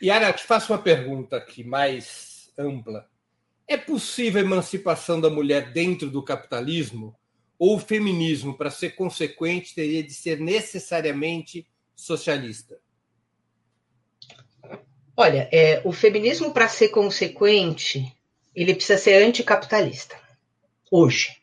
Yara, 0.02 0.32
te 0.32 0.44
faço 0.44 0.72
uma 0.72 0.78
pergunta 0.78 1.36
aqui 1.36 1.62
mais 1.62 2.50
ampla. 2.58 3.06
É 3.68 3.76
possível 3.76 4.40
a 4.40 4.44
emancipação 4.44 5.20
da 5.20 5.28
mulher 5.28 5.70
dentro 5.70 6.08
do 6.08 6.22
capitalismo? 6.22 7.14
Ou 7.58 7.76
o 7.76 7.78
feminismo, 7.80 8.56
para 8.56 8.70
ser 8.70 8.92
consequente, 8.92 9.74
teria 9.74 10.02
de 10.02 10.14
ser 10.14 10.40
necessariamente 10.40 11.66
socialista? 11.94 12.78
Olha, 15.16 15.48
é, 15.50 15.80
o 15.82 15.92
feminismo, 15.92 16.52
para 16.52 16.68
ser 16.68 16.88
consequente, 16.88 18.12
ele 18.54 18.74
precisa 18.74 18.98
ser 18.98 19.22
anticapitalista. 19.22 20.14
Hoje. 20.90 21.36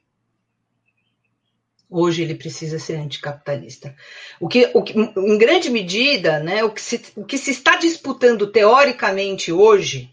Hoje 1.89 2.21
ele 2.21 2.35
precisa 2.35 2.77
ser 2.77 2.95
anticapitalista. 2.95 3.95
O 4.39 4.47
que, 4.47 4.69
o 4.73 4.83
que, 4.83 4.93
em 4.97 5.37
grande 5.37 5.71
medida, 5.71 6.39
né, 6.39 6.63
o, 6.63 6.71
que 6.71 6.81
se, 6.81 7.01
o 7.15 7.25
que 7.25 7.37
se 7.37 7.51
está 7.51 7.75
disputando 7.77 8.51
teoricamente 8.51 9.51
hoje, 9.51 10.11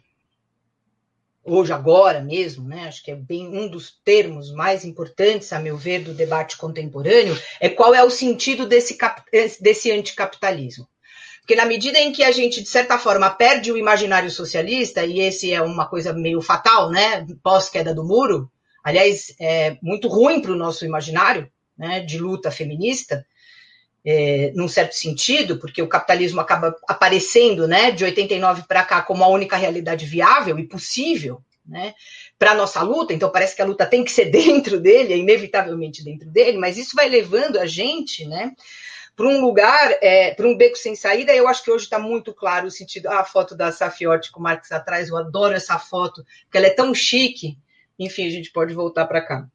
hoje, 1.45 1.73
agora 1.73 2.21
mesmo, 2.21 2.67
né, 2.67 2.89
acho 2.89 3.03
que 3.03 3.11
é 3.11 3.17
bem 3.17 3.47
um 3.47 3.69
dos 3.69 3.91
termos 4.05 4.53
mais 4.53 4.85
importantes, 4.85 5.53
a 5.53 5.59
meu 5.59 5.77
ver, 5.77 6.01
do 6.01 6.15
debate 6.15 6.57
contemporâneo, 6.57 7.39
é 7.59 7.69
qual 7.69 7.95
é 7.95 8.03
o 8.03 8.11
sentido 8.11 8.67
desse, 8.67 8.97
desse 9.61 9.91
anticapitalismo. 9.91 10.87
Porque 11.51 11.61
na 11.61 11.67
medida 11.67 11.99
em 11.99 12.13
que 12.13 12.23
a 12.23 12.31
gente, 12.31 12.63
de 12.63 12.69
certa 12.69 12.97
forma, 12.97 13.29
perde 13.29 13.73
o 13.73 13.77
imaginário 13.77 14.31
socialista, 14.31 15.05
e 15.05 15.19
esse 15.19 15.53
é 15.53 15.61
uma 15.61 15.85
coisa 15.85 16.13
meio 16.13 16.41
fatal, 16.41 16.93
né? 16.93 17.27
Pós-queda 17.43 17.93
do 17.93 18.05
muro, 18.05 18.49
aliás, 18.85 19.35
é 19.41 19.77
muito 19.83 20.07
ruim 20.07 20.41
para 20.41 20.53
o 20.53 20.57
nosso 20.57 20.85
imaginário, 20.85 21.51
né? 21.77 21.99
De 21.99 22.21
luta 22.21 22.53
feminista, 22.53 23.27
é, 24.07 24.53
num 24.55 24.69
certo 24.69 24.93
sentido, 24.93 25.59
porque 25.59 25.83
o 25.83 25.89
capitalismo 25.89 26.41
acaba 26.41 26.73
aparecendo, 26.87 27.67
né? 27.67 27.91
De 27.91 28.05
89 28.05 28.63
para 28.69 28.85
cá, 28.85 29.03
como 29.03 29.25
a 29.25 29.29
única 29.29 29.57
realidade 29.57 30.07
viável 30.07 30.57
e 30.57 30.69
possível, 30.69 31.43
né? 31.67 31.95
Para 32.39 32.53
a 32.53 32.55
nossa 32.55 32.81
luta, 32.81 33.13
então 33.13 33.29
parece 33.29 33.57
que 33.57 33.63
a 33.63 33.67
luta 33.67 33.85
tem 33.87 34.05
que 34.05 34.13
ser 34.13 34.27
dentro 34.31 34.79
dele, 34.79 35.15
é 35.15 35.17
inevitavelmente 35.17 36.05
dentro 36.05 36.31
dele, 36.31 36.59
mas 36.59 36.79
isso 36.79 36.95
vai 36.95 37.09
levando 37.09 37.59
a 37.59 37.67
gente, 37.67 38.25
né? 38.25 38.53
Para 39.21 39.29
um 39.29 39.39
lugar, 39.43 39.99
é, 40.01 40.33
para 40.33 40.49
um 40.49 40.57
beco 40.57 40.79
sem 40.79 40.97
saída, 40.97 41.35
eu 41.35 41.47
acho 41.47 41.63
que 41.63 41.71
hoje 41.71 41.85
está 41.85 41.99
muito 41.99 42.33
claro 42.33 42.69
o 42.69 42.71
sentido. 42.71 43.07
Ah, 43.07 43.21
a 43.21 43.25
foto 43.25 43.55
da 43.55 43.71
Safiotti 43.71 44.33
com 44.33 44.41
o 44.41 44.43
Marx 44.43 44.73
atrás, 44.73 45.11
eu 45.11 45.17
adoro 45.19 45.53
essa 45.53 45.79
foto, 45.79 46.25
porque 46.45 46.57
ela 46.57 46.69
é 46.69 46.71
tão 46.71 46.95
chique. 46.95 47.59
Enfim, 47.99 48.27
a 48.27 48.31
gente 48.31 48.51
pode 48.51 48.73
voltar 48.73 49.05
para 49.05 49.21
cá. 49.21 49.47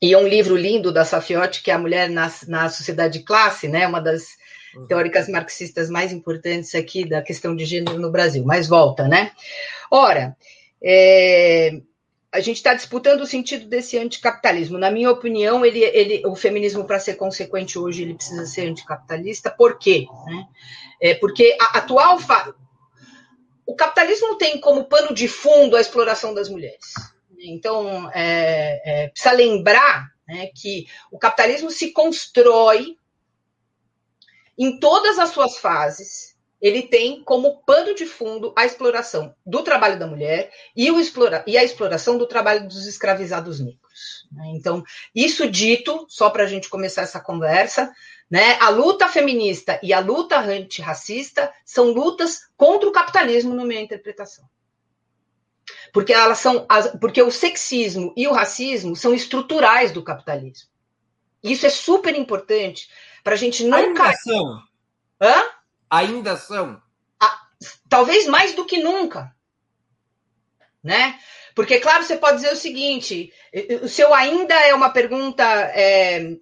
E 0.00 0.14
é 0.14 0.16
um 0.16 0.26
livro 0.26 0.56
lindo 0.56 0.90
da 0.90 1.04
Safiotti, 1.04 1.62
que 1.62 1.70
é 1.70 1.74
a 1.74 1.78
mulher 1.78 2.08
na, 2.08 2.32
na 2.48 2.70
sociedade 2.70 3.18
de 3.18 3.24
classe, 3.26 3.68
né? 3.68 3.86
Uma 3.86 4.00
das 4.00 4.24
uhum. 4.74 4.86
teóricas 4.86 5.28
marxistas 5.28 5.90
mais 5.90 6.12
importantes 6.12 6.74
aqui 6.74 7.06
da 7.06 7.20
questão 7.20 7.54
de 7.54 7.66
gênero 7.66 7.98
no 7.98 8.10
Brasil. 8.10 8.42
Mas 8.42 8.66
volta, 8.66 9.06
né? 9.06 9.32
Ora, 9.90 10.34
é, 10.82 11.78
a 12.32 12.38
gente 12.38 12.56
está 12.56 12.74
disputando 12.74 13.22
o 13.22 13.26
sentido 13.26 13.66
desse 13.66 13.98
anticapitalismo. 13.98 14.78
Na 14.78 14.90
minha 14.90 15.10
opinião, 15.10 15.64
ele, 15.64 15.80
ele, 15.80 16.22
o 16.26 16.36
feminismo, 16.36 16.84
para 16.84 17.00
ser 17.00 17.16
consequente 17.16 17.78
hoje, 17.78 18.02
ele 18.02 18.14
precisa 18.14 18.46
ser 18.46 18.68
anticapitalista. 18.68 19.50
Por 19.50 19.78
quê? 19.78 20.06
Né? 20.26 20.46
É 21.00 21.14
porque 21.14 21.56
a 21.60 21.78
atual. 21.78 22.20
Fa... 22.20 22.54
O 23.66 23.74
capitalismo 23.74 24.36
tem 24.36 24.60
como 24.60 24.84
pano 24.84 25.12
de 25.12 25.26
fundo 25.26 25.76
a 25.76 25.80
exploração 25.80 26.32
das 26.32 26.48
mulheres. 26.48 26.92
Então, 27.38 28.10
é, 28.12 28.80
é, 28.84 29.08
precisa 29.08 29.32
lembrar 29.32 30.10
né, 30.26 30.50
que 30.54 30.86
o 31.10 31.18
capitalismo 31.18 31.70
se 31.70 31.92
constrói 31.92 32.96
em 34.56 34.78
todas 34.78 35.18
as 35.18 35.30
suas 35.30 35.56
fases 35.58 36.29
ele 36.60 36.82
tem 36.82 37.22
como 37.22 37.62
pano 37.64 37.94
de 37.94 38.04
fundo 38.04 38.52
a 38.56 38.66
exploração 38.66 39.34
do 39.46 39.62
trabalho 39.62 39.98
da 39.98 40.06
mulher 40.06 40.52
e, 40.76 40.90
o 40.90 41.00
explora, 41.00 41.42
e 41.46 41.56
a 41.56 41.64
exploração 41.64 42.18
do 42.18 42.26
trabalho 42.26 42.68
dos 42.68 42.86
escravizados 42.86 43.60
negros. 43.60 44.26
Né? 44.30 44.52
Então, 44.54 44.84
isso 45.14 45.48
dito, 45.50 46.06
só 46.08 46.28
para 46.28 46.44
a 46.44 46.46
gente 46.46 46.68
começar 46.68 47.02
essa 47.02 47.20
conversa, 47.20 47.92
né, 48.30 48.56
a 48.60 48.68
luta 48.68 49.08
feminista 49.08 49.80
e 49.82 49.92
a 49.92 49.98
luta 49.98 50.38
antirracista 50.38 51.52
são 51.64 51.90
lutas 51.90 52.42
contra 52.56 52.88
o 52.88 52.92
capitalismo, 52.92 53.54
na 53.54 53.64
minha 53.64 53.80
interpretação. 53.80 54.44
Porque 55.92 56.12
elas 56.12 56.38
são 56.38 56.66
porque 57.00 57.20
o 57.20 57.30
sexismo 57.30 58.12
e 58.16 58.28
o 58.28 58.32
racismo 58.32 58.94
são 58.94 59.12
estruturais 59.12 59.90
do 59.90 60.02
capitalismo. 60.02 60.68
Isso 61.42 61.66
é 61.66 61.70
super 61.70 62.14
importante 62.14 62.88
para 63.24 63.34
a 63.34 63.36
gente 63.36 63.64
não 63.64 63.78
Ainda 63.78 64.00
cair. 64.00 64.14
Hã? 65.20 65.59
Ainda 65.90 66.36
são. 66.36 66.80
Ah, 67.20 67.40
talvez 67.88 68.26
mais 68.26 68.54
do 68.54 68.64
que 68.64 68.78
nunca. 68.78 69.34
Né? 70.82 71.18
Porque, 71.54 71.80
claro, 71.80 72.04
você 72.04 72.16
pode 72.16 72.36
dizer 72.36 72.52
o 72.52 72.56
seguinte: 72.56 73.32
o 73.82 73.88
seu 73.88 74.14
ainda 74.14 74.54
é 74.54 74.74
uma 74.74 74.90
pergunta 74.90 75.44
é, 75.44 76.36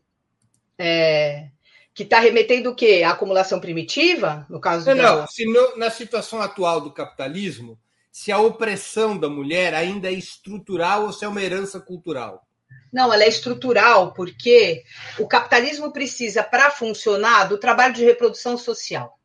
é, 0.79 1.49
que 1.95 2.05
está 2.05 2.21
remetendo 2.21 2.71
o 2.71 2.75
quê? 2.75 3.03
A 3.05 3.11
acumulação 3.11 3.59
primitiva, 3.59 4.47
no 4.49 4.61
caso 4.61 4.95
Não, 4.95 4.95
não. 4.95 5.27
Se 5.27 5.45
no, 5.45 5.77
na 5.77 5.91
situação 5.91 6.41
atual 6.41 6.81
do 6.81 6.93
capitalismo, 6.93 7.79
se 8.13 8.31
a 8.31 8.39
opressão 8.39 9.19
da 9.19 9.29
mulher 9.29 9.75
ainda 9.75 10.09
é 10.09 10.13
estrutural 10.13 11.05
ou 11.05 11.13
se 11.13 11.25
é 11.25 11.29
uma 11.29 11.43
herança 11.43 11.81
cultural. 11.81 12.47
Não, 12.93 13.13
ela 13.13 13.25
é 13.25 13.29
estrutural, 13.29 14.15
porque 14.15 14.83
o 15.19 15.27
capitalismo 15.27 15.93
precisa, 15.93 16.43
para 16.43 16.71
funcionar, 16.71 17.49
do 17.49 17.59
trabalho 17.59 17.95
de 17.95 18.05
reprodução 18.05 18.57
social. 18.57 19.18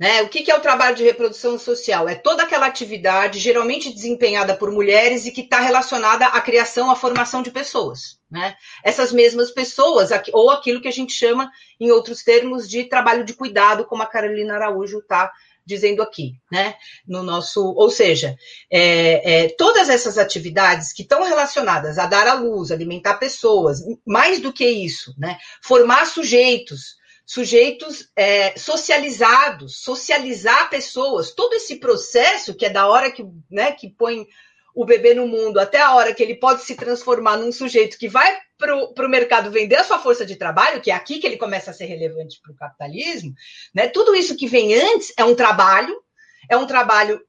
Né? 0.00 0.22
O 0.22 0.30
que, 0.30 0.40
que 0.40 0.50
é 0.50 0.56
o 0.56 0.62
trabalho 0.62 0.96
de 0.96 1.04
reprodução 1.04 1.58
social? 1.58 2.08
É 2.08 2.14
toda 2.14 2.44
aquela 2.44 2.66
atividade, 2.66 3.38
geralmente 3.38 3.92
desempenhada 3.92 4.56
por 4.56 4.72
mulheres 4.72 5.26
e 5.26 5.30
que 5.30 5.42
está 5.42 5.60
relacionada 5.60 6.24
à 6.24 6.40
criação, 6.40 6.90
à 6.90 6.96
formação 6.96 7.42
de 7.42 7.50
pessoas. 7.50 8.18
Né? 8.30 8.56
Essas 8.82 9.12
mesmas 9.12 9.50
pessoas, 9.50 10.08
ou 10.32 10.48
aquilo 10.48 10.80
que 10.80 10.88
a 10.88 10.92
gente 10.92 11.12
chama, 11.12 11.52
em 11.78 11.90
outros 11.90 12.22
termos, 12.22 12.66
de 12.66 12.84
trabalho 12.84 13.26
de 13.26 13.34
cuidado, 13.34 13.84
como 13.84 14.02
a 14.02 14.06
Carolina 14.06 14.54
Araújo 14.54 15.00
está 15.00 15.30
dizendo 15.66 16.02
aqui, 16.02 16.32
né? 16.50 16.74
No 17.06 17.22
nosso, 17.22 17.62
ou 17.62 17.90
seja, 17.90 18.34
é, 18.72 19.44
é, 19.44 19.48
todas 19.50 19.90
essas 19.90 20.16
atividades 20.16 20.92
que 20.92 21.02
estão 21.02 21.22
relacionadas 21.22 21.98
a 21.98 22.06
dar 22.06 22.26
à 22.26 22.32
luz, 22.32 22.72
alimentar 22.72 23.18
pessoas, 23.18 23.80
mais 24.04 24.40
do 24.40 24.52
que 24.52 24.66
isso, 24.66 25.14
né? 25.18 25.38
Formar 25.62 26.06
sujeitos, 26.06 26.96
sujeitos 27.30 28.10
é, 28.16 28.58
socializados, 28.58 29.80
socializar 29.82 30.68
pessoas, 30.68 31.30
todo 31.30 31.54
esse 31.54 31.76
processo 31.76 32.56
que 32.56 32.66
é 32.66 32.70
da 32.70 32.88
hora 32.88 33.08
que, 33.08 33.24
né, 33.48 33.70
que 33.70 33.88
põe 33.88 34.26
o 34.74 34.84
bebê 34.84 35.14
no 35.14 35.28
mundo 35.28 35.60
até 35.60 35.80
a 35.80 35.94
hora 35.94 36.12
que 36.12 36.24
ele 36.24 36.34
pode 36.34 36.64
se 36.64 36.74
transformar 36.74 37.36
num 37.36 37.52
sujeito 37.52 37.96
que 37.98 38.08
vai 38.08 38.36
para 38.58 38.74
o 38.74 39.08
mercado 39.08 39.48
vender 39.48 39.76
a 39.76 39.84
sua 39.84 40.00
força 40.00 40.26
de 40.26 40.34
trabalho, 40.34 40.80
que 40.80 40.90
é 40.90 40.94
aqui 40.94 41.20
que 41.20 41.26
ele 41.28 41.36
começa 41.36 41.70
a 41.70 41.74
ser 41.74 41.84
relevante 41.84 42.40
para 42.42 42.50
o 42.50 42.56
capitalismo, 42.56 43.32
né? 43.72 43.86
Tudo 43.86 44.12
isso 44.12 44.36
que 44.36 44.48
vem 44.48 44.74
antes 44.74 45.12
é 45.16 45.24
um 45.24 45.36
trabalho, 45.36 46.02
é 46.48 46.56
um 46.56 46.66
trabalho 46.66 47.24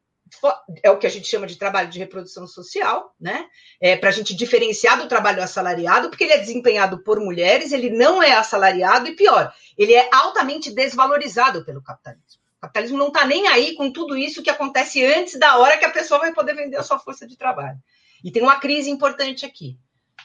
é 0.81 0.89
o 0.89 0.97
que 0.97 1.07
a 1.07 1.09
gente 1.09 1.27
chama 1.27 1.45
de 1.45 1.57
trabalho 1.57 1.89
de 1.89 1.99
reprodução 1.99 2.47
social, 2.47 3.13
né? 3.19 3.45
É, 3.79 3.95
para 3.95 4.09
a 4.09 4.11
gente 4.11 4.35
diferenciar 4.35 4.97
do 4.97 5.07
trabalho 5.07 5.43
assalariado, 5.43 6.09
porque 6.09 6.23
ele 6.23 6.33
é 6.33 6.37
desempenhado 6.37 7.03
por 7.03 7.19
mulheres, 7.19 7.71
ele 7.71 7.89
não 7.89 8.21
é 8.23 8.33
assalariado 8.33 9.07
e 9.07 9.15
pior, 9.15 9.53
ele 9.77 9.93
é 9.93 10.09
altamente 10.11 10.71
desvalorizado 10.71 11.65
pelo 11.65 11.83
capitalismo. 11.83 12.41
O 12.57 12.61
capitalismo 12.61 12.97
não 12.97 13.07
está 13.07 13.25
nem 13.25 13.47
aí 13.47 13.75
com 13.75 13.91
tudo 13.91 14.15
isso 14.15 14.43
que 14.43 14.49
acontece 14.49 15.03
antes 15.03 15.37
da 15.37 15.57
hora 15.57 15.77
que 15.77 15.85
a 15.85 15.91
pessoa 15.91 16.19
vai 16.19 16.33
poder 16.33 16.55
vender 16.55 16.77
a 16.77 16.83
sua 16.83 16.99
força 16.99 17.27
de 17.27 17.35
trabalho. 17.35 17.77
E 18.23 18.31
tem 18.31 18.43
uma 18.43 18.59
crise 18.59 18.89
importante 18.89 19.45
aqui. 19.45 19.77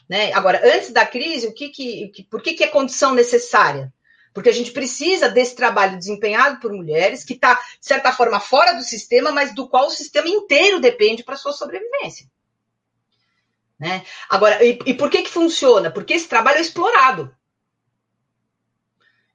Né? 0.08 0.32
Agora, 0.34 0.60
antes 0.62 0.92
da 0.92 1.06
crise, 1.06 1.46
o 1.46 1.54
que 1.54 1.70
que, 1.70 2.26
por 2.30 2.42
que, 2.42 2.54
que 2.54 2.64
é 2.64 2.68
condição 2.68 3.14
necessária? 3.14 3.92
Porque 4.37 4.51
a 4.51 4.53
gente 4.53 4.70
precisa 4.70 5.31
desse 5.31 5.57
trabalho 5.57 5.96
desempenhado 5.96 6.61
por 6.61 6.70
mulheres, 6.70 7.25
que 7.25 7.33
está, 7.33 7.55
de 7.55 7.87
certa 7.87 8.12
forma, 8.12 8.38
fora 8.38 8.75
do 8.75 8.83
sistema, 8.83 9.33
mas 9.33 9.55
do 9.55 9.66
qual 9.66 9.87
o 9.87 9.90
sistema 9.90 10.29
inteiro 10.29 10.79
depende 10.79 11.25
para 11.25 11.38
sua 11.38 11.55
sobrevivência. 11.55 12.27
Né? 13.81 14.05
Agora, 14.29 14.62
e, 14.62 14.79
e 14.85 14.92
por 14.92 15.09
que, 15.09 15.22
que 15.22 15.31
funciona? 15.31 15.90
Porque 15.90 16.12
esse 16.12 16.29
trabalho 16.29 16.59
é 16.59 16.61
explorado. 16.61 17.35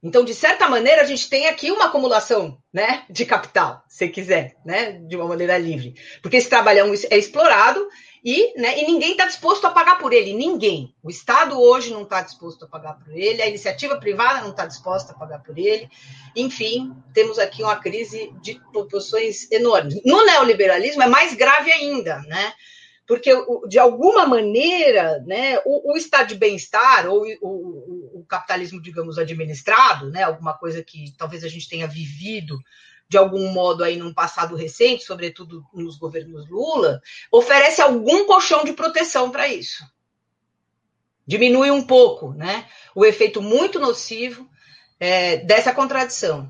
Então, 0.03 0.23
de 0.23 0.35
certa 0.35 0.69
maneira, 0.69 1.01
a 1.01 1.05
gente 1.05 1.27
tem 1.27 1.47
aqui 1.47 1.71
uma 1.71 1.85
acumulação 1.85 2.61
né, 2.71 3.03
de 3.09 3.25
capital, 3.25 3.83
se 3.87 4.07
quiser, 4.07 4.55
né, 4.63 4.91
de 4.91 5.15
uma 5.15 5.25
maneira 5.25 5.57
livre. 5.57 5.95
Porque 6.21 6.37
esse 6.37 6.47
trabalhão 6.47 6.93
é 7.09 7.17
explorado 7.17 7.89
e, 8.23 8.59
né, 8.59 8.79
e 8.79 8.85
ninguém 8.85 9.11
está 9.11 9.25
disposto 9.25 9.65
a 9.65 9.71
pagar 9.71 9.97
por 9.97 10.13
ele. 10.13 10.33
Ninguém. 10.33 10.93
O 11.01 11.09
Estado 11.09 11.59
hoje 11.59 11.91
não 11.91 12.03
está 12.03 12.21
disposto 12.21 12.65
a 12.65 12.67
pagar 12.67 12.99
por 12.99 13.15
ele, 13.15 13.41
a 13.41 13.47
iniciativa 13.47 13.97
privada 13.97 14.41
não 14.41 14.51
está 14.51 14.65
disposta 14.65 15.11
a 15.11 15.15
pagar 15.15 15.39
por 15.41 15.57
ele. 15.57 15.89
Enfim, 16.35 16.95
temos 17.13 17.39
aqui 17.39 17.63
uma 17.63 17.75
crise 17.77 18.31
de 18.41 18.61
proporções 18.71 19.51
enormes. 19.51 19.99
No 20.05 20.23
neoliberalismo 20.25 21.01
é 21.01 21.07
mais 21.07 21.33
grave 21.33 21.71
ainda, 21.71 22.19
né? 22.27 22.53
Porque, 23.07 23.31
de 23.67 23.77
alguma 23.77 24.25
maneira, 24.25 25.19
né, 25.25 25.57
o, 25.65 25.91
o 25.91 25.97
estado 25.97 26.29
de 26.29 26.35
bem-estar, 26.35 27.09
ou 27.09 27.25
o, 27.25 27.35
o, 27.41 28.19
o 28.21 28.25
capitalismo, 28.25 28.81
digamos, 28.81 29.17
administrado, 29.17 30.09
né, 30.09 30.23
alguma 30.23 30.53
coisa 30.53 30.81
que 30.81 31.13
talvez 31.17 31.43
a 31.43 31.49
gente 31.49 31.67
tenha 31.67 31.87
vivido 31.87 32.57
de 33.11 33.17
algum 33.17 33.49
modo 33.49 33.83
aí 33.83 33.97
num 33.97 34.13
passado 34.13 34.55
recente, 34.55 35.03
sobretudo 35.03 35.65
nos 35.73 35.97
governos 35.97 36.49
Lula, 36.49 37.01
oferece 37.29 37.81
algum 37.81 38.25
colchão 38.25 38.63
de 38.63 38.71
proteção 38.71 39.29
para 39.29 39.49
isso. 39.49 39.83
Diminui 41.27 41.71
um 41.71 41.81
pouco, 41.81 42.33
né? 42.33 42.69
O 42.95 43.05
efeito 43.05 43.41
muito 43.41 43.81
nocivo 43.81 44.49
é, 44.97 45.35
dessa 45.37 45.73
contradição. 45.73 46.49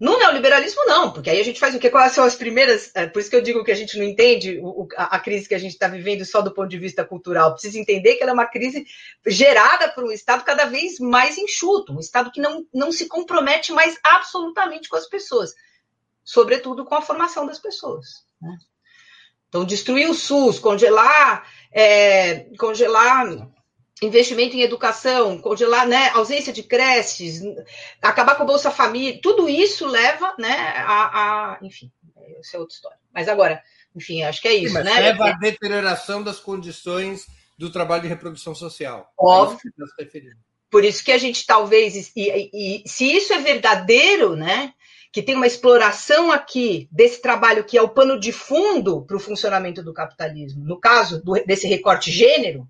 No 0.00 0.18
neoliberalismo, 0.18 0.86
não, 0.86 1.12
porque 1.12 1.28
aí 1.28 1.38
a 1.38 1.44
gente 1.44 1.60
faz 1.60 1.74
o 1.74 1.78
quê? 1.78 1.90
Quais 1.90 2.12
são 2.12 2.24
as 2.24 2.34
primeiras. 2.34 2.90
É, 2.94 3.06
por 3.06 3.20
isso 3.20 3.28
que 3.28 3.36
eu 3.36 3.42
digo 3.42 3.62
que 3.62 3.70
a 3.70 3.74
gente 3.74 3.98
não 3.98 4.04
entende 4.06 4.58
o, 4.62 4.88
a, 4.96 5.16
a, 5.16 5.20
crise 5.20 5.46
que 5.46 5.54
a 5.54 5.58
gente 5.58 5.72
está 5.72 5.86
vivendo 5.86 6.24
só 6.24 6.40
do 6.40 6.54
ponto 6.54 6.70
de 6.70 6.78
vista 6.78 7.04
cultural. 7.04 7.52
Precisa 7.52 7.78
entender 7.78 8.14
que 8.14 8.22
ela 8.22 8.32
é 8.32 8.34
uma 8.34 8.46
crise 8.46 8.86
gerada 9.26 9.90
por 9.90 10.02
um 10.02 10.10
Estado 10.10 10.44
cada 10.44 10.64
vez 10.64 10.98
mais 10.98 11.36
enxuto, 11.36 11.92
um 11.92 12.00
Estado 12.00 12.32
que 12.32 12.40
não, 12.40 12.64
não 12.72 12.90
se 12.90 13.06
compromete 13.06 13.70
mais 13.74 13.98
absolutamente 14.02 14.88
com 14.88 14.96
as 14.96 15.06
pessoas 15.06 15.52
sobretudo 16.30 16.84
com 16.84 16.94
a 16.94 17.02
formação 17.02 17.44
das 17.44 17.58
pessoas. 17.58 18.06
Né? 18.40 18.56
Então, 19.48 19.64
destruir 19.64 20.08
o 20.08 20.14
SUS, 20.14 20.60
congelar, 20.60 21.44
é, 21.72 22.46
congelar 22.56 23.48
investimento 24.00 24.56
em 24.56 24.62
educação, 24.62 25.40
congelar 25.40 25.88
né, 25.88 26.10
ausência 26.10 26.52
de 26.52 26.62
creches, 26.62 27.42
acabar 28.00 28.36
com 28.36 28.44
a 28.44 28.46
Bolsa 28.46 28.70
Família, 28.70 29.18
tudo 29.20 29.48
isso 29.48 29.88
leva 29.88 30.32
né, 30.38 30.56
a, 30.76 31.54
a 31.54 31.58
enfim, 31.62 31.90
isso 32.40 32.56
é 32.56 32.60
outra 32.60 32.74
história. 32.76 32.98
Mas 33.12 33.28
agora, 33.28 33.60
enfim, 33.94 34.22
acho 34.22 34.40
que 34.40 34.46
é 34.46 34.54
isso. 34.54 34.76
Sim, 34.76 34.84
né? 34.84 35.00
Leva 35.00 35.30
à 35.30 35.32
deterioração 35.32 36.22
das 36.22 36.38
condições 36.38 37.26
do 37.58 37.70
trabalho 37.70 38.02
de 38.02 38.08
reprodução 38.08 38.54
social. 38.54 39.12
Óbvio. 39.18 39.72
É 39.98 40.04
Por 40.70 40.84
isso 40.84 41.04
que 41.04 41.10
a 41.10 41.18
gente 41.18 41.44
talvez, 41.44 42.12
e, 42.14 42.30
e, 42.54 42.82
e 42.84 42.88
se 42.88 43.04
isso 43.04 43.32
é 43.32 43.38
verdadeiro, 43.40 44.36
né? 44.36 44.72
Que 45.12 45.22
tem 45.22 45.34
uma 45.34 45.46
exploração 45.46 46.30
aqui 46.30 46.88
desse 46.90 47.20
trabalho 47.20 47.64
que 47.64 47.76
é 47.76 47.82
o 47.82 47.88
pano 47.88 48.18
de 48.18 48.32
fundo 48.32 49.04
para 49.04 49.16
o 49.16 49.20
funcionamento 49.20 49.82
do 49.82 49.92
capitalismo, 49.92 50.64
no 50.64 50.78
caso 50.78 51.22
do, 51.22 51.34
desse 51.44 51.66
recorte 51.66 52.10
gênero, 52.10 52.68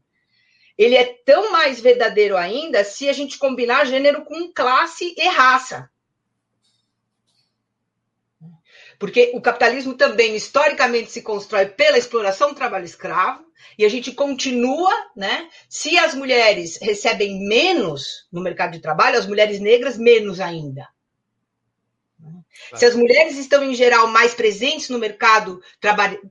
ele 0.76 0.96
é 0.96 1.04
tão 1.24 1.52
mais 1.52 1.80
verdadeiro 1.80 2.36
ainda 2.36 2.82
se 2.82 3.08
a 3.08 3.12
gente 3.12 3.38
combinar 3.38 3.84
gênero 3.84 4.24
com 4.24 4.50
classe 4.50 5.14
e 5.16 5.28
raça. 5.28 5.90
Porque 8.98 9.30
o 9.34 9.40
capitalismo 9.40 9.94
também, 9.94 10.34
historicamente, 10.36 11.10
se 11.10 11.22
constrói 11.22 11.66
pela 11.66 11.98
exploração 11.98 12.50
do 12.50 12.54
trabalho 12.54 12.84
escravo, 12.84 13.44
e 13.78 13.84
a 13.84 13.88
gente 13.88 14.12
continua, 14.12 14.92
né? 15.16 15.48
Se 15.68 15.98
as 15.98 16.14
mulheres 16.14 16.78
recebem 16.80 17.46
menos 17.46 18.26
no 18.30 18.42
mercado 18.42 18.72
de 18.72 18.80
trabalho, 18.80 19.18
as 19.18 19.26
mulheres 19.26 19.60
negras 19.60 19.96
menos 19.96 20.40
ainda. 20.40 20.86
Se 22.74 22.84
as 22.84 22.94
mulheres 22.94 23.36
estão, 23.36 23.62
em 23.64 23.74
geral, 23.74 24.06
mais 24.08 24.34
presentes 24.34 24.88
no 24.88 24.98
mercado 24.98 25.60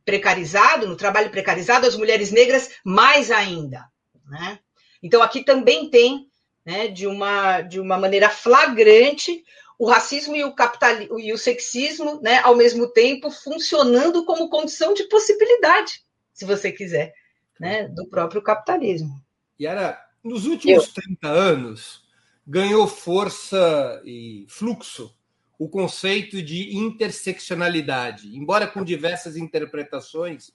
precarizado, 0.05 0.87
no 0.87 0.95
trabalho 0.95 1.29
precarizado, 1.29 1.87
as 1.87 1.95
mulheres 1.95 2.31
negras 2.31 2.71
mais 2.83 3.31
ainda. 3.31 3.85
Né? 4.27 4.59
Então, 5.01 5.21
aqui 5.21 5.43
também 5.43 5.89
tem, 5.89 6.27
né, 6.65 6.87
de, 6.87 7.07
uma, 7.07 7.61
de 7.61 7.79
uma 7.79 7.97
maneira 7.97 8.29
flagrante, 8.29 9.43
o 9.77 9.87
racismo 9.87 10.35
e 10.35 10.43
o, 10.43 10.53
capitalismo, 10.53 11.19
e 11.19 11.33
o 11.33 11.37
sexismo, 11.37 12.21
né, 12.21 12.39
ao 12.39 12.55
mesmo 12.55 12.87
tempo, 12.91 13.31
funcionando 13.31 14.25
como 14.25 14.49
condição 14.49 14.93
de 14.93 15.05
possibilidade, 15.05 16.03
se 16.33 16.45
você 16.45 16.71
quiser, 16.71 17.13
né, 17.59 17.87
do 17.87 18.07
próprio 18.07 18.41
capitalismo. 18.41 19.21
E 19.57 19.65
era, 19.65 19.99
nos 20.23 20.45
últimos 20.45 20.87
Eu. 20.87 20.93
30 20.93 21.27
anos, 21.27 22.03
ganhou 22.45 22.87
força 22.87 24.01
e 24.05 24.45
fluxo 24.49 25.15
o 25.59 25.67
conceito 25.67 26.41
de 26.41 26.73
interseccionalidade, 26.77 28.33
embora 28.33 28.65
com 28.65 28.81
diversas 28.81 29.35
interpretações, 29.35 30.51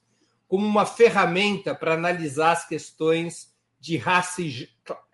como 0.48 0.66
uma 0.66 0.86
ferramenta 0.86 1.74
para 1.74 1.92
analisar 1.92 2.52
as 2.52 2.66
questões 2.66 3.54
de 3.78 3.98
raça 3.98 4.40
e, 4.40 4.66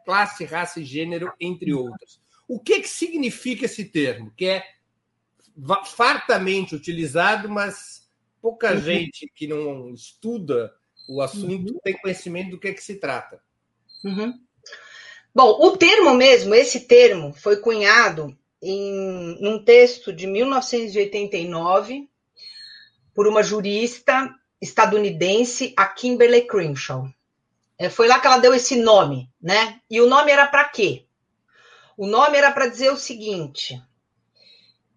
classe, 0.04 0.44
raça 0.44 0.80
e 0.80 0.84
gênero, 0.84 1.32
entre 1.40 1.74
outras. 1.74 2.20
O 2.46 2.60
que, 2.60 2.80
que 2.80 2.88
significa 2.88 3.64
esse 3.64 3.84
termo? 3.84 4.32
Que 4.36 4.46
é 4.46 4.64
fartamente 5.96 6.74
utilizado, 6.74 7.48
mas 7.48 8.08
pouca 8.40 8.72
uhum. 8.72 8.80
gente 8.80 9.28
que 9.34 9.48
não 9.48 9.92
estuda 9.92 10.72
o 11.08 11.20
assunto 11.20 11.72
uhum. 11.72 11.80
tem 11.82 11.98
conhecimento 11.98 12.50
do 12.50 12.60
que, 12.60 12.68
é 12.68 12.72
que 12.72 12.82
se 12.82 12.94
trata. 12.94 13.42
Uhum. 14.04 14.38
Bom, 15.34 15.66
o 15.66 15.76
termo 15.76 16.14
mesmo, 16.14 16.54
esse 16.54 16.86
termo, 16.86 17.32
foi 17.32 17.56
cunhado 17.56 18.38
em 18.62 19.38
um 19.46 19.62
texto 19.62 20.12
de 20.12 20.26
1989 20.26 22.08
por 23.14 23.26
uma 23.26 23.42
jurista 23.42 24.34
estadunidense, 24.60 25.72
a 25.76 25.86
Kimberly 25.86 26.46
Crenshaw. 26.46 27.08
É, 27.78 27.88
foi 27.88 28.06
lá 28.06 28.20
que 28.20 28.26
ela 28.26 28.38
deu 28.38 28.52
esse 28.52 28.76
nome, 28.76 29.30
né? 29.40 29.80
E 29.90 30.00
o 30.00 30.06
nome 30.06 30.30
era 30.30 30.46
para 30.46 30.68
quê? 30.68 31.06
O 31.96 32.06
nome 32.06 32.36
era 32.36 32.50
para 32.50 32.66
dizer 32.66 32.90
o 32.90 32.96
seguinte: 32.96 33.82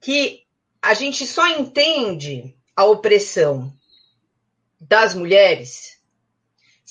que 0.01 0.43
a 0.81 0.93
gente 0.93 1.25
só 1.25 1.47
entende 1.47 2.55
a 2.75 2.83
opressão 2.83 3.73
das 4.79 5.13
mulheres 5.13 5.92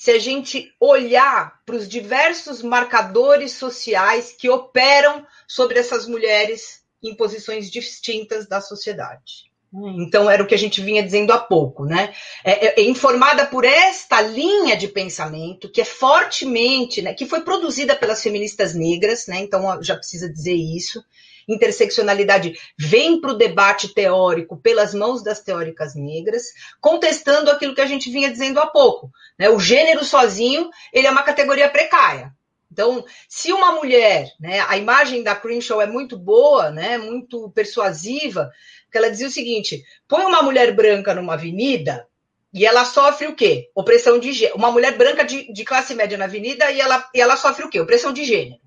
se 0.03 0.11
a 0.11 0.19
gente 0.19 0.69
olhar 0.81 1.61
para 1.65 1.77
os 1.77 1.87
diversos 1.87 2.61
marcadores 2.61 3.53
sociais 3.53 4.35
que 4.37 4.49
operam 4.49 5.25
sobre 5.47 5.79
essas 5.79 6.05
mulheres 6.05 6.81
em 7.01 7.15
posições 7.15 7.71
distintas 7.71 8.45
da 8.45 8.59
sociedade. 8.59 9.45
Então, 9.73 10.29
era 10.29 10.43
o 10.43 10.45
que 10.45 10.53
a 10.53 10.57
gente 10.57 10.81
vinha 10.81 11.01
dizendo 11.01 11.31
há 11.31 11.39
pouco, 11.39 11.85
né? 11.85 12.13
É, 12.43 12.51
é, 12.51 12.81
é, 12.81 12.83
informada 12.83 13.45
por 13.45 13.63
esta 13.63 14.21
linha 14.21 14.75
de 14.75 14.89
pensamento, 14.89 15.71
que 15.71 15.79
é 15.79 15.85
fortemente, 15.85 17.01
né, 17.01 17.13
que 17.13 17.25
foi 17.25 17.39
produzida 17.39 17.95
pelas 17.95 18.21
feministas 18.21 18.75
negras, 18.75 19.25
né? 19.27 19.39
Então, 19.39 19.81
já 19.81 19.95
precisa 19.95 20.29
dizer 20.29 20.53
isso, 20.53 21.01
interseccionalidade 21.47 22.53
vem 22.77 23.19
para 23.19 23.31
o 23.31 23.37
debate 23.37 23.93
teórico 23.93 24.57
pelas 24.57 24.93
mãos 24.93 25.23
das 25.23 25.41
teóricas 25.41 25.95
negras, 25.95 26.43
contestando 26.79 27.49
aquilo 27.51 27.75
que 27.75 27.81
a 27.81 27.85
gente 27.85 28.09
vinha 28.11 28.31
dizendo 28.31 28.59
há 28.59 28.67
pouco. 28.67 29.11
Né? 29.37 29.49
O 29.49 29.59
gênero 29.59 30.03
sozinho 30.03 30.69
ele 30.91 31.07
é 31.07 31.11
uma 31.11 31.23
categoria 31.23 31.69
precária. 31.69 32.33
Então, 32.71 33.05
se 33.29 33.53
uma 33.53 33.73
mulher, 33.73 34.31
né, 34.39 34.61
a 34.61 34.75
imagem 34.75 35.21
da 35.21 35.35
Crenshaw 35.35 35.79
é 35.79 35.85
muito 35.85 36.17
boa, 36.17 36.71
né, 36.71 36.97
muito 36.97 37.51
persuasiva, 37.51 38.51
porque 38.85 38.97
ela 38.97 39.11
dizia 39.11 39.27
o 39.27 39.31
seguinte: 39.31 39.83
põe 40.07 40.25
uma 40.25 40.41
mulher 40.41 40.75
branca 40.75 41.13
numa 41.13 41.35
avenida 41.35 42.07
e 42.51 42.65
ela 42.65 42.83
sofre 42.83 43.27
o 43.27 43.35
quê? 43.35 43.69
Opressão 43.75 44.17
de 44.17 44.31
gênero. 44.31 44.57
Uma 44.57 44.71
mulher 44.71 44.97
branca 44.97 45.23
de, 45.23 45.53
de 45.53 45.63
classe 45.63 45.93
média 45.93 46.17
na 46.17 46.25
avenida 46.25 46.71
e 46.71 46.81
ela, 46.81 47.07
e 47.13 47.21
ela 47.21 47.37
sofre 47.37 47.65
o 47.65 47.69
quê? 47.69 47.79
Opressão 47.79 48.11
de 48.11 48.23
gênero. 48.23 48.62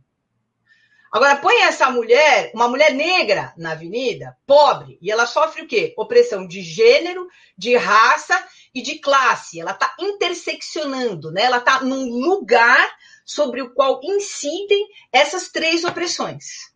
Agora, 1.12 1.37
põe 1.37 1.62
essa 1.62 1.90
mulher, 1.90 2.51
uma 2.55 2.69
mulher 2.69 2.92
negra 2.92 3.55
na 3.57 3.73
avenida, 3.73 4.37
pobre, 4.47 4.99
e 5.01 5.11
ela 5.11 5.27
sofre 5.27 5.62
o 5.62 5.66
quê? 5.66 5.95
Opressão 5.97 6.47
de 6.47 6.61
gênero, 6.61 7.29
de 7.57 7.77
raça 7.77 8.45
e 8.75 8.83
de 8.83 8.99
classe. 8.99 9.61
Ela 9.61 9.71
está 9.71 9.95
interseccionando, 9.99 11.31
né? 11.31 11.45
Ela 11.45 11.59
está 11.59 11.81
num 11.81 12.05
lugar 12.09 12.90
sobre 13.25 13.62
o 13.62 13.73
qual 13.73 14.01
incidem 14.03 14.87
essas 15.12 15.49
três 15.49 15.85
opressões. 15.85 16.75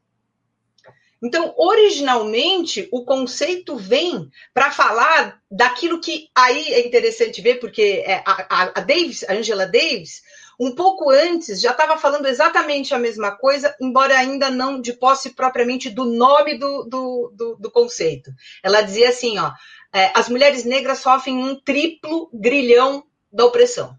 Então, 1.22 1.54
originalmente, 1.58 2.88
o 2.90 3.04
conceito 3.04 3.76
vem 3.76 4.30
para 4.54 4.70
falar 4.70 5.38
daquilo 5.50 6.00
que 6.00 6.30
aí 6.34 6.72
é 6.72 6.86
interessante 6.86 7.42
ver, 7.42 7.56
porque 7.56 8.02
é, 8.06 8.22
a, 8.24 8.72
a, 8.74 8.80
Davis, 8.80 9.22
a 9.24 9.34
Angela 9.34 9.66
Davis, 9.66 10.22
um 10.60 10.74
pouco 10.74 11.08
antes, 11.08 11.58
já 11.58 11.70
estava 11.70 11.96
falando 11.96 12.26
exatamente 12.26 12.92
a 12.92 12.98
mesma 12.98 13.30
coisa, 13.34 13.74
embora 13.80 14.18
ainda 14.18 14.50
não 14.50 14.78
de 14.78 14.92
posse 14.92 15.30
propriamente 15.30 15.88
do 15.88 16.04
nome 16.04 16.58
do, 16.58 16.84
do, 16.84 17.32
do, 17.34 17.56
do 17.56 17.70
conceito. 17.70 18.30
Ela 18.62 18.82
dizia 18.82 19.08
assim: 19.08 19.38
ó, 19.38 19.52
é, 19.90 20.12
as 20.14 20.28
mulheres 20.28 20.64
negras 20.64 20.98
sofrem 20.98 21.42
um 21.42 21.58
triplo 21.58 22.28
grilhão 22.34 23.02
da 23.32 23.46
opressão. 23.46 23.98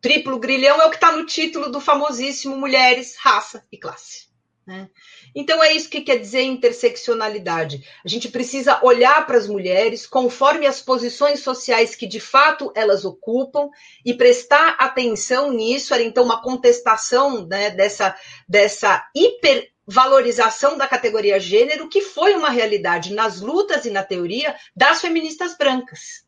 Triplo 0.00 0.40
grilhão 0.40 0.82
é 0.82 0.86
o 0.86 0.90
que 0.90 0.96
está 0.96 1.12
no 1.12 1.24
título 1.24 1.70
do 1.70 1.80
famosíssimo 1.80 2.56
Mulheres, 2.56 3.16
Raça 3.16 3.64
e 3.70 3.78
Classe. 3.78 4.25
Né? 4.66 4.90
Então, 5.32 5.62
é 5.62 5.72
isso 5.72 5.88
que 5.88 6.00
quer 6.00 6.16
dizer 6.16 6.42
interseccionalidade. 6.42 7.86
A 8.04 8.08
gente 8.08 8.28
precisa 8.28 8.80
olhar 8.84 9.24
para 9.24 9.38
as 9.38 9.46
mulheres 9.46 10.08
conforme 10.08 10.66
as 10.66 10.82
posições 10.82 11.40
sociais 11.40 11.94
que 11.94 12.06
de 12.06 12.18
fato 12.18 12.72
elas 12.74 13.04
ocupam 13.04 13.70
e 14.04 14.12
prestar 14.12 14.70
atenção 14.70 15.52
nisso. 15.52 15.94
Era 15.94 16.02
então 16.02 16.24
uma 16.24 16.42
contestação 16.42 17.46
né, 17.46 17.70
dessa, 17.70 18.16
dessa 18.48 19.08
hipervalorização 19.14 20.76
da 20.76 20.88
categoria 20.88 21.38
gênero, 21.38 21.88
que 21.88 22.00
foi 22.00 22.34
uma 22.34 22.50
realidade 22.50 23.14
nas 23.14 23.40
lutas 23.40 23.84
e 23.84 23.90
na 23.90 24.02
teoria 24.02 24.56
das 24.74 25.00
feministas 25.00 25.56
brancas. 25.56 26.26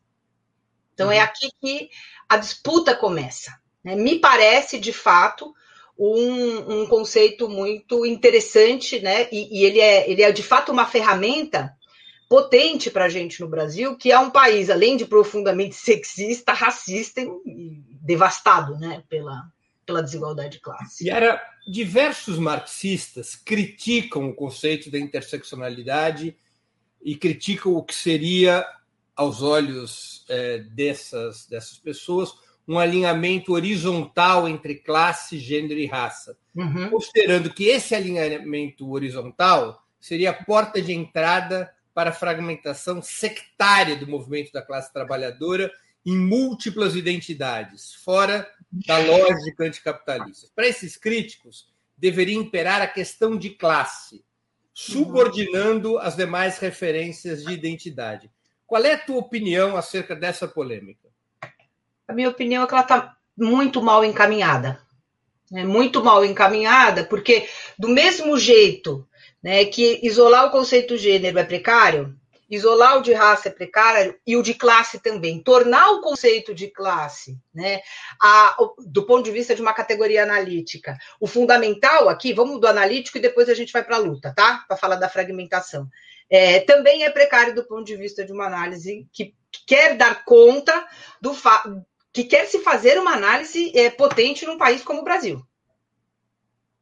Então, 0.93 1.11
é 1.11 1.17
uhum. 1.17 1.23
aqui 1.23 1.49
que 1.59 1.89
a 2.29 2.37
disputa 2.37 2.95
começa. 2.95 3.51
Né? 3.83 3.95
Me 3.95 4.17
parece, 4.17 4.79
de 4.79 4.93
fato, 4.93 5.53
um, 5.99 6.81
um 6.81 6.87
conceito 6.87 7.49
muito 7.49 8.05
interessante, 8.05 9.01
né? 9.01 9.27
E, 9.31 9.59
e, 9.59 9.65
ele, 9.65 9.81
é, 9.81 10.09
ele 10.09 10.23
é 10.23 10.31
de 10.31 10.41
fato 10.41 10.71
uma 10.71 10.85
ferramenta 10.85 11.75
potente 12.29 12.89
para 12.89 13.05
a 13.05 13.09
gente 13.09 13.41
no 13.41 13.49
Brasil, 13.49 13.97
que 13.97 14.11
é 14.11 14.17
um 14.17 14.29
país, 14.29 14.69
além 14.69 14.95
de 14.95 15.05
profundamente 15.05 15.75
sexista, 15.77 16.53
racista 16.53 17.19
e 17.21 17.83
devastado 18.01 18.77
né, 18.77 19.03
pela, 19.09 19.51
pela 19.85 20.01
desigualdade 20.01 20.53
de 20.53 20.61
classe. 20.61 21.05
E 21.05 21.09
era 21.09 21.41
diversos 21.67 22.37
marxistas 22.37 23.35
criticam 23.35 24.29
o 24.29 24.33
conceito 24.33 24.89
da 24.89 24.97
interseccionalidade 24.97 26.35
e 27.03 27.15
criticam 27.15 27.73
o 27.73 27.83
que 27.83 27.93
seria, 27.93 28.65
aos 29.15 29.41
olhos 29.41 30.23
é, 30.29 30.59
dessas, 30.59 31.45
dessas 31.45 31.77
pessoas, 31.77 32.33
um 32.69 32.77
alinhamento 32.77 33.53
horizontal 33.53 34.47
entre 34.47 34.75
classe, 34.75 35.39
gênero 35.39 35.79
e 35.79 35.87
raça, 35.87 36.37
uhum. 36.55 36.91
considerando 36.91 37.51
que 37.51 37.63
esse 37.63 37.95
alinhamento 37.95 38.91
horizontal 38.91 39.83
seria 39.99 40.29
a 40.29 40.43
porta 40.43 40.79
de 40.79 40.93
entrada 40.93 41.73
para 41.95 42.11
a 42.11 42.13
fragmentação 42.13 43.01
sectária 43.01 43.95
do 43.95 44.07
movimento 44.07 44.51
da 44.51 44.61
classe 44.61 44.93
trabalhadora 44.93 45.71
em 46.05 46.15
múltiplas 46.15 46.95
identidades, 46.95 47.95
fora 47.95 48.47
da 48.71 48.99
lógica 48.99 49.63
anticapitalista. 49.63 50.47
Para 50.55 50.67
esses 50.67 50.95
críticos, 50.95 51.67
deveria 51.97 52.37
imperar 52.37 52.83
a 52.83 52.87
questão 52.87 53.35
de 53.35 53.49
classe, 53.49 54.23
subordinando 54.71 55.97
as 55.97 56.15
demais 56.15 56.59
referências 56.59 57.43
de 57.43 57.51
identidade. 57.51 58.29
Qual 58.67 58.83
é 58.83 58.93
a 58.93 58.99
tua 58.99 59.17
opinião 59.17 59.75
acerca 59.75 60.15
dessa 60.15 60.47
polêmica? 60.47 61.08
A 62.09 62.13
minha 62.13 62.29
opinião 62.29 62.63
é 62.63 62.67
que 62.67 62.73
ela 62.73 62.81
está 62.81 63.15
muito 63.37 63.83
mal 63.83 64.03
encaminhada. 64.03 64.81
Né? 65.51 65.63
Muito 65.63 66.03
mal 66.03 66.25
encaminhada, 66.25 67.03
porque 67.03 67.47
do 67.77 67.87
mesmo 67.87 68.37
jeito 68.37 69.07
né, 69.43 69.63
que 69.65 69.99
isolar 70.01 70.47
o 70.47 70.51
conceito 70.51 70.97
gênero 70.97 71.37
é 71.37 71.43
precário, 71.43 72.15
isolar 72.49 72.97
o 72.97 73.03
de 73.03 73.13
raça 73.13 73.49
é 73.49 73.51
precário 73.51 74.15
e 74.25 74.35
o 74.35 74.41
de 74.41 74.55
classe 74.55 74.99
também. 74.99 75.41
Tornar 75.43 75.91
o 75.91 76.01
conceito 76.01 76.51
de 76.51 76.67
classe, 76.67 77.37
né, 77.53 77.79
a, 78.19 78.57
do 78.87 79.05
ponto 79.05 79.23
de 79.23 79.31
vista 79.31 79.53
de 79.53 79.61
uma 79.61 79.71
categoria 79.73 80.23
analítica, 80.23 80.97
o 81.19 81.27
fundamental 81.27 82.09
aqui, 82.09 82.33
vamos 82.33 82.59
do 82.59 82.67
analítico 82.67 83.19
e 83.19 83.21
depois 83.21 83.47
a 83.49 83.53
gente 83.53 83.71
vai 83.71 83.83
para 83.83 83.97
a 83.97 83.99
luta, 83.99 84.33
tá? 84.35 84.65
Para 84.67 84.77
falar 84.77 84.95
da 84.95 85.07
fragmentação. 85.07 85.87
É, 86.27 86.59
também 86.61 87.03
é 87.03 87.09
precário 87.11 87.53
do 87.53 87.63
ponto 87.65 87.85
de 87.85 87.95
vista 87.95 88.25
de 88.25 88.31
uma 88.31 88.47
análise 88.47 89.07
que 89.13 89.35
quer 89.67 89.95
dar 89.95 90.25
conta 90.25 90.87
do, 91.21 91.35
que 92.19 92.25
quer 92.25 92.47
se 92.47 92.59
fazer 92.59 92.99
uma 92.99 93.13
análise 93.13 93.71
é, 93.73 93.89
potente 93.89 94.45
num 94.45 94.57
país 94.57 94.83
como 94.83 94.99
o 94.99 95.03
Brasil. 95.05 95.41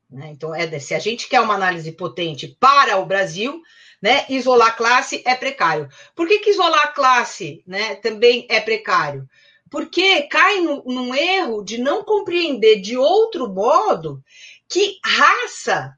Né? 0.09 0.29
Então, 0.31 0.55
é, 0.55 0.79
se 0.79 0.95
a 0.95 0.99
gente 0.99 1.29
quer 1.29 1.41
uma 1.41 1.53
análise 1.53 1.91
potente 1.91 2.57
para 2.59 2.97
o 2.97 3.05
Brasil, 3.05 3.61
né, 4.01 4.25
isolar 4.29 4.75
classe 4.75 5.21
é 5.25 5.35
precário. 5.35 5.89
Por 6.15 6.27
que, 6.27 6.39
que 6.39 6.49
isolar 6.49 6.93
classe 6.95 7.63
né, 7.67 7.95
também 7.95 8.47
é 8.49 8.59
precário? 8.59 9.29
Porque 9.69 10.23
cai 10.23 10.59
no, 10.61 10.83
num 10.85 11.13
erro 11.13 11.63
de 11.63 11.77
não 11.77 12.03
compreender 12.03 12.81
de 12.81 12.97
outro 12.97 13.47
modo 13.47 14.23
que 14.67 14.97
raça 15.05 15.95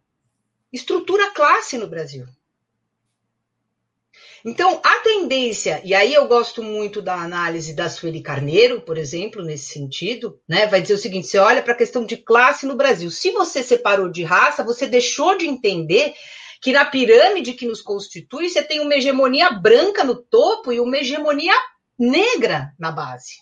estrutura 0.74 1.32
classe 1.32 1.78
no 1.78 1.88
Brasil. 1.88 2.26
Então, 4.46 4.80
a 4.84 4.96
tendência, 5.02 5.82
e 5.84 5.94
aí 5.94 6.14
eu 6.14 6.28
gosto 6.28 6.64
muito 6.64 7.02
da 7.02 7.16
análise 7.16 7.74
da 7.74 7.90
Sueli 7.90 8.22
Carneiro, 8.22 8.82
por 8.82 8.98
exemplo, 8.98 9.44
nesse 9.44 9.74
sentido, 9.74 10.40
né? 10.48 10.66
Vai 10.66 10.82
dizer 10.82 10.94
o 10.94 10.98
seguinte: 10.98 11.28
você 11.28 11.38
olha 11.38 11.62
para 11.62 11.74
a 11.74 11.78
questão 11.78 12.06
de 12.06 12.18
classe 12.18 12.66
no 12.66 12.76
Brasil. 12.76 13.12
Se 13.12 13.32
você 13.32 13.62
separou 13.62 14.10
de 14.10 14.24
raça, 14.24 14.64
você 14.64 14.88
deixou 14.88 15.38
de 15.38 15.46
entender 15.46 16.14
que 16.62 16.72
na 16.72 16.86
pirâmide 16.86 17.54
que 17.54 17.66
nos 17.66 17.82
constitui, 17.82 18.50
você 18.50 18.64
tem 18.64 18.80
uma 18.80 18.96
hegemonia 18.96 19.52
branca 19.52 20.04
no 20.04 20.16
topo 20.16 20.72
e 20.72 20.80
uma 20.80 20.98
hegemonia 20.98 21.54
negra 21.98 22.74
na 22.78 22.92
base. 22.92 23.42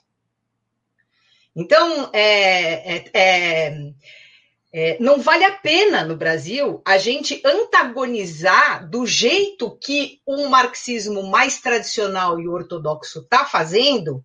Então, 1.55 2.09
é, 2.13 2.97
é, 2.97 3.05
é, 3.13 3.77
é, 4.73 4.97
não 4.99 5.21
vale 5.21 5.45
a 5.45 5.51
pena 5.51 6.03
no 6.03 6.15
Brasil 6.15 6.81
a 6.85 6.97
gente 6.97 7.41
antagonizar 7.45 8.87
do 8.89 9.05
jeito 9.05 9.77
que 9.81 10.19
um 10.27 10.47
marxismo 10.47 11.23
mais 11.23 11.59
tradicional 11.61 12.39
e 12.39 12.47
ortodoxo 12.47 13.21
está 13.21 13.45
fazendo 13.45 14.23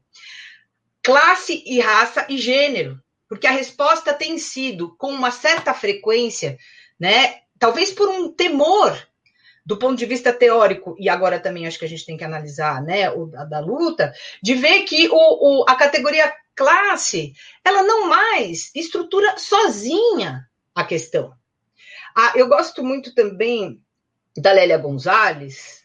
classe 1.03 1.63
e 1.67 1.81
raça 1.81 2.27
e 2.29 2.39
gênero, 2.39 3.01
porque 3.29 3.47
a 3.47 3.53
resposta 3.53 4.13
tem 4.13 4.39
sido 4.39 4.97
com 4.97 5.13
uma 5.13 5.31
certa 5.31 5.73
frequência, 5.75 6.57
né? 6.99 7.41
Talvez 7.59 7.93
por 7.93 8.09
um 8.09 8.33
temor 8.33 8.97
do 9.65 9.77
ponto 9.77 9.97
de 9.97 10.07
vista 10.07 10.33
teórico, 10.33 10.97
e 10.99 11.09
agora 11.09 11.39
também 11.39 11.67
acho 11.67 11.79
que 11.79 11.85
a 11.85 11.89
gente 11.89 12.05
tem 12.05 12.17
que 12.17 12.25
analisar 12.25 12.83
né, 12.83 13.11
o 13.11 13.27
da, 13.27 13.45
da 13.45 13.61
luta, 13.61 14.13
de 14.43 14.55
ver 14.55 14.83
que 14.83 15.09
o, 15.09 15.15
o, 15.61 15.65
a 15.69 15.77
categoria 15.77 16.33
classe, 16.55 17.33
ela 17.65 17.83
não 17.83 18.09
mais 18.09 18.71
estrutura 18.75 19.37
sozinha 19.39 20.47
a 20.75 20.85
questão. 20.85 21.33
Ah, 22.17 22.33
eu 22.37 22.49
gosto 22.49 22.85
muito 22.85 23.15
também 23.15 23.83
da 24.37 24.53
Lélia 24.53 24.79
Gonzalez, 24.79 25.83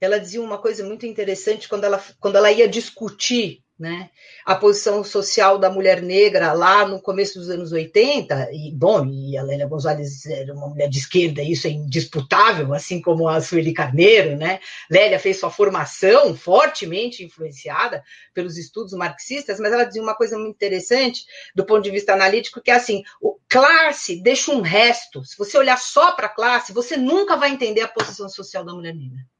ela 0.00 0.18
dizia 0.18 0.42
uma 0.42 0.58
coisa 0.58 0.84
muito 0.84 1.06
interessante 1.06 1.68
quando 1.68 1.84
ela, 1.84 2.02
quando 2.18 2.36
ela 2.36 2.50
ia 2.50 2.68
discutir 2.68 3.62
né? 3.78 4.10
A 4.44 4.54
posição 4.54 5.02
social 5.02 5.58
da 5.58 5.70
mulher 5.70 6.00
negra 6.00 6.52
lá 6.52 6.86
no 6.86 7.00
começo 7.00 7.38
dos 7.38 7.50
anos 7.50 7.72
80, 7.72 8.50
e 8.52 8.70
bom, 8.72 9.06
e 9.06 9.36
a 9.36 9.42
Lélia 9.42 9.66
Gonzalez 9.66 10.24
era 10.26 10.54
uma 10.54 10.68
mulher 10.68 10.88
de 10.88 10.98
esquerda, 10.98 11.42
isso 11.42 11.66
é 11.66 11.70
indisputável, 11.70 12.72
assim 12.74 13.00
como 13.00 13.28
a 13.28 13.40
Sueli 13.40 13.72
Carneiro, 13.72 14.36
né? 14.36 14.60
Lélia 14.90 15.18
fez 15.18 15.40
sua 15.40 15.50
formação 15.50 16.36
fortemente 16.36 17.24
influenciada 17.24 18.04
pelos 18.32 18.56
estudos 18.56 18.92
marxistas, 18.92 19.58
mas 19.58 19.72
ela 19.72 19.84
dizia 19.84 20.02
uma 20.02 20.14
coisa 20.14 20.38
muito 20.38 20.54
interessante 20.54 21.24
do 21.54 21.64
ponto 21.64 21.82
de 21.82 21.90
vista 21.90 22.12
analítico, 22.12 22.60
que 22.62 22.70
é 22.70 22.74
assim, 22.74 23.02
o 23.20 23.38
classe 23.48 24.22
deixa 24.22 24.52
um 24.52 24.60
resto. 24.60 25.24
Se 25.24 25.36
você 25.36 25.58
olhar 25.58 25.78
só 25.78 26.12
para 26.12 26.26
a 26.26 26.34
classe, 26.34 26.72
você 26.72 26.96
nunca 26.96 27.36
vai 27.36 27.50
entender 27.50 27.80
a 27.80 27.88
posição 27.88 28.28
social 28.28 28.64
da 28.64 28.72
mulher 28.72 28.94
negra. 28.94 29.31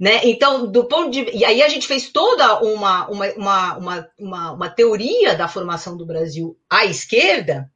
Né? 0.00 0.22
Então, 0.24 0.66
do 0.66 0.86
ponto 0.86 1.10
de. 1.10 1.30
E 1.36 1.44
aí 1.44 1.62
a 1.62 1.68
gente 1.68 1.86
fez 1.86 2.08
toda 2.08 2.62
uma, 2.62 3.06
uma, 3.08 3.26
uma, 3.34 3.76
uma, 3.76 4.10
uma, 4.18 4.52
uma 4.52 4.70
teoria 4.70 5.34
da 5.34 5.46
formação 5.46 5.94
do 5.94 6.06
Brasil 6.06 6.58
à 6.70 6.86
esquerda, 6.86 7.70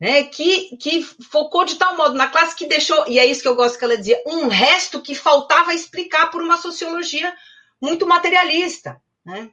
né, 0.00 0.24
que, 0.24 0.76
que 0.78 1.00
focou 1.02 1.64
de 1.64 1.76
tal 1.76 1.96
modo 1.96 2.14
na 2.14 2.26
classe 2.26 2.56
que 2.56 2.66
deixou, 2.66 3.06
e 3.06 3.20
é 3.20 3.26
isso 3.26 3.42
que 3.42 3.46
eu 3.46 3.54
gosto 3.54 3.78
que 3.78 3.84
ela 3.84 3.96
dizia, 3.96 4.20
um 4.26 4.48
resto 4.48 5.00
que 5.00 5.14
faltava 5.14 5.72
explicar 5.72 6.28
por 6.32 6.42
uma 6.42 6.56
sociologia 6.56 7.32
muito 7.80 8.04
materialista. 8.04 9.00
Né? 9.24 9.50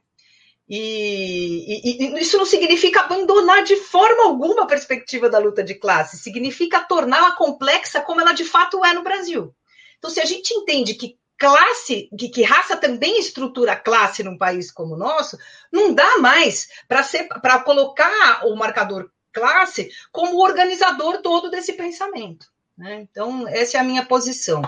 E, 0.68 1.82
e, 1.84 2.16
e, 2.16 2.20
isso 2.20 2.36
não 2.36 2.46
significa 2.46 3.02
abandonar 3.02 3.62
de 3.62 3.76
forma 3.76 4.24
alguma 4.24 4.64
a 4.64 4.66
perspectiva 4.66 5.30
da 5.30 5.38
luta 5.38 5.62
de 5.62 5.76
classe, 5.76 6.18
significa 6.18 6.80
torná-la 6.80 7.32
complexa 7.36 8.00
como 8.00 8.20
ela 8.20 8.32
de 8.32 8.44
fato 8.44 8.84
é 8.84 8.92
no 8.92 9.04
Brasil. 9.04 9.54
Então, 9.98 10.10
se 10.10 10.20
a 10.20 10.24
gente 10.24 10.52
entende 10.52 10.94
que 10.94 11.16
classe, 11.38 12.10
que, 12.18 12.28
que 12.28 12.42
raça 12.42 12.76
também 12.76 13.18
estrutura 13.18 13.76
classe 13.76 14.22
num 14.22 14.36
país 14.36 14.70
como 14.70 14.94
o 14.94 14.98
nosso, 14.98 15.38
não 15.72 15.94
dá 15.94 16.18
mais 16.18 16.68
para 16.88 17.60
colocar 17.60 18.44
o 18.46 18.56
marcador 18.56 19.10
classe 19.32 19.90
como 20.10 20.42
organizador 20.42 21.22
todo 21.22 21.48
desse 21.48 21.74
pensamento. 21.74 22.48
Né? 22.76 23.00
Então, 23.00 23.46
essa 23.46 23.76
é 23.76 23.80
a 23.80 23.84
minha 23.84 24.04
posição. 24.04 24.62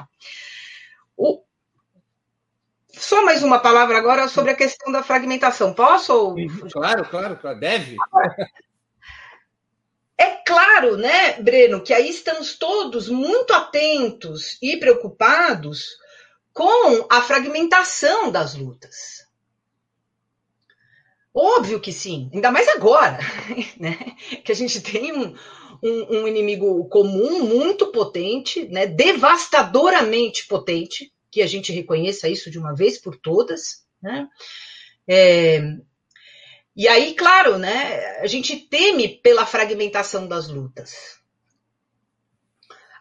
O... 1.16 1.42
Só 2.92 3.24
mais 3.24 3.42
uma 3.42 3.58
palavra 3.58 3.98
agora 3.98 4.28
sobre 4.28 4.52
a 4.52 4.56
questão 4.56 4.92
da 4.92 5.02
fragmentação. 5.02 5.74
Posso? 5.74 6.34
Claro, 6.72 7.04
claro, 7.08 7.36
claro. 7.36 7.58
deve. 7.58 7.96
É 10.18 10.36
claro, 10.46 10.98
né, 10.98 11.40
Breno, 11.40 11.82
que 11.82 11.94
aí 11.94 12.10
estamos 12.10 12.58
todos 12.58 13.08
muito 13.08 13.54
atentos 13.54 14.58
e 14.60 14.76
preocupados 14.76 15.99
com 16.52 17.06
a 17.10 17.22
fragmentação 17.22 18.30
das 18.30 18.54
lutas. 18.54 19.26
Óbvio 21.32 21.80
que 21.80 21.92
sim, 21.92 22.28
ainda 22.34 22.50
mais 22.50 22.68
agora, 22.68 23.18
né? 23.78 23.96
Que 24.44 24.50
a 24.50 24.54
gente 24.54 24.80
tem 24.80 25.12
um, 25.12 25.34
um, 25.82 26.18
um 26.18 26.28
inimigo 26.28 26.88
comum 26.88 27.44
muito 27.44 27.92
potente, 27.92 28.68
né? 28.68 28.86
devastadoramente 28.86 30.46
potente, 30.48 31.12
que 31.30 31.40
a 31.40 31.46
gente 31.46 31.72
reconheça 31.72 32.28
isso 32.28 32.50
de 32.50 32.58
uma 32.58 32.74
vez 32.74 32.98
por 32.98 33.16
todas, 33.16 33.86
né? 34.02 34.28
É, 35.08 35.60
e 36.74 36.88
aí, 36.88 37.14
claro, 37.14 37.58
né? 37.58 38.18
A 38.18 38.26
gente 38.26 38.56
teme 38.56 39.08
pela 39.08 39.46
fragmentação 39.46 40.26
das 40.26 40.48
lutas. 40.48 41.20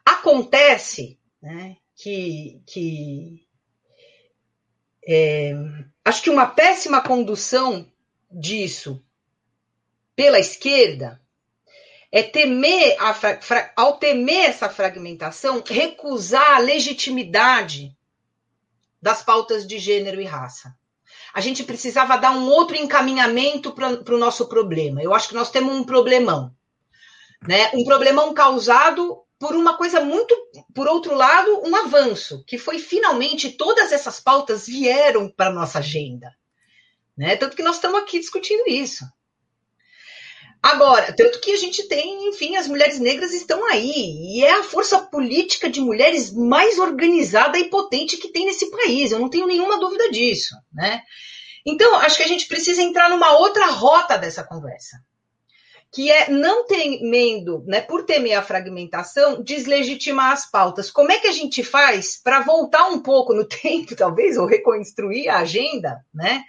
Acontece, 0.05 1.19
né? 1.41 1.77
Que, 2.01 2.61
que 2.65 3.45
é, 5.05 5.53
acho 6.05 6.21
que 6.21 6.29
uma 6.29 6.45
péssima 6.45 7.01
condução 7.01 7.91
disso 8.31 9.03
pela 10.15 10.39
esquerda 10.39 11.19
é 12.11 12.23
temer, 12.23 12.95
a, 12.99 13.15
ao 13.75 13.97
temer 13.97 14.49
essa 14.49 14.69
fragmentação, 14.69 15.63
recusar 15.65 16.55
a 16.55 16.59
legitimidade 16.59 17.95
das 19.01 19.23
pautas 19.23 19.65
de 19.65 19.77
gênero 19.77 20.21
e 20.21 20.25
raça. 20.25 20.75
A 21.33 21.41
gente 21.41 21.63
precisava 21.63 22.17
dar 22.17 22.31
um 22.31 22.47
outro 22.49 22.75
encaminhamento 22.75 23.71
para 23.71 24.15
o 24.15 24.17
nosso 24.17 24.47
problema. 24.47 25.01
Eu 25.01 25.13
acho 25.13 25.29
que 25.29 25.35
nós 25.35 25.51
temos 25.51 25.73
um 25.75 25.83
problemão. 25.83 26.53
Né? 27.47 27.71
Um 27.73 27.83
problemão 27.83 28.33
causado 28.33 29.23
por 29.39 29.55
uma 29.55 29.77
coisa 29.77 30.01
muito, 30.01 30.35
por 30.75 30.85
outro 30.87 31.15
lado, 31.15 31.61
um 31.65 31.73
avanço, 31.73 32.43
que 32.45 32.57
foi 32.57 32.77
finalmente 32.77 33.49
todas 33.49 33.93
essas 33.93 34.19
pautas 34.19 34.67
vieram 34.67 35.29
para 35.29 35.49
a 35.49 35.53
nossa 35.53 35.79
agenda. 35.79 36.35
Né? 37.17 37.37
Tanto 37.37 37.55
que 37.55 37.63
nós 37.63 37.75
estamos 37.75 38.01
aqui 38.01 38.19
discutindo 38.19 38.67
isso. 38.67 39.05
Agora, 40.61 41.13
tanto 41.13 41.39
que 41.39 41.51
a 41.51 41.57
gente 41.57 41.87
tem, 41.87 42.27
enfim, 42.27 42.57
as 42.57 42.67
mulheres 42.67 42.99
negras 42.99 43.33
estão 43.33 43.65
aí, 43.65 44.35
e 44.35 44.43
é 44.43 44.51
a 44.51 44.63
força 44.63 44.99
política 44.99 45.69
de 45.69 45.79
mulheres 45.79 46.33
mais 46.33 46.77
organizada 46.77 47.57
e 47.57 47.69
potente 47.69 48.17
que 48.17 48.27
tem 48.27 48.45
nesse 48.45 48.69
país, 48.69 49.13
eu 49.13 49.19
não 49.19 49.29
tenho 49.29 49.47
nenhuma 49.47 49.79
dúvida 49.79 50.11
disso, 50.11 50.53
né? 50.73 51.01
Então, 51.65 51.95
acho 51.95 52.17
que 52.17 52.23
a 52.23 52.27
gente 52.27 52.45
precisa 52.45 52.81
entrar 52.81 53.09
numa 53.09 53.37
outra 53.37 53.67
rota 53.67 54.17
dessa 54.17 54.43
conversa 54.43 54.97
que 55.91 56.11
é 56.11 56.29
não 56.29 56.65
temendo, 56.67 57.63
né, 57.65 57.81
por 57.81 58.03
temer 58.05 58.35
a 58.35 58.43
fragmentação, 58.43 59.41
deslegitimar 59.41 60.31
as 60.31 60.49
pautas. 60.49 60.91
Como 60.91 61.11
é 61.11 61.17
que 61.17 61.27
a 61.27 61.31
gente 61.31 61.63
faz 61.63 62.21
para 62.21 62.41
voltar 62.41 62.87
um 62.87 62.99
pouco 62.99 63.33
no 63.33 63.45
tempo, 63.47 63.95
talvez, 63.95 64.37
ou 64.37 64.45
reconstruir 64.45 65.29
a 65.29 65.39
agenda, 65.39 66.03
né? 66.13 66.43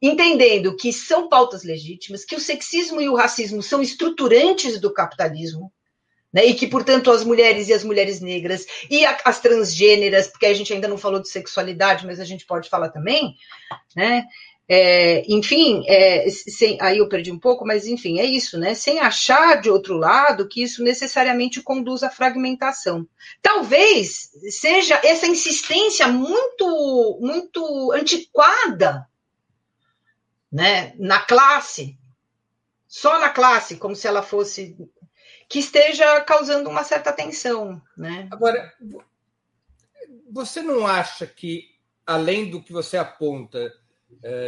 Entendendo 0.00 0.76
que 0.76 0.92
são 0.92 1.28
pautas 1.28 1.64
legítimas, 1.64 2.24
que 2.24 2.36
o 2.36 2.40
sexismo 2.40 3.00
e 3.00 3.08
o 3.08 3.16
racismo 3.16 3.62
são 3.62 3.82
estruturantes 3.82 4.80
do 4.80 4.92
capitalismo, 4.92 5.72
né, 6.32 6.44
e 6.44 6.54
que, 6.54 6.66
portanto, 6.66 7.10
as 7.10 7.24
mulheres 7.24 7.68
e 7.68 7.72
as 7.72 7.82
mulheres 7.82 8.20
negras 8.20 8.66
e 8.90 9.04
a, 9.04 9.18
as 9.24 9.40
transgêneras, 9.40 10.28
porque 10.28 10.44
a 10.44 10.52
gente 10.52 10.72
ainda 10.72 10.86
não 10.86 10.98
falou 10.98 11.20
de 11.20 11.28
sexualidade, 11.28 12.06
mas 12.06 12.20
a 12.20 12.24
gente 12.24 12.44
pode 12.44 12.68
falar 12.68 12.90
também, 12.90 13.34
né? 13.96 14.26
É, 14.70 15.24
enfim, 15.32 15.82
é, 15.88 16.28
sem, 16.28 16.76
aí 16.78 16.98
eu 16.98 17.08
perdi 17.08 17.32
um 17.32 17.38
pouco, 17.38 17.64
mas 17.64 17.86
enfim, 17.86 18.18
é 18.18 18.24
isso, 18.24 18.58
né? 18.58 18.74
Sem 18.74 18.98
achar 18.98 19.62
de 19.62 19.70
outro 19.70 19.96
lado 19.96 20.46
que 20.46 20.62
isso 20.62 20.82
necessariamente 20.82 21.62
conduz 21.62 22.02
à 22.02 22.10
fragmentação. 22.10 23.08
Talvez 23.40 24.30
seja 24.50 25.00
essa 25.02 25.26
insistência 25.26 26.06
muito, 26.06 27.18
muito 27.18 27.92
antiquada, 27.92 29.08
né? 30.52 30.92
Na 30.98 31.20
classe, 31.20 31.98
só 32.86 33.18
na 33.18 33.30
classe, 33.30 33.76
como 33.76 33.96
se 33.96 34.06
ela 34.06 34.22
fosse 34.22 34.76
que 35.48 35.60
esteja 35.60 36.20
causando 36.20 36.68
uma 36.68 36.84
certa 36.84 37.10
tensão, 37.10 37.80
né? 37.96 38.28
Agora, 38.30 38.70
você 40.30 40.60
não 40.60 40.86
acha 40.86 41.26
que 41.26 41.74
além 42.06 42.50
do 42.50 42.62
que 42.62 42.70
você 42.70 42.98
aponta 42.98 43.72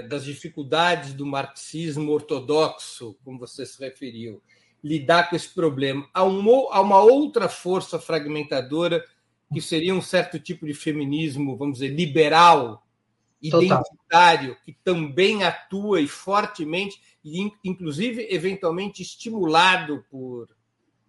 das 0.09 0.25
dificuldades 0.25 1.13
do 1.13 1.27
marxismo 1.27 2.13
ortodoxo, 2.13 3.17
como 3.25 3.39
você 3.39 3.65
se 3.65 3.79
referiu, 3.81 4.43
lidar 4.83 5.29
com 5.29 5.37
esse 5.37 5.49
problema. 5.49 6.09
Há, 6.15 6.21
há 6.21 6.81
uma 6.81 6.99
outra 7.03 7.49
força 7.49 7.99
fragmentadora 7.99 9.05
que 9.53 9.61
seria 9.61 9.95
um 9.95 10.03
certo 10.03 10.39
tipo 10.39 10.65
de 10.65 10.75
feminismo, 10.75 11.57
vamos 11.57 11.79
dizer, 11.79 11.95
liberal, 11.95 12.87
identitário, 13.43 14.51
Total. 14.51 14.65
que 14.65 14.77
também 14.85 15.43
atua 15.43 16.01
e 16.01 16.07
fortemente, 16.07 17.01
e 17.25 17.51
inclusive 17.65 18.27
eventualmente 18.31 19.03
estimulado 19.03 20.05
por 20.11 20.49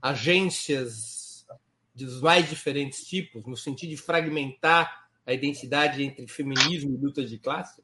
agências 0.01 1.45
dos 1.93 2.21
mais 2.21 2.49
diferentes 2.49 3.05
tipos, 3.05 3.45
no 3.45 3.55
sentido 3.55 3.89
de 3.89 3.97
fragmentar 3.97 5.07
a 5.25 5.33
identidade 5.33 6.03
entre 6.03 6.27
feminismo 6.27 6.95
e 6.95 6.97
luta 6.97 7.23
de 7.23 7.37
classe? 7.37 7.83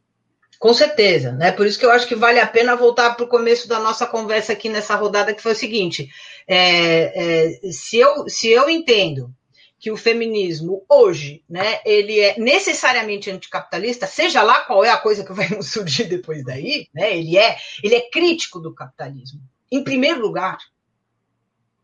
Com 0.59 0.73
certeza, 0.73 1.31
né? 1.33 1.51
Por 1.51 1.67
isso 1.67 1.77
que 1.77 1.85
eu 1.85 1.91
acho 1.91 2.07
que 2.07 2.15
vale 2.15 2.39
a 2.39 2.47
pena 2.47 2.75
voltar 2.75 3.15
para 3.15 3.25
o 3.25 3.29
começo 3.29 3.67
da 3.67 3.79
nossa 3.79 4.05
conversa 4.07 4.53
aqui 4.53 4.69
nessa 4.69 4.95
rodada, 4.95 5.33
que 5.33 5.41
foi 5.41 5.51
o 5.51 5.55
seguinte: 5.55 6.09
é, 6.47 7.59
é, 7.67 7.71
se, 7.71 7.97
eu, 7.97 8.27
se 8.27 8.49
eu 8.49 8.69
entendo 8.69 9.31
que 9.79 9.91
o 9.91 9.97
feminismo 9.97 10.83
hoje, 10.89 11.43
né, 11.47 11.79
ele 11.85 12.19
é 12.19 12.39
necessariamente 12.39 13.29
anticapitalista, 13.29 14.07
seja 14.07 14.41
lá 14.41 14.61
qual 14.61 14.83
é 14.83 14.89
a 14.89 14.97
coisa 14.97 15.23
que 15.23 15.33
vai 15.33 15.47
surgir 15.61 16.05
depois 16.05 16.43
daí, 16.43 16.87
né, 16.93 17.15
ele 17.15 17.37
é, 17.37 17.55
ele 17.83 17.93
é 17.93 18.09
crítico 18.09 18.59
do 18.59 18.73
capitalismo. 18.73 19.39
Em 19.71 19.83
primeiro 19.83 20.21
lugar, 20.21 20.57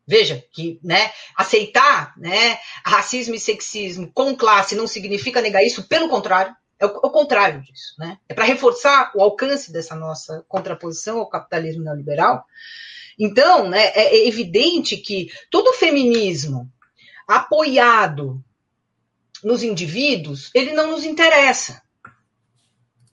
Veja 0.06 0.44
que 0.52 0.80
né, 0.84 1.12
aceitar 1.34 2.14
né, 2.18 2.60
racismo 2.86 3.36
e 3.36 3.40
sexismo 3.40 4.12
com 4.14 4.36
classe 4.36 4.76
não 4.76 4.86
significa 4.86 5.42
negar 5.42 5.64
isso, 5.64 5.88
pelo 5.88 6.10
contrário, 6.10 6.54
é 6.80 6.86
o, 6.86 6.90
é 6.90 7.08
o 7.08 7.10
contrário 7.10 7.62
disso. 7.62 7.96
Né? 7.98 8.18
É 8.28 8.34
para 8.34 8.46
reforçar 8.46 9.12
o 9.16 9.22
alcance 9.22 9.72
dessa 9.72 9.96
nossa 9.96 10.44
contraposição 10.48 11.20
ao 11.20 11.30
capitalismo 11.30 11.84
neoliberal. 11.84 12.46
Então, 13.20 13.70
né, 13.70 13.92
é, 13.94 14.16
é 14.16 14.28
evidente 14.28 14.98
que 14.98 15.32
todo 15.52 15.74
feminismo 15.74 16.70
apoiado 17.28 18.44
nos 19.44 19.62
indivíduos, 19.62 20.50
ele 20.54 20.72
não 20.72 20.92
nos 20.92 21.04
interessa. 21.04 21.82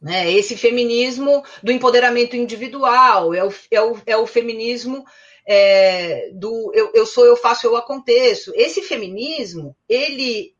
Né? 0.00 0.32
Esse 0.32 0.56
feminismo 0.56 1.44
do 1.62 1.72
empoderamento 1.72 2.36
individual, 2.36 3.34
é 3.34 3.44
o, 3.44 3.52
é 3.70 3.82
o, 3.82 4.02
é 4.06 4.16
o 4.16 4.26
feminismo 4.26 5.04
é, 5.46 6.30
do 6.32 6.70
eu, 6.74 6.92
eu 6.94 7.04
sou, 7.04 7.26
eu 7.26 7.36
faço, 7.36 7.66
eu 7.66 7.76
aconteço. 7.76 8.52
Esse 8.54 8.82
feminismo, 8.82 9.76
ele 9.88 10.54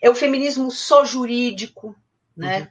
é 0.00 0.10
o 0.10 0.14
feminismo 0.14 0.70
só 0.70 1.04
jurídico, 1.04 1.94
né? 2.36 2.60
Uhum. 2.60 2.66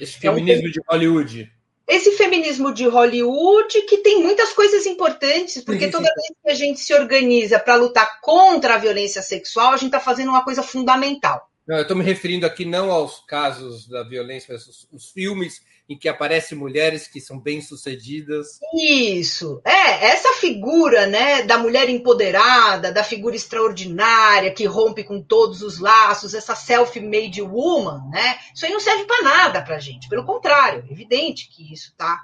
Esse 0.00 0.18
feminismo 0.18 0.66
é 0.66 0.68
um, 0.68 0.72
de 0.72 0.80
Hollywood. 0.88 1.52
Esse 1.86 2.12
feminismo 2.12 2.72
de 2.72 2.86
Hollywood 2.86 3.82
que 3.82 3.98
tem 3.98 4.22
muitas 4.22 4.52
coisas 4.52 4.86
importantes, 4.86 5.62
porque 5.62 5.88
toda 5.88 6.04
vez 6.04 6.28
que 6.42 6.50
a 6.50 6.54
gente 6.54 6.80
se 6.80 6.94
organiza 6.94 7.58
para 7.58 7.76
lutar 7.76 8.20
contra 8.20 8.74
a 8.74 8.78
violência 8.78 9.22
sexual, 9.22 9.72
a 9.72 9.76
gente 9.76 9.86
está 9.86 10.00
fazendo 10.00 10.30
uma 10.30 10.44
coisa 10.44 10.62
fundamental. 10.62 11.50
Não, 11.66 11.76
eu 11.76 11.82
estou 11.82 11.96
me 11.96 12.04
referindo 12.04 12.44
aqui 12.44 12.64
não 12.64 12.90
aos 12.90 13.20
casos 13.26 13.88
da 13.88 14.02
violência, 14.02 14.52
mas 14.52 14.66
os, 14.66 14.88
os 14.92 15.10
filmes 15.10 15.62
em 15.88 15.98
que 15.98 16.08
aparecem 16.08 16.56
mulheres 16.56 17.06
que 17.06 17.20
são 17.20 17.38
bem-sucedidas. 17.38 18.58
Isso. 18.74 19.60
É, 19.64 20.06
essa 20.06 20.32
figura, 20.34 21.06
né, 21.06 21.42
da 21.42 21.58
mulher 21.58 21.88
empoderada, 21.90 22.90
da 22.90 23.04
figura 23.04 23.36
extraordinária 23.36 24.52
que 24.52 24.64
rompe 24.64 25.04
com 25.04 25.20
todos 25.20 25.62
os 25.62 25.78
laços, 25.78 26.34
essa 26.34 26.54
self-made 26.54 27.42
woman, 27.42 28.08
né? 28.10 28.38
Isso 28.54 28.64
aí 28.64 28.72
não 28.72 28.80
serve 28.80 29.04
para 29.04 29.22
nada 29.22 29.62
pra 29.62 29.78
gente. 29.78 30.08
Pelo 30.08 30.24
contrário, 30.24 30.84
é 30.88 30.92
evidente 30.92 31.48
que 31.48 31.72
isso 31.72 31.92
tá 31.96 32.22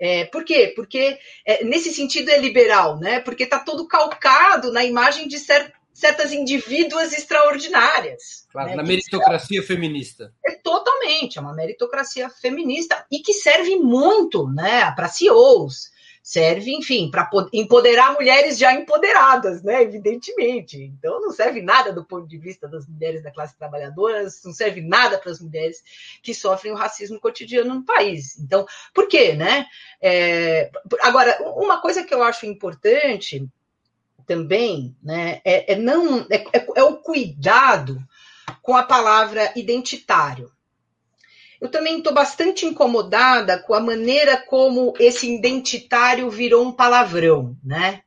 é, 0.00 0.26
por 0.26 0.44
quê? 0.44 0.72
Porque 0.76 1.18
é, 1.44 1.64
nesse 1.64 1.92
sentido 1.92 2.30
é 2.30 2.38
liberal, 2.38 2.98
né? 3.00 3.18
Porque 3.18 3.42
está 3.42 3.58
todo 3.58 3.88
calcado 3.88 4.70
na 4.72 4.84
imagem 4.84 5.26
de 5.26 5.38
certo, 5.38 5.72
certas 5.98 6.32
indivíduas 6.32 7.12
extraordinárias. 7.12 8.46
Claro, 8.52 8.70
né? 8.70 8.76
na 8.76 8.84
meritocracia 8.84 9.60
feminista. 9.64 10.32
É 10.46 10.52
totalmente, 10.52 11.38
é 11.38 11.40
uma 11.40 11.52
meritocracia 11.52 12.30
feminista 12.30 13.04
e 13.10 13.18
que 13.18 13.32
serve 13.32 13.74
muito 13.74 14.46
né, 14.46 14.92
para 14.92 15.08
CEOs, 15.08 15.90
serve, 16.22 16.72
enfim, 16.72 17.10
para 17.10 17.28
empoderar 17.52 18.12
mulheres 18.12 18.58
já 18.58 18.72
empoderadas, 18.74 19.62
né? 19.62 19.82
Evidentemente. 19.82 20.80
Então 20.80 21.20
não 21.20 21.32
serve 21.32 21.62
nada 21.62 21.92
do 21.92 22.04
ponto 22.04 22.28
de 22.28 22.38
vista 22.38 22.68
das 22.68 22.86
mulheres 22.86 23.22
da 23.22 23.32
classe 23.32 23.56
trabalhadora, 23.56 24.22
não 24.44 24.52
serve 24.52 24.80
nada 24.80 25.18
para 25.18 25.32
as 25.32 25.40
mulheres 25.40 25.82
que 26.22 26.32
sofrem 26.32 26.72
o 26.72 26.76
racismo 26.76 27.18
cotidiano 27.18 27.74
no 27.74 27.84
país. 27.84 28.38
Então, 28.38 28.66
por 28.94 29.08
quê, 29.08 29.32
né? 29.32 29.66
É... 30.00 30.70
Agora, 31.00 31.38
uma 31.56 31.80
coisa 31.80 32.04
que 32.04 32.14
eu 32.14 32.22
acho 32.22 32.46
importante 32.46 33.48
também, 34.28 34.94
né, 35.02 35.40
é, 35.42 35.72
é 35.72 35.76
não 35.76 36.26
é, 36.30 36.44
é, 36.52 36.66
é 36.76 36.82
o 36.84 36.98
cuidado 36.98 37.98
com 38.62 38.76
a 38.76 38.82
palavra 38.82 39.50
identitário. 39.56 40.52
Eu 41.60 41.70
também 41.70 41.98
estou 41.98 42.12
bastante 42.12 42.66
incomodada 42.66 43.58
com 43.58 43.74
a 43.74 43.80
maneira 43.80 44.36
como 44.36 44.94
esse 45.00 45.34
identitário 45.34 46.30
virou 46.30 46.64
um 46.64 46.70
palavrão, 46.70 47.56
né? 47.64 48.02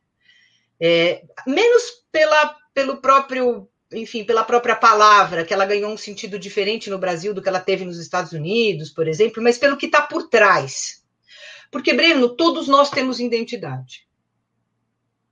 É, 0.79 1.23
menos 1.45 1.83
pela, 2.11 2.55
pelo 2.73 2.97
próprio, 2.97 3.67
enfim, 3.91 4.23
pela 4.23 4.43
própria 4.43 4.75
palavra, 4.75 5.43
que 5.43 5.53
ela 5.53 5.65
ganhou 5.65 5.91
um 5.91 5.97
sentido 5.97 6.39
diferente 6.39 6.89
no 6.89 6.97
Brasil 6.97 7.33
do 7.33 7.41
que 7.41 7.49
ela 7.49 7.59
teve 7.59 7.83
nos 7.83 7.99
Estados 7.99 8.31
Unidos, 8.31 8.89
por 8.89 9.07
exemplo, 9.07 9.43
mas 9.43 9.57
pelo 9.57 9.75
que 9.75 9.87
está 9.87 10.01
por 10.01 10.29
trás. 10.29 11.03
Porque, 11.69 11.93
Breno, 11.93 12.35
todos 12.35 12.67
nós 12.67 12.89
temos 12.89 13.19
identidade 13.19 14.07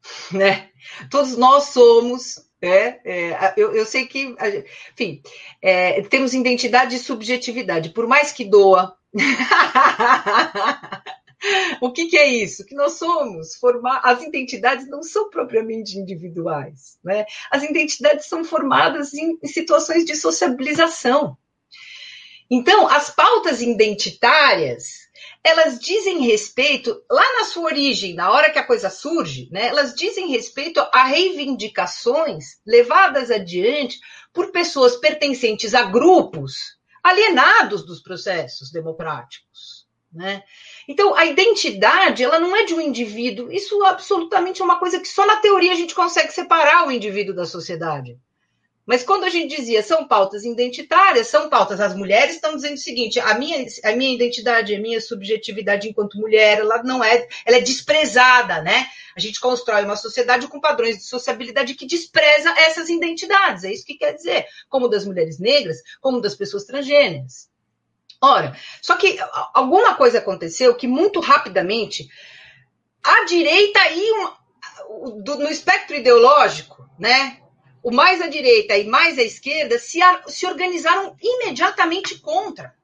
né? 0.32 0.69
Todos 1.10 1.38
nós 1.38 1.66
somos, 1.66 2.48
é, 2.62 3.00
é 3.04 3.54
eu, 3.58 3.74
eu, 3.74 3.86
sei 3.86 4.08
que, 4.08 4.36
enfim, 4.94 5.22
é, 5.62 6.02
temos 6.04 6.34
identidade 6.34 6.96
e 6.96 7.00
subjetividade, 7.00 7.90
por 7.90 8.08
mais 8.08 8.32
que 8.32 8.46
doa. 8.46 8.96
o 11.82 11.92
que, 11.92 12.08
que, 12.08 12.18
é 12.18 12.28
isso? 12.28 12.66
Que 12.66 12.76
nós 12.76 12.94
somos 12.94 13.56
formar 13.56 14.02
as 14.04 14.22
identidades 14.22 14.88
não 14.88 15.02
são 15.02 15.30
propriamente 15.30 15.98
individuais, 15.98 17.00
né? 17.04 17.26
As 17.50 17.64
identidades 17.64 18.28
são 18.28 18.44
formadas 18.44 19.14
em 19.14 19.40
situações 19.46 20.06
de 20.06 20.16
sociabilização. 20.16 21.38
Então, 22.52 22.88
as 22.88 23.12
pautas 23.12 23.62
identitárias 23.62 25.09
elas 25.44 25.80
dizem 25.80 26.22
respeito, 26.22 27.02
lá 27.10 27.24
na 27.40 27.46
sua 27.46 27.66
origem, 27.66 28.14
na 28.14 28.32
hora 28.32 28.50
que 28.50 28.60
a 28.60 28.66
coisa 28.66 28.90
surge, 28.90 29.50
né, 29.52 29.68
elas 29.68 29.94
dizem 29.94 30.30
respeito 30.30 30.80
a 30.94 31.04
reivindicações 31.04 32.60
levadas 32.66 33.32
adiante 33.32 34.00
por 34.34 34.52
pessoas 34.52 34.96
pertencentes 34.98 35.74
a 35.74 35.84
grupos 35.84 36.78
alienados 37.04 37.86
dos 37.86 38.02
processos 38.02 38.72
democráticos. 38.72 39.88
Né? 40.12 40.44
Então, 40.88 41.16
a 41.16 41.26
identidade, 41.26 42.24
ela 42.24 42.40
não 42.40 42.56
é 42.56 42.66
de 42.66 42.74
um 42.74 42.82
indivíduo, 42.82 43.52
isso 43.52 43.84
absolutamente 43.84 44.62
é 44.62 44.66
uma 44.66 44.80
coisa 44.80 45.00
que 45.00 45.08
só 45.08 45.26
na 45.26 45.38
teoria 45.38 45.72
a 45.72 45.76
gente 45.76 45.94
consegue 45.94 46.32
separar 46.34 46.88
o 46.88 46.92
indivíduo 46.92 47.36
da 47.36 47.46
sociedade. 47.46 48.18
Mas 48.90 49.04
quando 49.04 49.24
a 49.24 49.30
gente 49.30 49.56
dizia 49.56 49.84
são 49.84 50.08
pautas 50.08 50.44
identitárias, 50.44 51.28
são 51.28 51.48
pautas, 51.48 51.80
as 51.80 51.96
mulheres 51.96 52.34
estão 52.34 52.56
dizendo 52.56 52.74
o 52.74 52.78
seguinte: 52.78 53.20
a 53.20 53.36
minha, 53.36 53.64
a 53.84 53.92
minha 53.92 54.16
identidade, 54.16 54.74
a 54.74 54.80
minha 54.80 55.00
subjetividade 55.00 55.88
enquanto 55.88 56.18
mulher, 56.18 56.58
ela 56.58 56.82
não 56.82 57.04
é, 57.04 57.28
ela 57.46 57.58
é 57.58 57.62
desprezada, 57.62 58.64
né? 58.64 58.88
A 59.16 59.20
gente 59.20 59.40
constrói 59.40 59.84
uma 59.84 59.96
sociedade 59.96 60.48
com 60.48 60.60
padrões 60.60 60.98
de 60.98 61.04
sociabilidade 61.04 61.76
que 61.76 61.86
despreza 61.86 62.50
essas 62.58 62.90
identidades. 62.90 63.64
É 63.64 63.72
isso 63.72 63.86
que 63.86 63.94
quer 63.94 64.14
dizer, 64.14 64.48
como 64.68 64.88
das 64.88 65.06
mulheres 65.06 65.38
negras, 65.38 65.78
como 66.02 66.20
das 66.20 66.34
pessoas 66.34 66.64
transgêneras. 66.64 67.48
Ora, 68.20 68.58
só 68.82 68.98
que 68.98 69.20
alguma 69.54 69.94
coisa 69.94 70.18
aconteceu 70.18 70.74
que 70.74 70.88
muito 70.88 71.20
rapidamente 71.20 72.10
a 73.04 73.24
direita 73.26 73.82
e 73.92 74.12
no 75.28 75.48
espectro 75.48 75.96
ideológico, 75.96 76.90
né? 76.98 77.38
O 77.82 77.92
mais 77.92 78.22
à 78.22 78.28
direita 78.28 78.78
e 78.78 78.88
mais 78.88 79.18
à 79.18 79.24
esquerda 79.24 79.78
se, 79.80 80.00
se 80.28 80.46
organizaram 80.46 81.16
imediatamente 81.22 82.20
contra. 82.20 82.76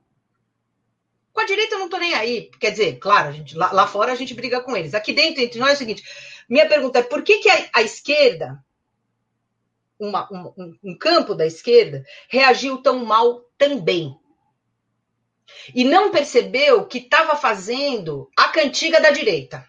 Com 1.33 1.41
a 1.41 1.45
direita 1.45 1.75
eu 1.75 1.79
não 1.79 1.85
estou 1.85 1.99
nem 1.99 2.13
aí. 2.13 2.49
Quer 2.59 2.71
dizer, 2.71 2.97
claro, 2.97 3.29
a 3.29 3.31
gente, 3.33 3.57
lá, 3.57 3.71
lá, 3.71 3.85
fora 3.85 4.13
a 4.13 4.15
gente 4.15 4.33
briga 4.33 4.61
com 4.61 4.75
eles. 4.75 4.93
Aqui 4.93 5.11
dentro, 5.11 5.41
entre 5.41 5.59
nós, 5.59 5.71
é 5.71 5.73
o 5.73 5.77
seguinte: 5.77 6.03
minha 6.47 6.67
pergunta 6.67 6.99
é 6.99 7.03
por 7.03 7.23
que, 7.23 7.39
que 7.39 7.49
a, 7.49 7.69
a 7.73 7.81
esquerda, 7.81 8.63
uma, 9.99 10.29
um, 10.31 10.77
um 10.81 10.97
campo 10.97 11.35
da 11.35 11.45
esquerda, 11.45 12.05
reagiu 12.29 12.77
tão 12.77 13.03
mal 13.03 13.41
também? 13.57 14.17
E 15.73 15.83
não 15.83 16.09
percebeu 16.09 16.85
que 16.85 16.99
estava 16.99 17.35
fazendo 17.35 18.29
a 18.37 18.47
cantiga 18.47 19.01
da 19.01 19.11
direita. 19.11 19.67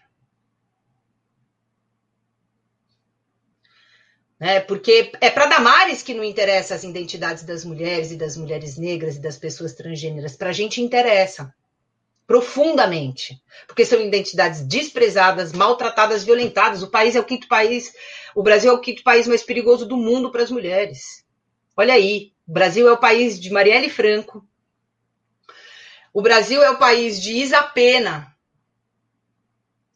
Né? 4.39 4.59
Porque 4.59 5.11
é 5.19 5.29
para 5.29 5.47
Damares 5.47 6.03
que 6.03 6.13
não 6.13 6.23
interessa 6.23 6.75
as 6.75 6.83
identidades 6.83 7.43
das 7.43 7.65
mulheres 7.65 8.11
e 8.11 8.15
das 8.15 8.37
mulheres 8.37 8.77
negras 8.77 9.15
e 9.15 9.21
das 9.21 9.37
pessoas 9.37 9.73
transgêneras. 9.73 10.35
Para 10.35 10.49
a 10.49 10.53
gente 10.53 10.81
interessa 10.81 11.53
profundamente, 12.27 13.41
porque 13.65 13.85
são 13.85 14.01
identidades 14.01 14.61
desprezadas, 14.61 15.53
maltratadas, 15.53 16.25
violentadas. 16.25 16.83
O 16.83 16.91
país 16.91 17.15
é 17.15 17.19
o 17.19 17.25
quinto 17.25 17.47
país, 17.47 17.93
o 18.35 18.43
Brasil 18.43 18.69
é 18.69 18.73
o 18.73 18.81
quinto 18.81 19.01
país 19.01 19.25
mais 19.27 19.41
perigoso 19.41 19.87
do 19.87 19.95
mundo 19.95 20.29
para 20.29 20.43
as 20.43 20.51
mulheres. 20.51 21.25
Olha 21.75 21.93
aí, 21.93 22.33
o 22.45 22.51
Brasil 22.51 22.87
é 22.87 22.91
o 22.91 22.97
país 22.97 23.39
de 23.39 23.49
Marielle 23.49 23.89
Franco. 23.89 24.45
O 26.13 26.21
Brasil 26.21 26.61
é 26.61 26.69
o 26.69 26.77
país 26.77 27.21
de 27.21 27.31
Isa 27.31 27.63
Pena, 27.63 28.35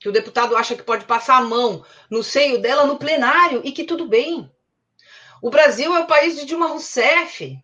que 0.01 0.09
o 0.09 0.11
deputado 0.11 0.57
acha 0.57 0.75
que 0.75 0.81
pode 0.81 1.05
passar 1.05 1.37
a 1.37 1.43
mão 1.43 1.85
no 2.09 2.23
seio 2.23 2.59
dela 2.59 2.87
no 2.87 2.97
plenário 2.97 3.61
e 3.63 3.71
que 3.71 3.83
tudo 3.83 4.07
bem. 4.07 4.51
O 5.39 5.51
Brasil 5.51 5.95
é 5.95 5.99
o 5.99 6.07
país 6.07 6.35
de 6.35 6.43
Dilma 6.43 6.65
Rousseff, 6.65 7.55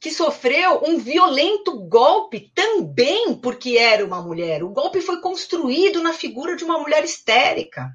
que 0.00 0.10
sofreu 0.10 0.82
um 0.82 0.96
violento 0.96 1.78
golpe 1.78 2.50
também 2.54 3.34
porque 3.34 3.76
era 3.76 4.02
uma 4.02 4.22
mulher. 4.22 4.64
O 4.64 4.70
golpe 4.70 5.02
foi 5.02 5.20
construído 5.20 6.02
na 6.02 6.14
figura 6.14 6.56
de 6.56 6.64
uma 6.64 6.78
mulher 6.78 7.04
histérica. 7.04 7.90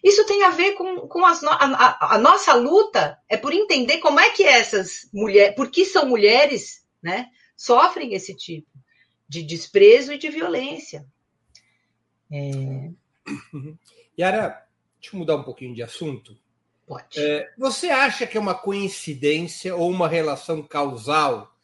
Isso 0.00 0.24
tem 0.24 0.44
a 0.44 0.50
ver 0.50 0.74
com, 0.74 1.08
com 1.08 1.26
as, 1.26 1.42
a, 1.42 2.14
a, 2.14 2.18
nossa 2.18 2.54
luta 2.54 3.18
é 3.28 3.36
por 3.36 3.52
entender 3.52 3.98
como 3.98 4.20
é 4.20 4.30
que 4.30 4.44
essas 4.44 5.08
mulheres, 5.12 5.56
por 5.56 5.68
que 5.68 5.84
são 5.84 6.06
mulheres, 6.06 6.84
né, 7.02 7.26
sofrem 7.56 8.14
esse 8.14 8.36
tipo 8.36 8.70
de 9.28 9.42
desprezo 9.42 10.12
e 10.12 10.18
de 10.18 10.28
violência. 10.28 11.04
É... 12.32 12.90
Yara, 14.18 14.66
deixa 14.98 15.14
eu 15.14 15.18
mudar 15.18 15.36
um 15.36 15.42
pouquinho 15.42 15.74
de 15.74 15.82
assunto. 15.82 16.36
Pode. 16.86 17.20
É, 17.20 17.52
você 17.56 17.90
acha 17.90 18.26
que 18.26 18.36
é 18.36 18.40
uma 18.40 18.54
coincidência 18.54 19.76
ou 19.76 19.90
uma 19.90 20.08
relação 20.08 20.62
causal 20.62 21.54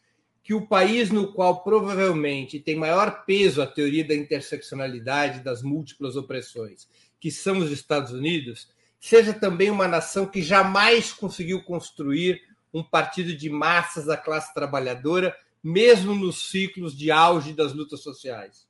que 0.43 0.53
o 0.53 0.65
país 0.65 1.11
no 1.11 1.33
qual 1.33 1.63
provavelmente 1.63 2.59
tem 2.59 2.75
maior 2.75 3.25
peso 3.25 3.61
a 3.61 3.67
teoria 3.67 4.03
da 4.03 4.15
interseccionalidade 4.15 5.41
das 5.41 5.61
múltiplas 5.61 6.15
opressões, 6.15 6.87
que 7.19 7.29
são 7.29 7.59
os 7.59 7.71
Estados 7.71 8.11
Unidos, 8.11 8.67
seja 8.99 9.33
também 9.33 9.69
uma 9.69 9.87
nação 9.87 10.25
que 10.25 10.41
jamais 10.41 11.13
conseguiu 11.13 11.61
construir 11.63 12.41
um 12.73 12.83
partido 12.83 13.35
de 13.35 13.49
massas 13.49 14.05
da 14.05 14.17
classe 14.17 14.53
trabalhadora, 14.53 15.35
mesmo 15.63 16.15
nos 16.15 16.49
ciclos 16.49 16.97
de 16.97 17.11
auge 17.11 17.53
das 17.53 17.73
lutas 17.73 18.01
sociais? 18.01 18.67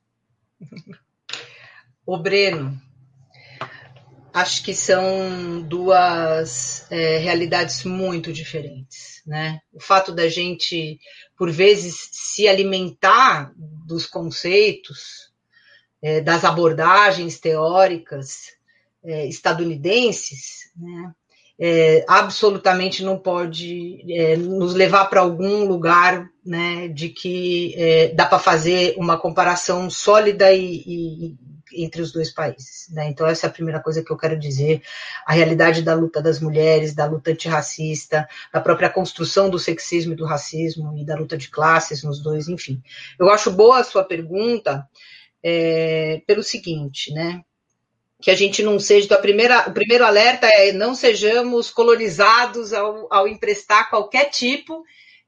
O 2.12 2.18
Breno, 2.18 2.76
acho 4.34 4.64
que 4.64 4.74
são 4.74 5.62
duas 5.62 6.88
é, 6.90 7.20
realidades 7.20 7.84
muito 7.84 8.34
diferentes, 8.34 9.22
né? 9.28 9.60
O 9.72 9.80
fato 9.80 10.12
da 10.12 10.28
gente, 10.28 11.00
por 11.38 11.52
vezes, 11.52 12.10
se 12.12 12.48
alimentar 12.48 13.54
dos 13.56 14.08
conceitos, 14.08 15.30
é, 16.02 16.20
das 16.20 16.44
abordagens 16.44 17.40
teóricas 17.40 18.54
é, 19.04 19.28
estadunidenses, 19.28 20.72
né? 20.76 21.14
É, 21.62 22.06
absolutamente 22.08 23.04
não 23.04 23.20
pode 23.20 24.04
é, 24.10 24.36
nos 24.36 24.74
levar 24.74 25.06
para 25.10 25.20
algum 25.20 25.66
lugar 25.66 26.28
né, 26.44 26.88
de 26.88 27.10
que 27.10 27.76
é, 27.78 28.08
dá 28.08 28.26
para 28.26 28.40
fazer 28.40 28.96
uma 28.98 29.18
comparação 29.18 29.90
sólida 29.90 30.54
e, 30.54 30.78
e, 30.88 31.36
entre 31.74 32.02
os 32.02 32.12
dois 32.12 32.32
países. 32.32 32.88
Né? 32.92 33.08
Então, 33.10 33.28
essa 33.28 33.48
é 33.48 33.50
a 33.50 33.54
primeira 33.54 33.80
coisa 33.80 34.04
que 34.04 34.12
eu 34.12 34.18
quero 34.18 34.38
dizer. 34.38 34.82
A 35.26 35.34
realidade 35.34 35.82
da 35.82 35.94
luta 35.94 36.22
das 36.22 36.40
mulheres, 36.40 36.94
da 36.94 37.06
luta 37.06 37.32
antirracista, 37.32 38.28
da 38.52 38.62
própria 38.62 38.90
construção 38.90 39.50
do 39.50 39.60
sexismo 39.60 40.14
e 40.14 40.16
do 40.16 40.26
racismo 40.26 40.98
e 40.98 41.06
da 41.06 41.16
luta 41.16 41.38
de 41.38 41.50
classes 41.50 42.04
nos 42.04 42.22
dois, 42.22 42.48
enfim. 42.48 42.82
Eu 43.20 43.30
acho 43.30 43.52
boa 43.52 43.80
a 43.80 43.84
sua 43.84 44.04
pergunta 44.04 44.88
é, 45.44 46.22
pelo 46.26 46.44
seguinte, 46.44 47.14
né? 47.14 47.42
Que 48.22 48.32
a 48.32 48.36
gente 48.36 48.62
não 48.62 48.80
seja. 48.80 49.16
A 49.16 49.18
primeira, 49.18 49.70
o 49.70 49.74
primeiro 49.74 50.06
alerta 50.06 50.48
é 50.48 50.74
não 50.74 50.94
sejamos 50.94 51.72
colonizados 51.72 52.74
ao, 52.74 53.08
ao 53.12 53.28
emprestar 53.28 53.90
qualquer 53.90 54.26
tipo 54.30 54.84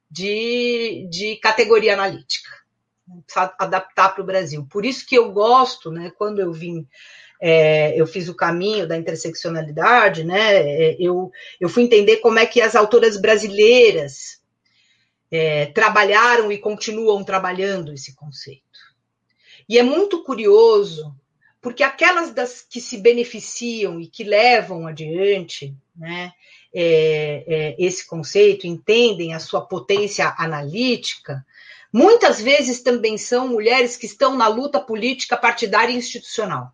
de, 0.10 1.08
de 1.10 1.38
categoria 1.38 1.94
analítica 1.94 2.61
adaptar 3.58 4.10
para 4.14 4.22
o 4.22 4.26
Brasil. 4.26 4.66
Por 4.70 4.86
isso 4.86 5.06
que 5.06 5.16
eu 5.16 5.32
gosto, 5.32 5.92
né, 5.92 6.12
quando 6.18 6.40
eu 6.40 6.52
vim, 6.52 6.88
é, 7.42 8.00
eu 8.00 8.06
fiz 8.06 8.30
o 8.30 8.36
caminho 8.36 8.88
da 8.88 8.98
interseccionalidade, 8.98 10.24
né, 10.24 10.56
é, 10.56 10.96
eu, 11.00 11.32
eu 11.60 11.70
fui 11.70 11.84
entender 11.84 12.18
como 12.18 12.40
é 12.40 12.46
que 12.46 12.62
as 12.62 12.76
autoras 12.76 13.20
brasileiras 13.20 14.42
é, 15.32 15.68
trabalharam 15.68 16.52
e 16.52 16.58
continuam 16.58 17.24
trabalhando 17.24 17.94
esse 17.94 18.16
conceito. 18.16 18.62
E 19.68 19.80
é 19.80 19.84
muito 19.84 20.24
curioso, 20.24 21.16
porque 21.62 21.84
aquelas 21.84 22.34
das 22.34 22.62
que 22.62 22.82
se 22.82 22.98
beneficiam 22.98 24.02
e 24.02 24.08
que 24.08 24.24
levam 24.24 24.86
adiante, 24.86 25.74
né, 26.02 26.34
é, 26.74 27.46
é, 27.48 27.76
esse 27.78 28.06
conceito, 28.06 28.68
entendem 28.68 29.34
a 29.34 29.40
sua 29.40 29.62
potência 29.62 30.34
analítica, 30.38 31.46
Muitas 31.92 32.40
vezes 32.40 32.82
também 32.82 33.18
são 33.18 33.50
mulheres 33.50 33.98
que 33.98 34.06
estão 34.06 34.38
na 34.38 34.48
luta 34.48 34.80
política 34.80 35.36
partidária 35.36 35.92
e 35.92 35.98
institucional. 35.98 36.72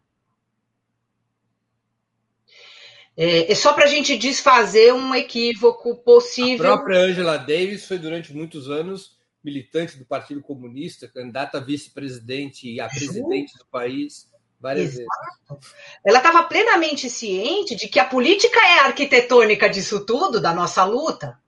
É, 3.15 3.51
é 3.51 3.55
só 3.55 3.73
para 3.73 3.86
a 3.86 3.88
gente 3.88 4.15
desfazer 4.15 4.93
um 4.93 5.15
equívoco 5.15 5.95
possível. 6.03 6.71
A 6.71 6.78
própria 6.78 6.99
Angela 6.99 7.38
Davis 7.38 7.86
foi 7.86 7.97
durante 7.97 8.32
muitos 8.32 8.69
anos 8.69 9.17
militante 9.43 9.97
do 9.97 10.05
Partido 10.05 10.41
Comunista, 10.41 11.07
candidata 11.07 11.57
a 11.57 11.61
vice-presidente 11.61 12.69
e 12.69 12.80
a 12.80 12.88
presidente 12.88 13.57
do 13.57 13.65
país 13.65 14.30
várias 14.60 14.93
Exato. 14.93 15.08
vezes. 15.49 15.74
Ela 16.05 16.18
estava 16.18 16.43
plenamente 16.43 17.10
ciente 17.10 17.76
de 17.76 17.88
que 17.88 17.99
a 17.99 18.05
política 18.05 18.60
é 18.60 18.80
a 18.80 18.86
arquitetônica 18.86 19.70
disso 19.70 20.05
tudo, 20.05 20.39
da 20.39 20.53
nossa 20.53 20.84
luta. 20.84 21.39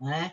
Né? 0.00 0.32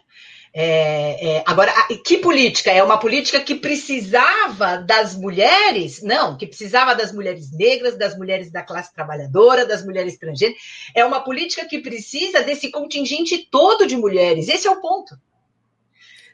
É, 0.55 1.37
é, 1.37 1.43
agora, 1.47 1.73
que 2.05 2.19
política? 2.19 2.69
É 2.69 2.83
uma 2.83 2.99
política 2.99 3.39
que 3.39 3.55
precisava 3.55 4.77
das 4.77 5.15
mulheres? 5.15 6.03
Não, 6.03 6.37
que 6.37 6.45
precisava 6.45 6.93
das 6.93 7.11
mulheres 7.11 7.51
negras, 7.51 7.97
das 7.97 8.15
mulheres 8.15 8.51
da 8.51 8.61
classe 8.61 8.93
trabalhadora, 8.93 9.65
das 9.65 9.83
mulheres 9.83 10.13
estrangeiras. 10.13 10.55
É 10.93 11.03
uma 11.03 11.23
política 11.23 11.65
que 11.65 11.79
precisa 11.79 12.43
desse 12.43 12.69
contingente 12.69 13.47
todo 13.49 13.87
de 13.87 13.97
mulheres. 13.97 14.47
Esse 14.47 14.67
é 14.67 14.71
o 14.71 14.79
ponto. 14.79 15.17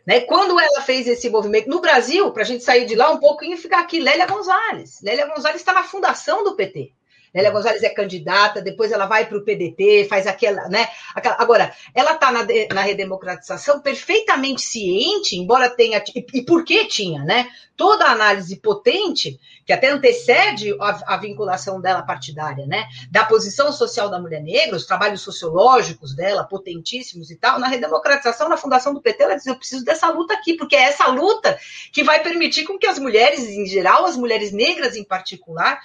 Né? 0.05 0.21
Quando 0.21 0.59
ela 0.59 0.81
fez 0.81 1.07
esse 1.07 1.29
movimento 1.29 1.69
no 1.69 1.81
Brasil, 1.81 2.31
para 2.31 2.43
a 2.43 2.45
gente 2.45 2.63
sair 2.63 2.85
de 2.85 2.95
lá 2.95 3.11
um 3.11 3.17
pouquinho 3.17 3.53
e 3.53 3.57
ficar 3.57 3.79
aqui, 3.79 3.99
Lélia 3.99 4.25
Gonzalez. 4.25 5.01
Lélia 5.01 5.27
Gonzalez 5.27 5.61
está 5.61 5.73
na 5.73 5.83
fundação 5.83 6.43
do 6.43 6.55
PT. 6.55 6.93
Lélia 7.33 7.51
Gonzalez 7.51 7.83
é 7.83 7.89
candidata, 7.89 8.61
depois 8.61 8.91
ela 8.91 9.05
vai 9.05 9.25
para 9.25 9.37
o 9.37 9.43
PDT, 9.43 10.07
faz 10.09 10.25
aquela, 10.25 10.67
né? 10.67 10.87
Aquela, 11.13 11.35
agora, 11.39 11.73
ela 11.93 12.13
está 12.13 12.31
na, 12.31 12.45
na 12.73 12.81
redemocratização 12.81 13.79
perfeitamente 13.81 14.61
ciente, 14.61 15.35
embora 15.35 15.69
tenha. 15.69 16.03
E, 16.15 16.25
e 16.33 16.41
por 16.41 16.63
que 16.63 16.85
tinha, 16.85 17.23
né? 17.23 17.47
Toda 17.77 18.05
a 18.05 18.11
análise 18.11 18.57
potente, 18.57 19.39
que 19.65 19.71
até 19.71 19.89
antecede 19.89 20.75
a, 20.81 21.13
a, 21.13 21.17
vinculação 21.17 21.79
dela 21.79 22.01
partidária, 22.01 22.65
né? 22.65 22.87
Da 23.11 23.23
posição 23.23 23.71
social 23.71 24.09
da 24.09 24.19
mulher 24.19 24.41
negra, 24.41 24.75
os 24.75 24.85
trabalhos 24.85 25.21
sociológicos 25.21 26.15
dela, 26.15 26.43
potentíssimos 26.43 27.29
e 27.29 27.35
tal. 27.35 27.59
Na 27.59 27.67
redemocratização, 27.67 28.49
na 28.49 28.57
fundação 28.57 28.93
do 28.93 29.01
PT, 29.01 29.23
ela 29.23 29.35
diz: 29.35 29.45
eu 29.45 29.55
preciso 29.55 29.85
dessa 29.85 30.09
luta 30.09 30.33
aqui, 30.33 30.55
porque 30.55 30.75
é 30.75 30.81
essa 30.81 31.05
luta 31.07 31.59
que 31.93 32.03
vai 32.03 32.23
permitir 32.23 32.63
com 32.63 32.79
que 32.79 32.87
as 32.87 32.97
mulheres, 32.97 33.47
em 33.47 33.67
geral, 33.67 34.05
as 34.05 34.17
mulheres 34.17 34.51
negras 34.51 34.95
em 34.95 35.03
particular, 35.03 35.79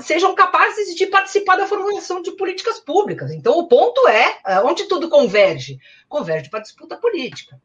sejam 0.00 0.34
capazes 0.34 0.94
de 0.94 1.06
participar 1.06 1.56
da 1.56 1.66
formulação 1.66 2.22
de 2.22 2.32
políticas 2.32 2.78
públicas. 2.80 3.30
Então, 3.32 3.58
o 3.58 3.68
ponto 3.68 4.06
é, 4.08 4.38
é 4.46 4.60
onde 4.60 4.84
tudo 4.84 5.08
converge? 5.08 5.78
Converge 6.08 6.50
para 6.50 6.60
a 6.60 6.62
disputa 6.62 6.96
política. 6.96 7.60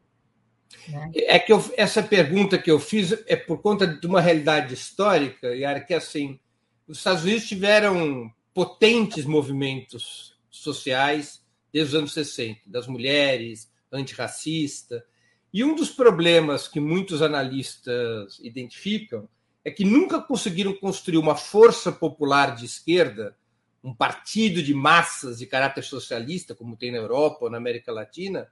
Né? 0.88 1.10
É 1.14 1.38
que 1.38 1.52
eu, 1.52 1.64
essa 1.76 2.02
pergunta 2.02 2.58
que 2.58 2.70
eu 2.70 2.78
fiz 2.78 3.12
é 3.26 3.36
por 3.36 3.60
conta 3.60 3.86
de 3.86 4.06
uma 4.06 4.20
realidade 4.20 4.74
histórica, 4.74 5.54
Yara, 5.54 5.80
que 5.80 5.94
assim, 5.94 6.38
os 6.86 6.98
Estados 6.98 7.22
Unidos 7.24 7.48
tiveram 7.48 8.30
potentes 8.52 9.24
movimentos 9.24 10.36
sociais 10.50 11.42
desde 11.72 11.94
os 11.94 11.98
anos 11.98 12.12
60, 12.12 12.60
das 12.66 12.86
mulheres, 12.86 13.70
antirracista, 13.90 15.04
e 15.52 15.64
um 15.64 15.74
dos 15.74 15.90
problemas 15.90 16.68
que 16.68 16.80
muitos 16.80 17.22
analistas 17.22 18.38
identificam 18.40 19.28
é 19.64 19.70
que 19.70 19.84
nunca 19.84 20.20
conseguiram 20.20 20.74
construir 20.74 21.16
uma 21.16 21.34
força 21.34 21.90
popular 21.90 22.54
de 22.54 22.66
esquerda, 22.66 23.36
um 23.82 23.94
partido 23.94 24.62
de 24.62 24.74
massas 24.74 25.38
de 25.38 25.46
caráter 25.46 25.82
socialista, 25.82 26.54
como 26.54 26.76
tem 26.76 26.92
na 26.92 26.98
Europa 26.98 27.38
ou 27.42 27.50
na 27.50 27.58
América 27.58 27.92
Latina. 27.92 28.48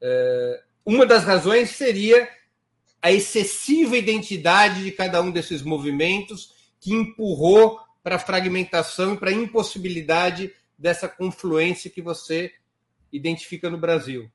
É, 0.00 0.62
uma 0.84 1.04
das 1.04 1.24
razões 1.24 1.70
seria 1.70 2.28
a 3.02 3.12
excessiva 3.12 3.96
identidade 3.96 4.84
de 4.84 4.92
cada 4.92 5.20
um 5.20 5.30
desses 5.30 5.62
movimentos 5.62 6.54
que 6.80 6.92
empurrou 6.92 7.80
para 8.02 8.16
a 8.16 8.20
fragmentação 8.20 9.14
e 9.14 9.16
para 9.16 9.30
a 9.30 9.34
impossibilidade 9.34 10.54
dessa 10.78 11.08
confluência 11.08 11.90
que 11.90 12.02
você 12.02 12.52
identifica 13.12 13.68
no 13.68 13.78
Brasil. 13.78 14.30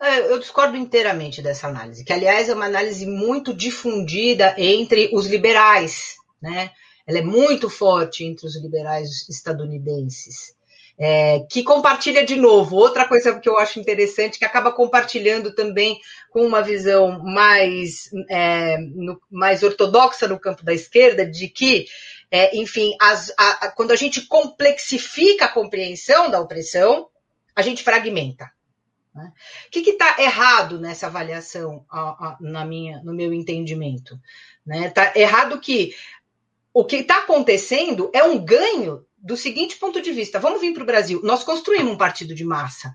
É, 0.00 0.30
eu 0.30 0.38
discordo 0.38 0.76
inteiramente 0.76 1.40
dessa 1.40 1.68
análise, 1.68 2.04
que, 2.04 2.12
aliás, 2.12 2.48
é 2.48 2.54
uma 2.54 2.66
análise 2.66 3.06
muito 3.06 3.54
difundida 3.54 4.54
entre 4.58 5.10
os 5.12 5.26
liberais, 5.26 6.16
né? 6.40 6.70
Ela 7.06 7.18
é 7.18 7.22
muito 7.22 7.70
forte 7.70 8.24
entre 8.24 8.46
os 8.46 8.56
liberais 8.56 9.28
estadunidenses. 9.28 10.54
É, 10.98 11.40
que 11.50 11.62
compartilha 11.62 12.24
de 12.24 12.36
novo. 12.36 12.76
Outra 12.76 13.06
coisa 13.06 13.38
que 13.38 13.48
eu 13.48 13.58
acho 13.58 13.78
interessante, 13.78 14.38
que 14.38 14.46
acaba 14.46 14.72
compartilhando 14.72 15.54
também 15.54 16.00
com 16.30 16.40
uma 16.46 16.62
visão 16.62 17.22
mais, 17.22 18.10
é, 18.30 18.78
no, 18.78 19.20
mais 19.30 19.62
ortodoxa 19.62 20.26
no 20.26 20.40
campo 20.40 20.64
da 20.64 20.72
esquerda, 20.72 21.26
de 21.26 21.48
que 21.48 21.86
é, 22.30 22.56
enfim, 22.56 22.96
as, 23.00 23.32
a, 23.38 23.66
a, 23.66 23.70
quando 23.70 23.92
a 23.92 23.96
gente 23.96 24.22
complexifica 24.22 25.44
a 25.44 25.52
compreensão 25.52 26.30
da 26.30 26.40
opressão, 26.40 27.08
a 27.54 27.62
gente 27.62 27.82
fragmenta. 27.82 28.50
Né? 29.16 29.32
O 29.66 29.70
que 29.70 29.80
está 29.90 30.16
errado 30.20 30.78
nessa 30.78 31.06
avaliação, 31.06 31.84
a, 31.90 32.36
na 32.38 32.66
minha, 32.66 33.00
no 33.02 33.14
meu 33.14 33.32
entendimento? 33.32 34.20
Está 34.66 34.80
né? 34.80 34.90
Tá 34.90 35.12
errado 35.16 35.58
que 35.58 35.94
o 36.72 36.84
que 36.84 36.96
está 36.96 37.20
acontecendo 37.20 38.10
é 38.12 38.22
um 38.22 38.38
ganho 38.38 39.06
do 39.16 39.36
seguinte 39.36 39.76
ponto 39.76 40.02
de 40.02 40.12
vista. 40.12 40.38
Vamos 40.38 40.60
vir 40.60 40.74
para 40.74 40.82
o 40.82 40.86
Brasil. 40.86 41.20
Nós 41.24 41.42
construímos 41.42 41.94
um 41.94 41.96
partido 41.96 42.34
de 42.34 42.44
massa. 42.44 42.94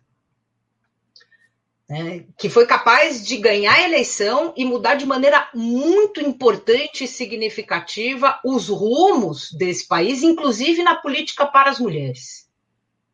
Né, 1.90 2.24
que 2.38 2.48
foi 2.48 2.66
capaz 2.66 3.26
de 3.26 3.36
ganhar 3.36 3.74
a 3.74 3.82
eleição 3.82 4.54
e 4.56 4.64
mudar 4.64 4.96
de 4.96 5.06
maneira 5.06 5.50
muito 5.54 6.22
importante 6.22 7.04
e 7.04 7.08
significativa 7.08 8.40
os 8.46 8.70
rumos 8.70 9.52
desse 9.52 9.86
país, 9.86 10.24
inclusive 10.24 10.82
na 10.84 10.96
política 10.96 11.46
para 11.46 11.70
as 11.70 11.80
mulheres. 11.80 12.48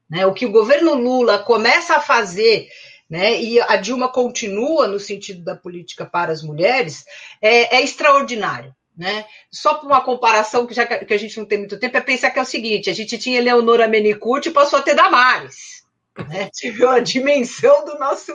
Né, 0.07 0.27
o 0.27 0.33
que 0.33 0.45
o 0.45 0.51
governo 0.51 0.93
Lula 0.93 1.39
começa 1.39 1.95
a 1.95 2.01
fazer 2.01 2.69
né, 3.09 3.41
e 3.41 3.59
a 3.61 3.75
Dilma 3.77 4.11
continua 4.11 4.87
no 4.87 4.99
sentido 4.99 5.43
da 5.43 5.55
política 5.55 6.05
para 6.05 6.31
as 6.31 6.43
mulheres, 6.43 7.05
é, 7.41 7.77
é 7.77 7.81
extraordinário. 7.81 8.75
Né? 8.97 9.25
Só 9.51 9.75
por 9.75 9.85
uma 9.85 10.01
comparação 10.01 10.65
que, 10.65 10.73
já, 10.73 10.85
que 10.85 11.13
a 11.13 11.19
gente 11.19 11.37
não 11.37 11.45
tem 11.45 11.59
muito 11.59 11.79
tempo, 11.79 11.95
é 11.95 12.01
pensar 12.01 12.31
que 12.31 12.39
é 12.39 12.41
o 12.41 12.45
seguinte: 12.45 12.89
a 12.89 12.93
gente 12.93 13.15
tinha 13.17 13.41
Leonora 13.41 13.87
Menicucci 13.87 14.49
e 14.49 14.51
passou 14.51 14.79
a 14.79 14.81
ter 14.81 14.95
Damares. 14.95 15.85
Né? 16.27 16.49
Tive 16.53 16.83
a 16.85 16.99
dimensão 16.99 17.85
do 17.85 17.99
nosso 17.99 18.33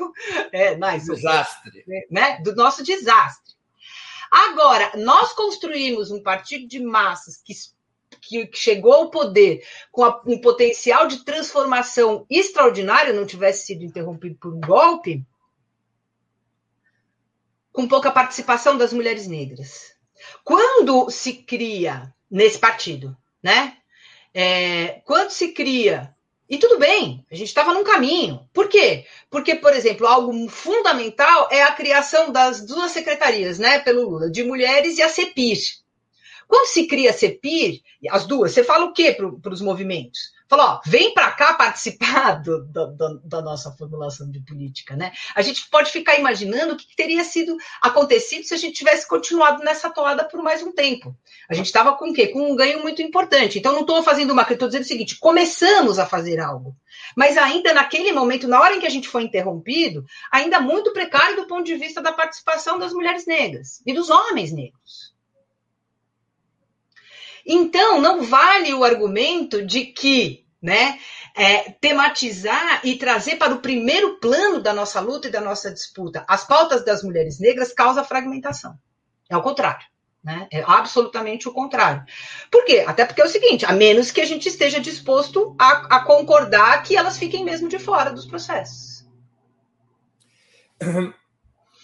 é, 0.52 0.76
mais, 0.76 1.04
desastre. 1.04 1.84
Né? 2.08 2.38
Do 2.44 2.54
nosso 2.54 2.84
desastre. 2.84 3.54
Agora, 4.30 4.92
nós 4.96 5.32
construímos 5.32 6.12
um 6.12 6.22
partido 6.22 6.66
de 6.68 6.80
massas 6.80 7.36
que, 7.36 7.52
que 8.22 8.48
chegou 8.54 8.92
ao 8.92 9.10
poder 9.10 9.66
com 9.90 10.04
a, 10.04 10.22
um 10.24 10.40
potencial 10.40 11.08
de 11.08 11.24
transformação 11.24 12.24
extraordinário, 12.30 13.12
não 13.12 13.26
tivesse 13.26 13.66
sido 13.66 13.84
interrompido 13.84 14.36
por 14.36 14.54
um 14.54 14.60
golpe, 14.60 15.26
com 17.72 17.88
pouca 17.88 18.10
participação 18.10 18.78
das 18.78 18.92
mulheres 18.92 19.26
negras. 19.26 19.94
Quando 20.44 21.10
se 21.10 21.32
cria 21.32 22.14
nesse 22.30 22.58
partido, 22.58 23.16
né? 23.42 23.76
É, 24.32 25.00
quando 25.04 25.30
se 25.30 25.48
cria 25.52 26.14
e 26.48 26.58
tudo 26.58 26.78
bem, 26.78 27.24
a 27.30 27.34
gente 27.34 27.48
estava 27.48 27.72
num 27.72 27.82
caminho. 27.82 28.48
Por 28.52 28.68
quê? 28.68 29.06
Porque, 29.30 29.54
por 29.54 29.72
exemplo, 29.72 30.06
algo 30.06 30.48
fundamental 30.48 31.48
é 31.50 31.62
a 31.62 31.72
criação 31.72 32.30
das 32.30 32.64
duas 32.64 32.92
secretarias, 32.92 33.58
né, 33.58 33.78
pelo 33.78 34.08
Lula, 34.08 34.30
de 34.30 34.44
mulheres 34.44 34.98
e 34.98 35.02
a 35.02 35.08
CEPIR. 35.08 35.81
Quando 36.52 36.66
se 36.66 36.86
cria 36.86 37.08
a 37.08 37.14
CEPIR, 37.14 37.80
as 38.10 38.26
duas, 38.26 38.52
você 38.52 38.62
fala 38.62 38.84
o 38.84 38.92
quê 38.92 39.10
para 39.14 39.54
os 39.54 39.62
movimentos? 39.62 40.20
falou: 40.52 40.66
ó, 40.66 40.80
vem 40.84 41.14
para 41.14 41.32
cá 41.32 41.54
participar 41.54 42.34
do, 42.44 42.62
do, 42.66 43.20
da 43.24 43.40
nossa 43.40 43.72
formulação 43.72 44.30
de 44.30 44.38
política, 44.40 44.94
né? 44.94 45.12
A 45.34 45.40
gente 45.40 45.66
pode 45.70 45.90
ficar 45.90 46.18
imaginando 46.18 46.74
o 46.74 46.76
que 46.76 46.94
teria 46.94 47.24
sido 47.24 47.56
acontecido 47.80 48.44
se 48.44 48.52
a 48.52 48.58
gente 48.58 48.74
tivesse 48.74 49.08
continuado 49.08 49.64
nessa 49.64 49.88
toada 49.88 50.24
por 50.24 50.42
mais 50.42 50.62
um 50.62 50.70
tempo. 50.70 51.16
A 51.48 51.54
gente 51.54 51.66
estava 51.66 51.94
com 51.96 52.10
o 52.10 52.12
quê? 52.12 52.28
Com 52.28 52.52
um 52.52 52.54
ganho 52.54 52.82
muito 52.82 53.00
importante. 53.00 53.58
Então, 53.58 53.72
não 53.72 53.80
estou 53.80 54.02
fazendo 54.02 54.32
uma 54.32 54.44
crítica, 54.44 54.66
estou 54.66 54.68
dizendo 54.68 54.84
o 54.84 54.88
seguinte: 54.88 55.18
começamos 55.18 55.98
a 55.98 56.04
fazer 56.04 56.38
algo. 56.38 56.76
Mas 57.16 57.38
ainda 57.38 57.72
naquele 57.72 58.12
momento, 58.12 58.46
na 58.46 58.60
hora 58.60 58.74
em 58.76 58.80
que 58.80 58.86
a 58.86 58.90
gente 58.90 59.08
foi 59.08 59.22
interrompido, 59.22 60.04
ainda 60.30 60.60
muito 60.60 60.92
precário 60.92 61.36
do 61.36 61.46
ponto 61.46 61.64
de 61.64 61.76
vista 61.76 62.02
da 62.02 62.12
participação 62.12 62.78
das 62.78 62.92
mulheres 62.92 63.26
negras 63.26 63.80
e 63.86 63.94
dos 63.94 64.10
homens 64.10 64.52
negros. 64.52 65.11
Então, 67.46 68.00
não 68.00 68.22
vale 68.22 68.72
o 68.72 68.84
argumento 68.84 69.64
de 69.64 69.86
que 69.86 70.42
né? 70.62 71.00
É, 71.34 71.72
tematizar 71.72 72.80
e 72.84 72.96
trazer 72.96 73.36
para 73.36 73.54
o 73.54 73.60
primeiro 73.60 74.20
plano 74.20 74.60
da 74.60 74.72
nossa 74.72 75.00
luta 75.00 75.26
e 75.26 75.30
da 75.30 75.40
nossa 75.40 75.72
disputa 75.72 76.24
as 76.28 76.46
pautas 76.46 76.84
das 76.84 77.02
mulheres 77.02 77.40
negras 77.40 77.72
causa 77.72 78.04
fragmentação. 78.04 78.78
É 79.28 79.36
o 79.36 79.42
contrário. 79.42 79.84
Né? 80.22 80.46
É 80.52 80.62
absolutamente 80.64 81.48
o 81.48 81.52
contrário. 81.52 82.04
Por 82.48 82.64
quê? 82.64 82.84
Até 82.86 83.04
porque 83.04 83.20
é 83.20 83.24
o 83.24 83.28
seguinte: 83.28 83.66
a 83.66 83.72
menos 83.72 84.12
que 84.12 84.20
a 84.20 84.24
gente 84.24 84.48
esteja 84.48 84.78
disposto 84.78 85.56
a, 85.58 85.96
a 85.96 86.04
concordar 86.04 86.80
que 86.84 86.96
elas 86.96 87.18
fiquem 87.18 87.44
mesmo 87.44 87.68
de 87.68 87.80
fora 87.80 88.12
dos 88.12 88.24
processos. 88.24 89.04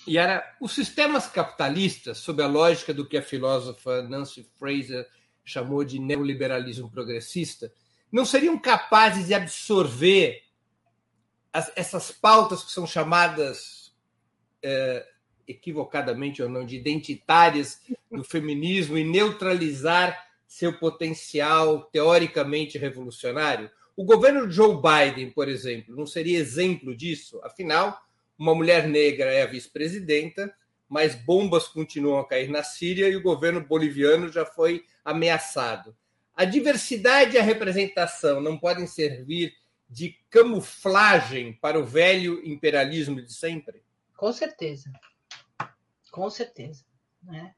Yara, 0.08 0.44
os 0.60 0.72
sistemas 0.72 1.26
capitalistas, 1.26 2.18
sob 2.18 2.40
a 2.40 2.46
lógica 2.46 2.94
do 2.94 3.04
que 3.04 3.18
a 3.18 3.22
filósofa 3.22 4.02
Nancy 4.02 4.48
Fraser 4.56 5.06
chamou 5.48 5.84
de 5.84 5.98
neoliberalismo 5.98 6.90
progressista, 6.90 7.72
não 8.10 8.24
seriam 8.24 8.58
capazes 8.58 9.26
de 9.26 9.34
absorver 9.34 10.42
as, 11.52 11.70
essas 11.76 12.10
pautas 12.10 12.62
que 12.62 12.70
são 12.70 12.86
chamadas 12.86 13.92
é, 14.62 15.06
equivocadamente 15.46 16.42
ou 16.42 16.48
não 16.48 16.64
de 16.64 16.76
identitárias 16.76 17.80
do 18.10 18.24
feminismo 18.24 18.98
e 18.98 19.04
neutralizar 19.04 20.26
seu 20.46 20.78
potencial 20.78 21.82
teoricamente 21.84 22.78
revolucionário? 22.78 23.70
O 23.96 24.04
governo 24.04 24.50
Joe 24.50 24.76
Biden, 24.76 25.30
por 25.30 25.48
exemplo, 25.48 25.96
não 25.96 26.06
seria 26.06 26.38
exemplo 26.38 26.96
disso? 26.96 27.40
Afinal, 27.42 28.00
uma 28.38 28.54
mulher 28.54 28.86
negra 28.86 29.32
é 29.32 29.42
a 29.42 29.46
vice-presidenta, 29.46 30.54
mas 30.88 31.14
bombas 31.14 31.68
continuam 31.68 32.18
a 32.18 32.26
cair 32.26 32.48
na 32.48 32.62
Síria 32.62 33.08
e 33.08 33.16
o 33.16 33.22
governo 33.22 33.60
boliviano 33.60 34.32
já 34.32 34.46
foi 34.46 34.84
ameaçado. 35.04 35.96
A 36.34 36.44
diversidade 36.44 37.36
e 37.36 37.38
a 37.38 37.42
representação 37.42 38.40
não 38.40 38.56
podem 38.56 38.86
servir 38.86 39.52
de 39.88 40.16
camuflagem 40.30 41.52
para 41.54 41.78
o 41.78 41.84
velho 41.84 42.40
imperialismo 42.46 43.20
de 43.20 43.32
sempre? 43.32 43.82
Com 44.16 44.32
certeza. 44.32 44.92
Com 46.10 46.28
certeza. 46.30 46.84
Né? 47.22 47.54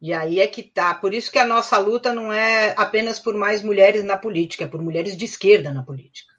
E 0.00 0.12
aí 0.12 0.40
é 0.40 0.46
que 0.46 0.62
tá. 0.62 0.94
Por 0.94 1.14
isso 1.14 1.30
que 1.30 1.38
a 1.38 1.46
nossa 1.46 1.78
luta 1.78 2.12
não 2.12 2.32
é 2.32 2.74
apenas 2.76 3.18
por 3.18 3.34
mais 3.34 3.62
mulheres 3.62 4.04
na 4.04 4.16
política, 4.16 4.64
é 4.64 4.68
por 4.68 4.82
mulheres 4.82 5.16
de 5.16 5.24
esquerda 5.24 5.72
na 5.72 5.82
política. 5.82 6.35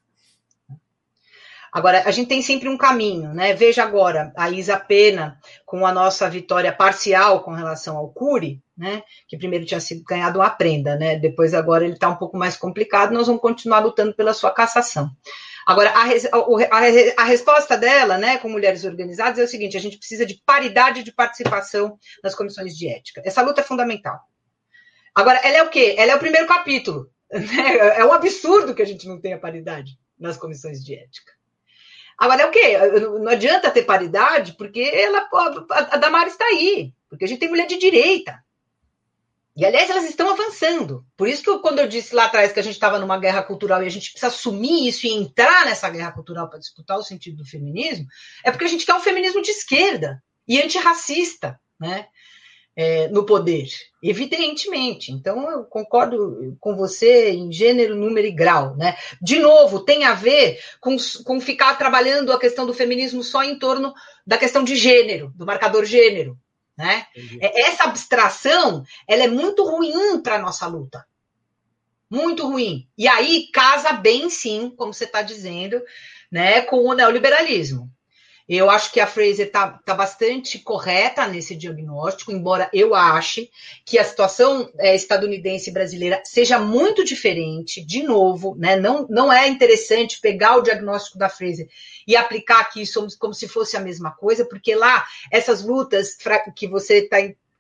Agora, 1.72 2.04
a 2.06 2.12
gente 2.12 2.28
tem 2.28 2.42
sempre 2.42 2.70
um 2.70 2.78
caminho, 2.78 3.34
né? 3.34 3.54
Veja 3.54 3.84
agora, 3.84 4.32
a 4.36 4.50
Isa 4.50 4.78
Pena, 4.78 5.40
com 5.66 5.86
a 5.86 5.92
nossa 5.92 6.30
vitória 6.30 6.72
parcial 6.72 7.44
com 7.44 7.52
relação 7.52 7.98
ao 7.98 8.10
Cury, 8.10 8.62
né? 8.78 9.04
Que 9.28 9.38
primeiro 9.38 9.66
tinha 9.66 9.80
sido 9.80 10.04
ganhado 10.04 10.40
uma 10.40 10.50
prenda, 10.50 10.96
né? 10.96 11.18
Depois 11.18 11.54
agora 11.54 11.84
ele 11.84 11.94
está 11.94 12.10
um 12.10 12.16
pouco 12.16 12.38
mais 12.38 12.56
complicado, 12.56 13.14
nós 13.14 13.28
vamos 13.28 13.42
continuar 13.42 13.80
lutando 13.80 14.14
pela 14.14 14.34
sua 14.34 14.52
cassação. 14.52 15.10
Agora, 15.68 15.92
a, 15.92 16.04
a, 16.04 17.22
a, 17.22 17.26
resposta 17.26 17.78
dela, 17.78 18.18
né, 18.18 18.38
com 18.38 18.48
mulheres 18.48 18.86
organizadas, 18.86 19.38
é 19.38 19.44
o 19.44 19.48
seguinte: 19.48 19.76
a 19.76 19.82
gente 19.82 19.98
precisa 19.98 20.26
de 20.26 20.42
paridade 20.46 21.04
de 21.04 21.12
participação 21.12 22.00
nas 22.24 22.34
comissões 22.34 22.74
de 22.74 22.88
ética. 22.88 23.22
Essa 23.26 23.42
luta 23.42 23.60
é 23.60 23.64
fundamental. 23.66 24.18
Agora, 25.14 25.40
ela 25.40 25.58
é 25.58 25.64
o 25.64 25.70
quê? 25.70 25.96
Ela 25.98 26.14
é 26.14 26.16
o 26.16 26.20
primeiro 26.20 26.48
capítulo. 26.48 27.10
Né? 27.30 27.98
É 27.98 28.06
um 28.06 28.14
absurdo 28.14 28.74
que 28.74 28.82
a 28.82 28.86
gente 28.86 29.06
não 29.06 29.20
tenha 29.20 29.38
paridade 29.38 30.00
nas 30.18 30.38
comissões 30.38 30.82
de 30.82 30.96
ética. 30.96 31.34
Agora, 32.18 32.42
é 32.42 32.46
o 32.46 32.52
quê? 32.52 32.78
Não 33.22 33.30
adianta 33.30 33.70
ter 33.70 33.84
paridade, 33.84 34.54
porque 34.54 34.82
ela, 34.82 35.28
a 35.70 35.98
Damares 35.98 36.34
está 36.34 36.46
aí, 36.46 36.92
porque 37.10 37.26
a 37.26 37.28
gente 37.28 37.40
tem 37.40 37.50
mulher 37.50 37.68
de 37.68 37.78
direita. 37.78 38.44
E, 39.56 39.66
aliás, 39.66 39.90
elas 39.90 40.06
estão 40.06 40.30
avançando. 40.30 41.04
Por 41.18 41.28
isso 41.28 41.44
que 41.44 41.60
quando 41.60 41.80
eu 41.80 41.88
disse 41.88 42.14
lá 42.14 42.26
atrás 42.26 42.52
que 42.52 42.60
a 42.60 42.64
gente 42.64 42.76
estava 42.76 43.00
numa 43.00 43.20
guerra 43.20 43.42
cultural 43.42 43.82
e 43.82 43.88
a 43.88 43.90
gente 43.90 44.12
precisa 44.12 44.28
assumir 44.28 44.88
isso 44.88 45.08
e 45.08 45.12
entrar 45.12 45.66
nessa 45.66 45.90
guerra 45.90 46.12
cultural 46.12 46.48
para 46.48 46.60
disputar 46.60 46.98
o 46.98 47.04
sentido 47.04 47.38
do 47.38 47.46
feminismo, 47.46 48.06
é 48.44 48.52
porque 48.52 48.66
a 48.66 48.68
gente 48.68 48.86
quer 48.86 48.94
um 48.94 49.00
feminismo 49.00 49.42
de 49.42 49.50
esquerda 49.50 50.24
e 50.48 50.62
antirracista, 50.62 51.60
né? 51.80 52.08
É, 52.80 53.08
no 53.08 53.26
poder, 53.26 53.68
evidentemente. 54.04 55.12
Então, 55.12 55.50
eu 55.50 55.64
concordo 55.64 56.56
com 56.60 56.76
você 56.76 57.32
em 57.32 57.52
gênero, 57.52 57.96
número 57.96 58.28
e 58.28 58.32
grau. 58.32 58.76
Né? 58.76 58.96
De 59.20 59.40
novo, 59.40 59.80
tem 59.80 60.04
a 60.04 60.14
ver 60.14 60.60
com, 60.80 60.96
com 61.26 61.42
ficar 61.42 61.76
trabalhando 61.76 62.32
a 62.32 62.40
questão 62.40 62.68
do 62.68 62.76
feminismo 62.76 63.24
só 63.24 63.42
em 63.42 63.58
torno 63.58 63.96
da 64.28 64.38
questão 64.38 64.64
de 64.64 64.76
gênero, 64.76 65.34
do 65.36 65.44
marcador 65.44 65.86
gênero. 65.86 66.38
Né? 66.78 67.08
É, 67.42 67.62
essa 67.62 67.86
abstração 67.86 68.84
ela 69.08 69.24
é 69.24 69.28
muito 69.28 69.64
ruim 69.64 70.22
para 70.22 70.36
a 70.36 70.40
nossa 70.40 70.68
luta. 70.68 71.04
Muito 72.08 72.48
ruim. 72.48 72.88
E 72.96 73.08
aí 73.08 73.50
casa 73.52 73.92
bem, 73.92 74.30
sim, 74.30 74.72
como 74.78 74.94
você 74.94 75.06
está 75.06 75.24
dizendo, 75.24 75.82
né, 76.32 76.62
com 76.62 76.78
o 76.86 76.94
neoliberalismo. 76.94 77.92
Eu 78.48 78.70
acho 78.70 78.94
que 78.94 79.00
a 79.02 79.08
Fraser 79.08 79.48
está 79.48 79.80
tá 79.84 79.94
bastante 79.94 80.60
correta 80.60 81.28
nesse 81.28 81.54
diagnóstico, 81.54 82.32
embora 82.32 82.70
eu 82.72 82.96
ache 82.96 83.50
que 83.86 84.00
a 84.00 84.04
situação 84.06 84.72
é, 84.78 84.96
estadunidense 84.96 85.70
e 85.70 85.74
brasileira 85.74 86.22
seja 86.24 86.58
muito 86.58 87.04
diferente, 87.04 87.84
de 87.84 88.04
novo, 88.04 88.56
né? 88.58 88.78
não, 88.78 89.06
não 89.10 89.32
é 89.32 89.50
interessante 89.50 90.22
pegar 90.22 90.56
o 90.56 90.62
diagnóstico 90.62 91.18
da 91.18 91.28
Fraser 91.28 91.68
e 92.08 92.16
aplicar 92.16 92.62
aqui 92.62 92.84
como, 92.94 93.08
como 93.20 93.34
se 93.34 93.50
fosse 93.50 93.76
a 93.76 93.82
mesma 93.82 94.12
coisa, 94.12 94.46
porque 94.46 94.74
lá 94.76 95.06
essas 95.30 95.62
lutas 95.62 96.16
que 96.56 96.68
você 96.68 97.00
está 97.00 97.18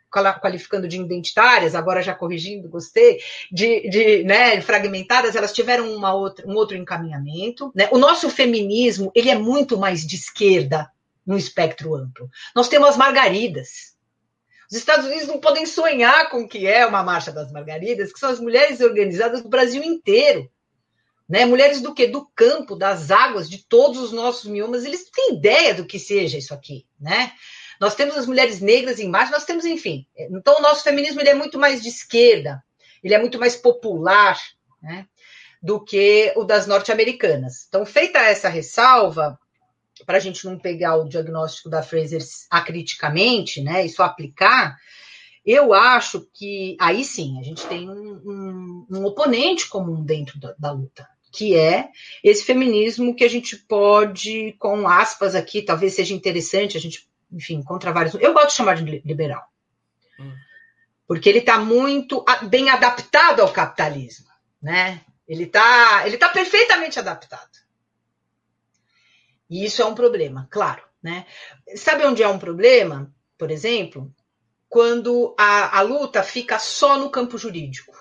qualificando 0.09 0.87
de 0.87 0.99
identitárias, 0.99 1.75
agora 1.75 2.01
já 2.01 2.13
corrigindo, 2.13 2.69
gostei, 2.69 3.19
de, 3.51 3.89
de 3.89 4.23
né, 4.23 4.59
fragmentadas, 4.61 5.35
elas 5.35 5.53
tiveram 5.53 5.93
uma 5.93 6.13
outra, 6.13 6.47
um 6.47 6.55
outro 6.55 6.77
encaminhamento. 6.77 7.71
Né? 7.75 7.89
O 7.91 7.97
nosso 7.97 8.29
feminismo 8.29 9.11
ele 9.13 9.29
é 9.29 9.35
muito 9.35 9.77
mais 9.77 10.05
de 10.05 10.15
esquerda 10.15 10.89
no 11.25 11.37
espectro 11.37 11.93
amplo. 11.95 12.29
Nós 12.55 12.69
temos 12.69 12.89
as 12.89 12.97
margaridas. 12.97 13.97
Os 14.69 14.77
Estados 14.77 15.05
Unidos 15.05 15.27
não 15.27 15.39
podem 15.39 15.65
sonhar 15.65 16.29
com 16.29 16.41
o 16.41 16.47
que 16.47 16.67
é 16.67 16.85
uma 16.85 17.03
marcha 17.03 17.31
das 17.31 17.51
margaridas, 17.51 18.11
que 18.11 18.19
são 18.19 18.29
as 18.29 18.39
mulheres 18.39 18.81
organizadas 18.81 19.41
do 19.41 19.49
Brasil 19.49 19.83
inteiro. 19.83 20.49
Né? 21.27 21.45
Mulheres 21.45 21.81
do 21.81 21.93
que? 21.93 22.07
Do 22.07 22.25
campo, 22.33 22.75
das 22.75 23.11
águas, 23.11 23.49
de 23.49 23.57
todos 23.65 24.01
os 24.01 24.11
nossos 24.13 24.45
miomas, 24.45 24.85
eles 24.85 25.09
têm 25.09 25.35
ideia 25.35 25.73
do 25.73 25.85
que 25.85 25.99
seja 25.99 26.37
isso 26.37 26.53
aqui, 26.53 26.85
né? 26.99 27.33
Nós 27.79 27.95
temos 27.95 28.17
as 28.17 28.25
mulheres 28.25 28.59
negras 28.59 28.99
embaixo, 28.99 29.31
nós 29.31 29.45
temos, 29.45 29.65
enfim. 29.65 30.05
Então, 30.15 30.57
o 30.57 30.61
nosso 30.61 30.83
feminismo 30.83 31.21
ele 31.21 31.29
é 31.29 31.35
muito 31.35 31.59
mais 31.59 31.81
de 31.81 31.89
esquerda, 31.89 32.63
ele 33.03 33.13
é 33.13 33.19
muito 33.19 33.39
mais 33.39 33.55
popular, 33.55 34.39
né? 34.81 35.05
Do 35.61 35.83
que 35.83 36.33
o 36.35 36.43
das 36.43 36.67
norte-americanas. 36.67 37.65
Então, 37.67 37.85
feita 37.85 38.19
essa 38.19 38.49
ressalva, 38.49 39.39
para 40.05 40.17
a 40.17 40.19
gente 40.19 40.45
não 40.45 40.57
pegar 40.57 40.95
o 40.95 41.07
diagnóstico 41.07 41.69
da 41.69 41.81
Fraser 41.81 42.21
acriticamente, 42.49 43.61
né? 43.61 43.85
E 43.85 43.89
só 43.89 44.03
aplicar, 44.03 44.77
eu 45.45 45.73
acho 45.73 46.27
que 46.33 46.75
aí 46.79 47.03
sim 47.03 47.39
a 47.39 47.43
gente 47.43 47.65
tem 47.67 47.89
um, 47.89 48.21
um, 48.25 48.87
um 48.91 49.05
oponente 49.05 49.69
comum 49.69 50.03
dentro 50.03 50.39
da, 50.39 50.53
da 50.59 50.71
luta, 50.71 51.07
que 51.31 51.55
é 51.55 51.89
esse 52.23 52.43
feminismo 52.43 53.15
que 53.15 53.23
a 53.23 53.29
gente 53.29 53.55
pode, 53.55 54.55
com 54.59 54.87
aspas 54.87 55.35
aqui, 55.35 55.61
talvez 55.61 55.93
seja 55.93 56.13
interessante, 56.13 56.75
a 56.75 56.81
gente, 56.81 57.07
enfim, 57.31 57.61
contra 57.63 57.91
vários. 57.91 58.15
Eu 58.15 58.33
gosto 58.33 58.49
de 58.49 58.53
chamar 58.53 58.75
de 58.75 59.01
liberal. 59.05 59.45
Hum. 60.19 60.33
Porque 61.07 61.29
ele 61.29 61.39
está 61.39 61.59
muito 61.59 62.23
bem 62.49 62.69
adaptado 62.69 63.41
ao 63.41 63.51
capitalismo, 63.51 64.27
né? 64.61 65.01
Ele 65.27 65.43
está 65.43 66.07
ele 66.07 66.17
tá 66.17 66.29
perfeitamente 66.29 66.99
adaptado. 66.99 67.57
E 69.49 69.63
isso 69.63 69.81
é 69.81 69.85
um 69.85 69.95
problema, 69.95 70.47
claro, 70.49 70.83
né? 71.01 71.25
Sabe 71.75 72.05
onde 72.05 72.21
é 72.21 72.27
um 72.27 72.39
problema, 72.39 73.13
por 73.37 73.51
exemplo? 73.51 74.13
Quando 74.67 75.33
a, 75.39 75.77
a 75.77 75.81
luta 75.81 76.21
fica 76.23 76.59
só 76.59 76.97
no 76.97 77.09
campo 77.09 77.37
jurídico. 77.37 77.95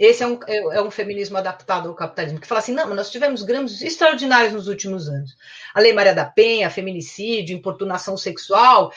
Esse 0.00 0.22
é 0.22 0.26
um, 0.26 0.40
é, 0.46 0.56
é 0.78 0.82
um 0.82 0.90
feminismo 0.90 1.36
adaptado 1.36 1.86
ao 1.86 1.94
capitalismo, 1.94 2.40
que 2.40 2.46
fala 2.46 2.60
assim: 2.60 2.72
não, 2.72 2.94
nós 2.94 3.10
tivemos 3.10 3.42
ganhos 3.42 3.82
extraordinários 3.82 4.54
nos 4.54 4.66
últimos 4.66 5.06
anos. 5.06 5.36
A 5.74 5.80
Lei 5.80 5.92
Maria 5.92 6.14
da 6.14 6.24
Penha, 6.24 6.70
feminicídio, 6.70 7.54
importunação 7.54 8.16
sexual, 8.16 8.90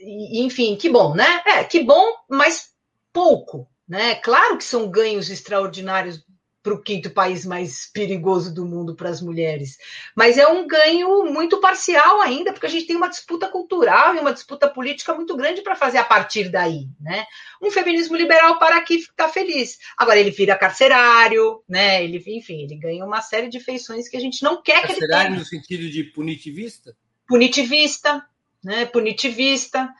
enfim, 0.00 0.76
que 0.76 0.88
bom, 0.88 1.12
né? 1.12 1.42
É, 1.44 1.64
que 1.64 1.82
bom, 1.82 2.14
mas 2.28 2.72
pouco. 3.12 3.68
Né? 3.86 4.14
Claro 4.14 4.56
que 4.56 4.64
são 4.64 4.88
ganhos 4.88 5.28
extraordinários 5.28 6.24
para 6.64 6.72
o 6.72 6.82
quinto 6.82 7.10
país 7.10 7.44
mais 7.44 7.90
perigoso 7.92 8.52
do 8.52 8.64
mundo 8.64 8.96
para 8.96 9.10
as 9.10 9.20
mulheres. 9.20 9.76
Mas 10.16 10.38
é 10.38 10.48
um 10.48 10.66
ganho 10.66 11.26
muito 11.26 11.60
parcial 11.60 12.22
ainda, 12.22 12.54
porque 12.54 12.64
a 12.64 12.70
gente 12.70 12.86
tem 12.86 12.96
uma 12.96 13.10
disputa 13.10 13.46
cultural 13.48 14.16
e 14.16 14.18
uma 14.18 14.32
disputa 14.32 14.66
política 14.66 15.12
muito 15.12 15.36
grande 15.36 15.60
para 15.60 15.76
fazer 15.76 15.98
a 15.98 16.04
partir 16.04 16.48
daí. 16.48 16.88
Né? 16.98 17.26
Um 17.62 17.70
feminismo 17.70 18.16
liberal 18.16 18.58
para 18.58 18.78
aqui 18.78 18.94
está 18.94 19.28
feliz. 19.28 19.78
Agora 19.94 20.18
ele 20.18 20.30
vira 20.30 20.56
carcerário, 20.56 21.62
né? 21.68 22.02
Ele, 22.02 22.16
enfim, 22.26 22.62
ele 22.62 22.76
ganha 22.76 23.04
uma 23.04 23.20
série 23.20 23.48
de 23.48 23.60
feições 23.60 24.08
que 24.08 24.16
a 24.16 24.20
gente 24.20 24.42
não 24.42 24.62
quer 24.62 24.80
carcerário 24.80 24.96
que 24.96 25.02
ele 25.02 25.06
tenha. 25.06 25.18
Carcerário 25.18 25.38
no 25.38 25.44
sentido 25.44 25.90
de 25.90 26.04
punitivista? 26.04 26.96
Punitivista, 27.28 28.24
né? 28.64 28.86
Punitivista. 28.86 29.92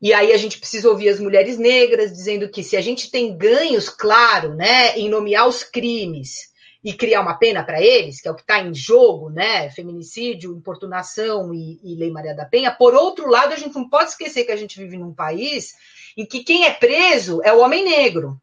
E 0.00 0.12
aí 0.12 0.32
a 0.32 0.36
gente 0.36 0.58
precisa 0.58 0.88
ouvir 0.88 1.08
as 1.08 1.18
mulheres 1.18 1.58
negras 1.58 2.12
dizendo 2.12 2.48
que 2.48 2.62
se 2.62 2.76
a 2.76 2.80
gente 2.80 3.10
tem 3.10 3.36
ganhos, 3.36 3.88
claro, 3.88 4.54
né, 4.54 4.96
em 4.96 5.08
nomear 5.08 5.48
os 5.48 5.64
crimes 5.64 6.48
e 6.84 6.92
criar 6.92 7.20
uma 7.20 7.34
pena 7.34 7.64
para 7.64 7.82
eles, 7.82 8.20
que 8.20 8.28
é 8.28 8.30
o 8.30 8.34
que 8.34 8.42
está 8.42 8.60
em 8.60 8.72
jogo, 8.72 9.28
né, 9.28 9.68
feminicídio, 9.70 10.56
importunação 10.56 11.52
e, 11.52 11.80
e 11.82 11.96
Lei 11.96 12.10
Maria 12.10 12.34
da 12.34 12.44
Penha, 12.44 12.70
por 12.70 12.94
outro 12.94 13.28
lado, 13.28 13.52
a 13.52 13.56
gente 13.56 13.74
não 13.74 13.88
pode 13.88 14.10
esquecer 14.10 14.44
que 14.44 14.52
a 14.52 14.56
gente 14.56 14.78
vive 14.78 14.96
num 14.96 15.12
país 15.12 15.74
em 16.16 16.24
que 16.24 16.44
quem 16.44 16.64
é 16.64 16.70
preso 16.70 17.40
é 17.42 17.52
o 17.52 17.60
homem 17.60 17.84
negro. 17.84 18.40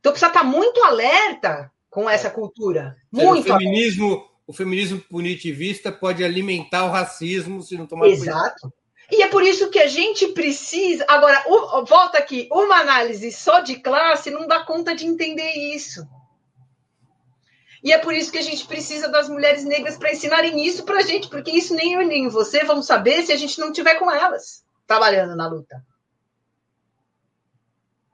Então 0.00 0.12
precisa 0.12 0.28
estar 0.28 0.40
tá 0.40 0.46
muito 0.46 0.82
alerta 0.82 1.70
com 1.90 2.08
essa 2.08 2.30
cultura. 2.30 2.96
Muito 3.12 3.40
o 3.40 3.42
feminismo, 3.42 4.06
alerta. 4.06 4.28
o 4.46 4.52
feminismo 4.54 5.00
punitivista 5.00 5.92
pode 5.92 6.24
alimentar 6.24 6.84
o 6.84 6.90
racismo 6.90 7.62
se 7.62 7.76
não 7.76 7.86
tomar 7.86 8.08
Exato. 8.08 8.60
Cuidado. 8.60 8.77
E 9.10 9.22
é 9.22 9.28
por 9.28 9.42
isso 9.42 9.70
que 9.70 9.78
a 9.78 9.86
gente 9.86 10.28
precisa. 10.28 11.04
Agora, 11.08 11.42
o, 11.46 11.84
volta 11.84 12.18
aqui, 12.18 12.48
uma 12.52 12.76
análise 12.76 13.32
só 13.32 13.60
de 13.60 13.76
classe 13.76 14.30
não 14.30 14.46
dá 14.46 14.64
conta 14.64 14.94
de 14.94 15.06
entender 15.06 15.50
isso. 15.74 16.06
E 17.82 17.92
é 17.92 17.98
por 17.98 18.12
isso 18.12 18.30
que 18.30 18.38
a 18.38 18.42
gente 18.42 18.66
precisa 18.66 19.08
das 19.08 19.28
mulheres 19.28 19.64
negras 19.64 19.96
para 19.96 20.12
ensinarem 20.12 20.66
isso 20.66 20.84
para 20.84 20.98
a 20.98 21.02
gente, 21.02 21.28
porque 21.28 21.50
isso 21.50 21.74
nem 21.74 21.94
eu 21.94 22.06
nem 22.06 22.28
você 22.28 22.64
vão 22.64 22.82
saber 22.82 23.22
se 23.22 23.32
a 23.32 23.36
gente 23.36 23.58
não 23.58 23.72
tiver 23.72 23.94
com 23.94 24.10
elas 24.10 24.64
trabalhando 24.86 25.36
na 25.36 25.46
luta. 25.46 25.84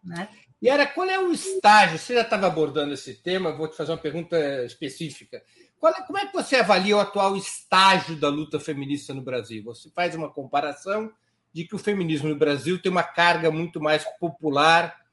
Né? 0.03 0.28
E 0.61 0.68
era 0.68 0.86
qual 0.86 1.09
é 1.09 1.18
o 1.18 1.32
estágio? 1.32 1.99
Você 1.99 2.14
já 2.14 2.22
estava 2.22 2.47
abordando 2.47 2.92
esse 2.92 3.14
tema, 3.14 3.53
vou 3.53 3.68
te 3.68 3.76
fazer 3.76 3.92
uma 3.92 3.99
pergunta 3.99 4.36
específica. 4.64 5.42
É, 5.89 6.03
como 6.03 6.18
é 6.18 6.26
que 6.26 6.32
você 6.32 6.57
avalia 6.57 6.97
o 6.97 7.01
atual 7.01 7.37
estágio 7.37 8.16
da 8.16 8.28
luta 8.28 8.59
feminista 8.59 9.12
no 9.12 9.22
Brasil? 9.22 9.62
Você 9.64 9.91
faz 9.91 10.14
uma 10.14 10.30
comparação 10.30 11.12
de 11.53 11.64
que 11.64 11.74
o 11.74 11.78
feminismo 11.78 12.28
no 12.28 12.37
Brasil 12.37 12.80
tem 12.80 12.91
uma 12.91 13.03
carga 13.03 13.51
muito 13.51 13.80
mais 13.80 14.05
popular 14.18 15.05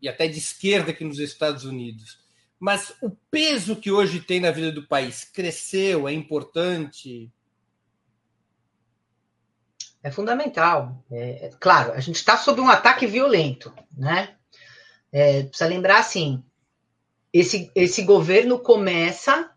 e 0.00 0.08
até 0.08 0.26
de 0.26 0.38
esquerda 0.38 0.92
que 0.92 1.04
nos 1.04 1.18
Estados 1.18 1.64
Unidos. 1.64 2.18
Mas 2.58 2.94
o 3.00 3.10
peso 3.30 3.76
que 3.76 3.90
hoje 3.90 4.20
tem 4.20 4.40
na 4.40 4.50
vida 4.50 4.72
do 4.72 4.86
país 4.86 5.24
cresceu, 5.24 6.08
é 6.08 6.12
importante? 6.12 7.30
É 10.02 10.10
fundamental. 10.10 11.04
É, 11.10 11.50
claro, 11.60 11.92
a 11.92 12.00
gente 12.00 12.16
está 12.16 12.36
sob 12.36 12.60
um 12.60 12.68
ataque 12.68 13.06
violento, 13.06 13.72
né? 13.96 14.36
É, 15.12 15.42
precisa 15.44 15.68
lembrar 15.68 15.98
assim: 15.98 16.42
esse, 17.32 17.70
esse 17.74 18.02
governo 18.02 18.58
começa 18.58 19.50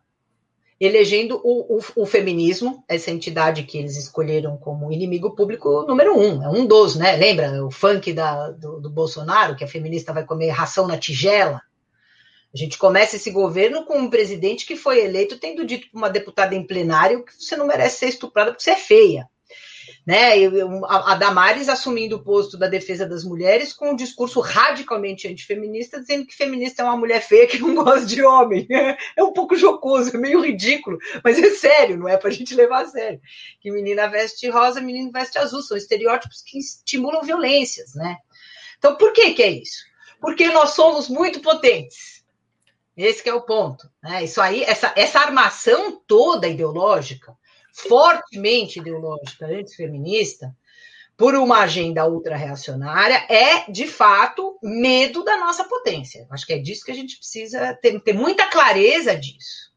elegendo 0.86 1.40
o, 1.44 1.78
o, 1.78 1.80
o, 1.96 2.06
feminismo, 2.08 2.84
essa 2.88 3.12
entidade 3.12 3.62
que 3.64 3.78
eles 3.78 3.96
escolheram 3.96 4.58
como 4.58 4.92
inimigo 4.92 5.36
público 5.36 5.84
número 5.84 6.18
um, 6.18 6.44
é 6.44 6.50
um 6.50 6.66
dos, 6.66 6.96
né? 6.96 7.16
Lembra 7.16 7.64
o 7.64 7.70
funk 7.70 8.12
da, 8.12 8.50
do, 8.50 8.82
do 8.82 8.90
Bolsonaro, 8.90 9.56
que 9.56 9.64
a 9.64 9.68
feminista 9.68 10.12
vai 10.12 10.26
comer 10.26 10.50
ração 10.50 10.88
na 10.88 10.98
tigela? 10.98 11.62
A 12.52 12.58
gente 12.58 12.80
começa 12.80 13.16
esse 13.16 13.30
governo 13.30 13.86
com 13.86 13.96
um 13.96 14.10
presidente 14.10 14.66
que 14.66 14.76
foi 14.76 15.04
eleito 15.06 15.38
tendo 15.38 15.64
dito 15.64 15.88
para 15.92 15.98
uma 16.00 16.10
deputada 16.10 16.56
em 16.56 16.66
plenário 16.66 17.24
que 17.24 17.32
você 17.38 17.56
não 17.56 17.68
merece 17.68 18.00
ser 18.00 18.08
estuprada 18.08 18.50
porque 18.50 18.64
você 18.64 18.72
é 18.72 18.76
feia 18.76 19.30
né? 20.12 20.34
A 20.90 21.16
Damares 21.16 21.70
assumindo 21.70 22.18
o 22.18 22.22
posto 22.22 22.58
da 22.58 22.68
defesa 22.68 23.08
das 23.08 23.24
mulheres 23.24 23.72
com 23.72 23.92
um 23.92 23.96
discurso 23.96 24.42
radicalmente 24.42 25.26
antifeminista, 25.26 26.02
dizendo 26.02 26.26
que 26.26 26.36
feminista 26.36 26.82
é 26.82 26.86
uma 26.86 26.98
mulher 26.98 27.22
feia 27.22 27.48
que 27.48 27.60
não 27.60 27.74
gosta 27.82 28.06
de 28.06 28.22
homem. 28.22 28.68
É 29.16 29.24
um 29.24 29.32
pouco 29.32 29.56
jocoso, 29.56 30.16
é 30.16 30.20
meio 30.20 30.42
ridículo, 30.42 30.98
mas 31.24 31.42
é 31.42 31.52
sério, 31.52 31.98
não 31.98 32.10
é 32.10 32.18
para 32.18 32.30
a 32.30 32.32
gente 32.32 32.54
levar 32.54 32.84
a 32.84 32.88
sério. 32.88 33.22
Que 33.62 33.72
menina 33.72 34.08
veste 34.08 34.50
rosa, 34.50 34.82
menino 34.82 35.12
veste 35.12 35.38
azul, 35.38 35.62
são 35.62 35.78
estereótipos 35.78 36.42
que 36.42 36.58
estimulam 36.58 37.22
violências, 37.22 37.94
né? 37.96 38.18
Então, 38.78 38.96
por 38.98 39.14
que, 39.14 39.34
que 39.34 39.44
é 39.44 39.50
isso? 39.50 39.84
Porque 40.20 40.48
nós 40.48 40.72
somos 40.72 41.08
muito 41.08 41.40
potentes. 41.40 42.24
Esse 42.98 43.28
é 43.30 43.34
o 43.34 43.42
ponto. 43.42 43.90
Né? 44.04 44.26
Isso 44.26 44.42
aí, 44.42 44.64
essa, 44.64 44.94
essa 44.96 45.20
armação 45.20 46.02
toda 46.06 46.48
ideológica, 46.48 47.36
fortemente 47.74 48.80
ideológica 48.80 49.46
antifeminista, 49.46 50.56
por 51.18 51.36
uma 51.36 51.60
agenda 51.60 52.08
ultra-reacionária, 52.08 53.28
é, 53.30 53.70
de 53.72 53.86
fato, 53.86 54.58
medo 54.64 55.24
da 55.24 55.38
nossa 55.38 55.64
potência. 55.64 56.26
Acho 56.32 56.48
que 56.48 56.54
é 56.54 56.58
disso 56.58 56.84
que 56.84 56.92
a 56.92 56.96
gente 56.96 57.16
precisa 57.18 57.78
ter, 57.80 58.00
ter 58.00 58.14
muita 58.14 58.48
clareza 58.48 59.16
disso. 59.16 59.72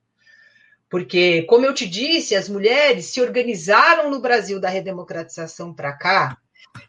Porque, 0.89 1.43
como 1.43 1.67
eu 1.67 1.75
te 1.75 1.87
disse, 1.87 2.35
as 2.35 2.49
mulheres 2.49 3.07
se 3.07 3.21
organizaram 3.21 4.11
no 4.11 4.21
Brasil 4.21 4.59
da 4.59 4.69
redemocratização 4.71 5.75
para 5.75 5.93
cá 5.93 6.39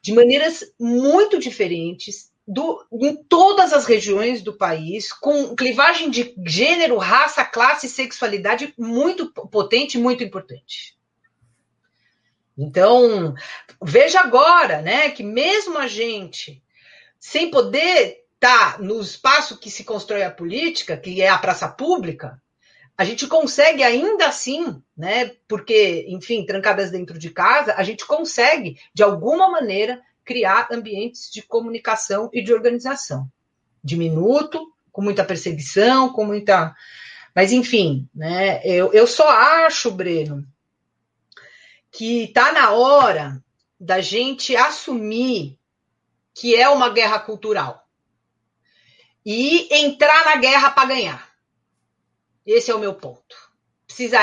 de 0.02 0.14
maneiras 0.14 0.64
muito 0.80 1.38
diferentes, 1.38 2.32
do, 2.48 2.86
em 2.94 3.16
todas 3.24 3.74
as 3.74 3.86
regiões 3.86 4.42
do 4.42 4.54
país, 4.54 5.12
com 5.12 5.56
clivagem 5.56 6.10
de 6.10 6.34
gênero, 6.46 6.98
raça, 6.98 7.44
classe 7.44 7.88
e 7.88 7.90
sexualidade 7.90 8.74
muito 8.78 9.32
potente, 9.34 9.98
muito 9.98 10.24
importante. 10.24 10.95
Então, 12.58 13.34
veja 13.84 14.22
agora, 14.22 14.82
né, 14.82 15.10
que 15.10 15.24
mesmo 15.24 15.78
a 15.78 15.88
gente, 15.88 16.64
sem 17.20 17.52
poder 17.52 18.24
estar 18.36 18.78
tá 18.78 18.84
no 18.84 19.02
espaço 19.02 19.60
que 19.60 19.70
se 19.70 19.84
constrói 19.84 20.24
a 20.24 20.32
política, 20.32 20.96
que 20.96 21.22
é 21.22 21.28
a 21.28 21.38
praça 21.38 21.68
pública, 21.68 22.42
a 22.98 23.04
gente 23.04 23.28
consegue 23.28 23.84
ainda 23.84 24.28
assim, 24.28 24.82
né, 24.96 25.32
porque, 25.48 26.06
enfim, 26.08 26.46
trancadas 26.46 26.92
dentro 26.92 27.20
de 27.20 27.30
casa, 27.30 27.74
a 27.76 27.84
gente 27.84 28.06
consegue, 28.06 28.80
de 28.94 29.04
alguma 29.04 29.50
maneira, 29.50 30.02
criar 30.24 30.70
ambientes 30.72 31.30
de 31.32 31.42
comunicação 31.42 32.30
e 32.34 32.42
de 32.42 32.54
organização. 32.54 33.30
Diminuto, 33.84 34.74
com 34.92 35.02
muita 35.02 35.26
perseguição, 35.26 36.12
com 36.14 36.26
muita. 36.26 36.74
Mas, 37.36 37.52
enfim, 37.52 38.08
né, 38.16 38.62
eu, 38.66 38.94
eu 38.94 39.06
só 39.06 39.30
acho, 39.30 39.92
Breno, 39.92 40.48
que 41.96 42.24
está 42.24 42.52
na 42.52 42.72
hora 42.72 43.42
da 43.80 44.02
gente 44.02 44.54
assumir 44.54 45.58
que 46.34 46.54
é 46.54 46.68
uma 46.68 46.90
guerra 46.90 47.20
cultural 47.20 47.88
e 49.26 49.74
entrar 49.74 50.26
na 50.26 50.36
guerra 50.36 50.72
para 50.72 50.90
ganhar. 50.90 51.32
Esse 52.46 52.70
é 52.70 52.76
o 52.76 52.80
meu 52.80 52.94
ponto. 52.94 53.36
Precisa 53.88 54.20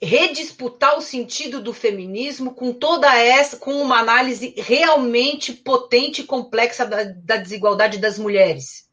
redisputar 0.00 0.96
o 0.96 1.02
sentido 1.02 1.60
do 1.60 1.72
feminismo 1.72 2.54
com 2.54 2.72
toda 2.72 3.12
essa, 3.18 3.56
com 3.56 3.82
uma 3.82 3.98
análise 3.98 4.54
realmente 4.56 5.52
potente 5.52 6.20
e 6.20 6.24
complexa 6.24 6.86
da, 6.86 7.02
da 7.02 7.36
desigualdade 7.38 7.98
das 7.98 8.18
mulheres. 8.18 8.88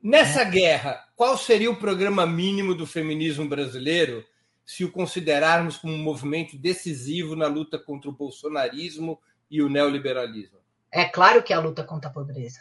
Nessa 0.00 0.42
é. 0.42 0.44
guerra, 0.44 1.08
qual 1.16 1.36
seria 1.36 1.70
o 1.70 1.76
programa 1.76 2.24
mínimo 2.24 2.72
do 2.72 2.86
feminismo 2.86 3.48
brasileiro 3.48 4.24
se 4.64 4.84
o 4.84 4.92
considerarmos 4.92 5.76
como 5.76 5.92
um 5.92 6.02
movimento 6.02 6.56
decisivo 6.56 7.36
na 7.36 7.46
luta 7.46 7.78
contra 7.78 8.08
o 8.08 8.14
bolsonarismo 8.14 9.20
e 9.50 9.62
o 9.62 9.68
neoliberalismo? 9.68 10.58
É 10.90 11.04
claro 11.04 11.42
que 11.42 11.52
é 11.52 11.56
a 11.56 11.60
luta 11.60 11.84
contra 11.84 12.10
a 12.10 12.12
pobreza. 12.12 12.60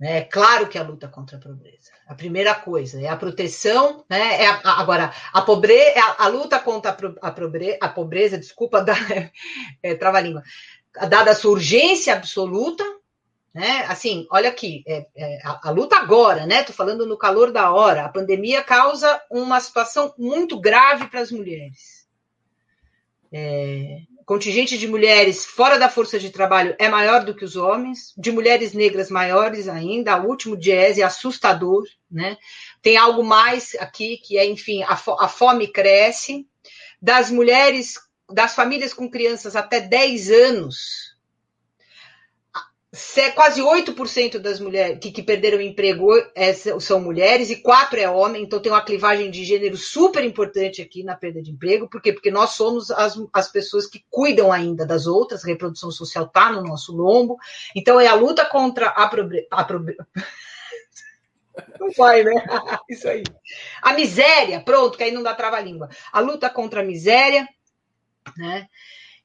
É 0.00 0.22
claro 0.22 0.68
que 0.68 0.76
é 0.76 0.80
a 0.80 0.84
luta 0.84 1.08
contra 1.08 1.36
a 1.36 1.40
pobreza. 1.40 1.90
A 2.06 2.14
primeira 2.14 2.54
coisa 2.54 3.00
é 3.00 3.08
a 3.08 3.16
proteção, 3.16 4.04
né? 4.10 4.42
É 4.42 4.46
a, 4.48 4.80
agora, 4.80 5.12
a, 5.32 5.42
pobre, 5.42 5.80
a, 5.96 6.24
a 6.24 6.28
luta 6.28 6.58
contra 6.58 6.90
a, 7.22 7.30
pobre, 7.30 7.78
a 7.80 7.88
pobreza, 7.88 8.36
desculpa, 8.36 8.82
da, 8.84 8.94
é, 9.82 9.94
trava-língua, 9.94 10.42
dada 11.08 11.30
a 11.30 11.34
sua 11.34 11.52
urgência 11.52 12.12
absoluta, 12.12 12.84
né? 13.54 13.84
Assim, 13.88 14.26
olha 14.30 14.48
aqui, 14.48 14.82
é, 14.86 15.06
é, 15.14 15.38
a, 15.44 15.68
a, 15.68 15.70
luta 15.70 15.96
agora, 15.96 16.44
né? 16.44 16.60
Estou 16.60 16.74
falando 16.74 17.06
no 17.06 17.16
calor 17.16 17.52
da 17.52 17.72
hora. 17.72 18.04
A 18.04 18.08
pandemia 18.08 18.64
causa 18.64 19.22
uma 19.30 19.60
situação 19.60 20.12
muito 20.18 20.60
grave 20.60 21.06
para 21.06 21.20
as 21.20 21.30
mulheres. 21.30 22.04
É, 23.32 23.98
contingente 24.26 24.76
de 24.76 24.88
mulheres 24.88 25.44
fora 25.44 25.78
da 25.78 25.88
força 25.88 26.18
de 26.18 26.30
trabalho 26.30 26.74
é 26.78 26.88
maior 26.88 27.24
do 27.24 27.34
que 27.34 27.44
os 27.44 27.56
homens, 27.56 28.12
de 28.16 28.32
mulheres 28.32 28.72
negras 28.72 29.10
maiores 29.10 29.68
ainda, 29.68 30.20
o 30.20 30.28
último 30.28 30.56
diese 30.56 31.02
é 31.02 31.04
assustador, 31.04 31.84
né? 32.10 32.36
Tem 32.82 32.96
algo 32.96 33.22
mais 33.22 33.76
aqui 33.76 34.16
que 34.16 34.36
é, 34.36 34.44
enfim, 34.46 34.82
a, 34.82 34.94
a 34.94 35.28
fome 35.28 35.68
cresce, 35.68 36.46
das 37.00 37.30
mulheres, 37.30 38.00
das 38.32 38.54
famílias 38.54 38.94
com 38.94 39.10
crianças 39.10 39.54
até 39.54 39.80
10 39.80 40.30
anos, 40.30 41.03
quase 43.34 43.60
8% 43.60 44.38
das 44.38 44.60
mulheres 44.60 44.98
que, 45.00 45.10
que 45.10 45.22
perderam 45.22 45.60
emprego 45.60 46.10
é, 46.34 46.52
são 46.52 47.00
mulheres 47.00 47.50
e 47.50 47.62
4% 47.62 47.98
é 47.98 48.08
homem, 48.08 48.42
então 48.42 48.60
tem 48.60 48.70
uma 48.70 48.84
clivagem 48.84 49.30
de 49.30 49.44
gênero 49.44 49.76
super 49.76 50.24
importante 50.24 50.80
aqui 50.80 51.02
na 51.02 51.16
perda 51.16 51.42
de 51.42 51.50
emprego, 51.50 51.88
por 51.88 52.00
quê? 52.00 52.12
Porque 52.12 52.30
nós 52.30 52.50
somos 52.50 52.90
as, 52.90 53.20
as 53.32 53.50
pessoas 53.50 53.86
que 53.86 54.04
cuidam 54.10 54.52
ainda 54.52 54.86
das 54.86 55.06
outras, 55.06 55.44
a 55.44 55.48
reprodução 55.48 55.90
social 55.90 56.24
está 56.24 56.52
no 56.52 56.62
nosso 56.62 56.94
lombo, 56.94 57.36
então 57.74 58.00
é 58.00 58.06
a 58.06 58.14
luta 58.14 58.44
contra 58.44 58.88
a, 58.88 59.08
probre, 59.08 59.46
a 59.50 59.64
probre... 59.64 59.96
Não 61.78 61.88
vai, 61.96 62.24
né? 62.24 62.32
Isso 62.88 63.08
aí. 63.08 63.22
A 63.80 63.92
miséria, 63.92 64.60
pronto, 64.60 64.98
que 64.98 65.04
aí 65.04 65.12
não 65.12 65.22
dá 65.22 65.32
trava-língua. 65.34 65.88
A 66.12 66.18
luta 66.18 66.50
contra 66.50 66.80
a 66.80 66.84
miséria, 66.84 67.48
né? 68.36 68.68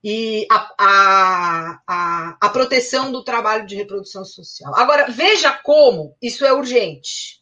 E 0.04 0.48
a, 0.50 0.74
a, 0.78 1.82
a, 1.86 2.38
a, 2.40 2.50
proteção 2.50 3.12
do 3.12 3.24
trabalho 3.24 3.66
de 3.66 3.76
reprodução 3.76 4.24
social. 4.24 4.74
Agora, 4.76 5.08
veja 5.10 5.52
como 5.52 6.16
isso 6.22 6.46
é 6.46 6.54
urgente. 6.54 7.40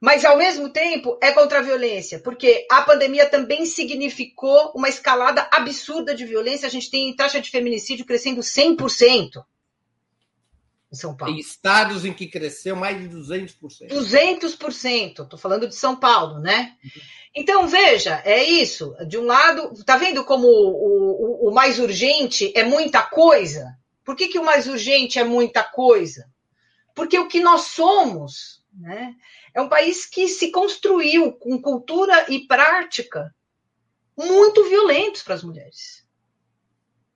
Mas, 0.00 0.24
ao 0.24 0.36
mesmo 0.36 0.70
tempo, 0.70 1.18
é 1.22 1.30
contra 1.30 1.58
a 1.58 1.62
violência, 1.62 2.18
porque 2.20 2.66
a 2.70 2.82
pandemia 2.82 3.28
também 3.28 3.66
significou 3.66 4.72
uma 4.74 4.88
escalada 4.88 5.46
absurda 5.52 6.14
de 6.14 6.24
violência. 6.24 6.66
A 6.66 6.70
gente 6.70 6.90
tem 6.90 7.14
taxa 7.14 7.40
de 7.40 7.50
feminicídio 7.50 8.06
crescendo 8.06 8.40
100% 8.40 9.44
em 10.92 10.96
São 10.96 11.16
Paulo. 11.16 11.34
Tem 11.34 11.40
estados 11.40 12.04
em 12.04 12.12
que 12.12 12.26
cresceu 12.26 12.74
mais 12.74 12.98
de 13.00 13.08
200%. 13.08 13.88
200%. 13.88 15.22
Estou 15.22 15.38
falando 15.38 15.68
de 15.68 15.74
São 15.74 15.94
Paulo, 15.96 16.40
né? 16.40 16.76
Então, 17.34 17.68
veja, 17.68 18.20
é 18.24 18.42
isso. 18.42 18.94
De 19.06 19.16
um 19.16 19.24
lado, 19.24 19.72
tá 19.84 19.96
vendo 19.96 20.24
como 20.24 20.48
o, 20.48 21.46
o, 21.46 21.48
o 21.48 21.54
mais 21.54 21.78
urgente 21.78 22.52
é 22.56 22.64
muita 22.64 23.02
coisa? 23.02 23.78
Por 24.04 24.16
que, 24.16 24.28
que 24.28 24.38
o 24.38 24.44
mais 24.44 24.66
urgente 24.66 25.18
é 25.18 25.24
muita 25.24 25.62
coisa? 25.62 26.28
Porque 26.94 27.18
o 27.18 27.28
que 27.28 27.40
nós 27.40 27.62
somos 27.62 28.64
né, 28.72 29.14
é 29.54 29.60
um 29.60 29.68
país 29.68 30.06
que 30.06 30.26
se 30.26 30.50
construiu 30.50 31.32
com 31.32 31.60
cultura 31.62 32.26
e 32.28 32.46
prática 32.46 33.32
muito 34.16 34.68
violentos 34.68 35.22
para 35.22 35.34
as 35.34 35.44
mulheres. 35.44 36.04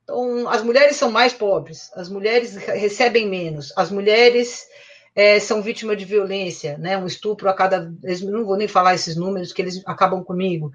Então, 0.04 0.48
as 0.48 0.62
mulheres 0.62 0.96
são 0.96 1.10
mais 1.10 1.32
pobres, 1.32 1.90
as 1.94 2.08
mulheres 2.08 2.54
recebem 2.56 3.28
menos, 3.28 3.72
as 3.74 3.90
mulheres 3.90 4.66
é, 5.14 5.38
são 5.38 5.62
vítimas 5.62 5.96
de 5.96 6.04
violência, 6.04 6.76
né? 6.76 6.98
Um 6.98 7.06
estupro 7.06 7.48
a 7.48 7.54
cada. 7.54 7.90
Não 8.22 8.44
vou 8.44 8.56
nem 8.56 8.66
falar 8.66 8.94
esses 8.94 9.16
números, 9.16 9.52
que 9.52 9.62
eles 9.62 9.80
acabam 9.86 10.24
comigo. 10.24 10.72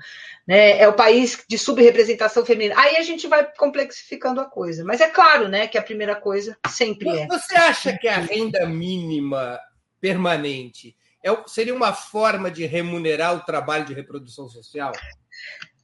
Né? 0.48 0.80
É 0.80 0.88
o 0.88 0.94
país 0.94 1.44
de 1.48 1.58
subrepresentação 1.58 2.46
feminina. 2.46 2.80
Aí 2.80 2.96
a 2.96 3.04
gente 3.04 3.28
vai 3.28 3.46
complexificando 3.58 4.40
a 4.40 4.46
coisa. 4.46 4.86
Mas 4.86 5.02
é 5.02 5.10
claro, 5.10 5.50
né, 5.50 5.68
que 5.68 5.78
a 5.78 5.84
primeira 5.84 6.16
coisa 6.16 6.58
sempre 6.70 7.10
é. 7.10 7.28
Você 7.28 7.56
acha 7.56 7.98
que 7.98 8.08
a 8.08 8.18
renda 8.18 8.66
mínima 8.66 9.60
permanente 10.00 10.96
é, 11.24 11.30
seria 11.46 11.76
uma 11.76 11.92
forma 11.92 12.50
de 12.50 12.66
remunerar 12.66 13.36
o 13.36 13.42
trabalho 13.42 13.86
de 13.86 13.94
reprodução 13.94 14.48
social? 14.48 14.94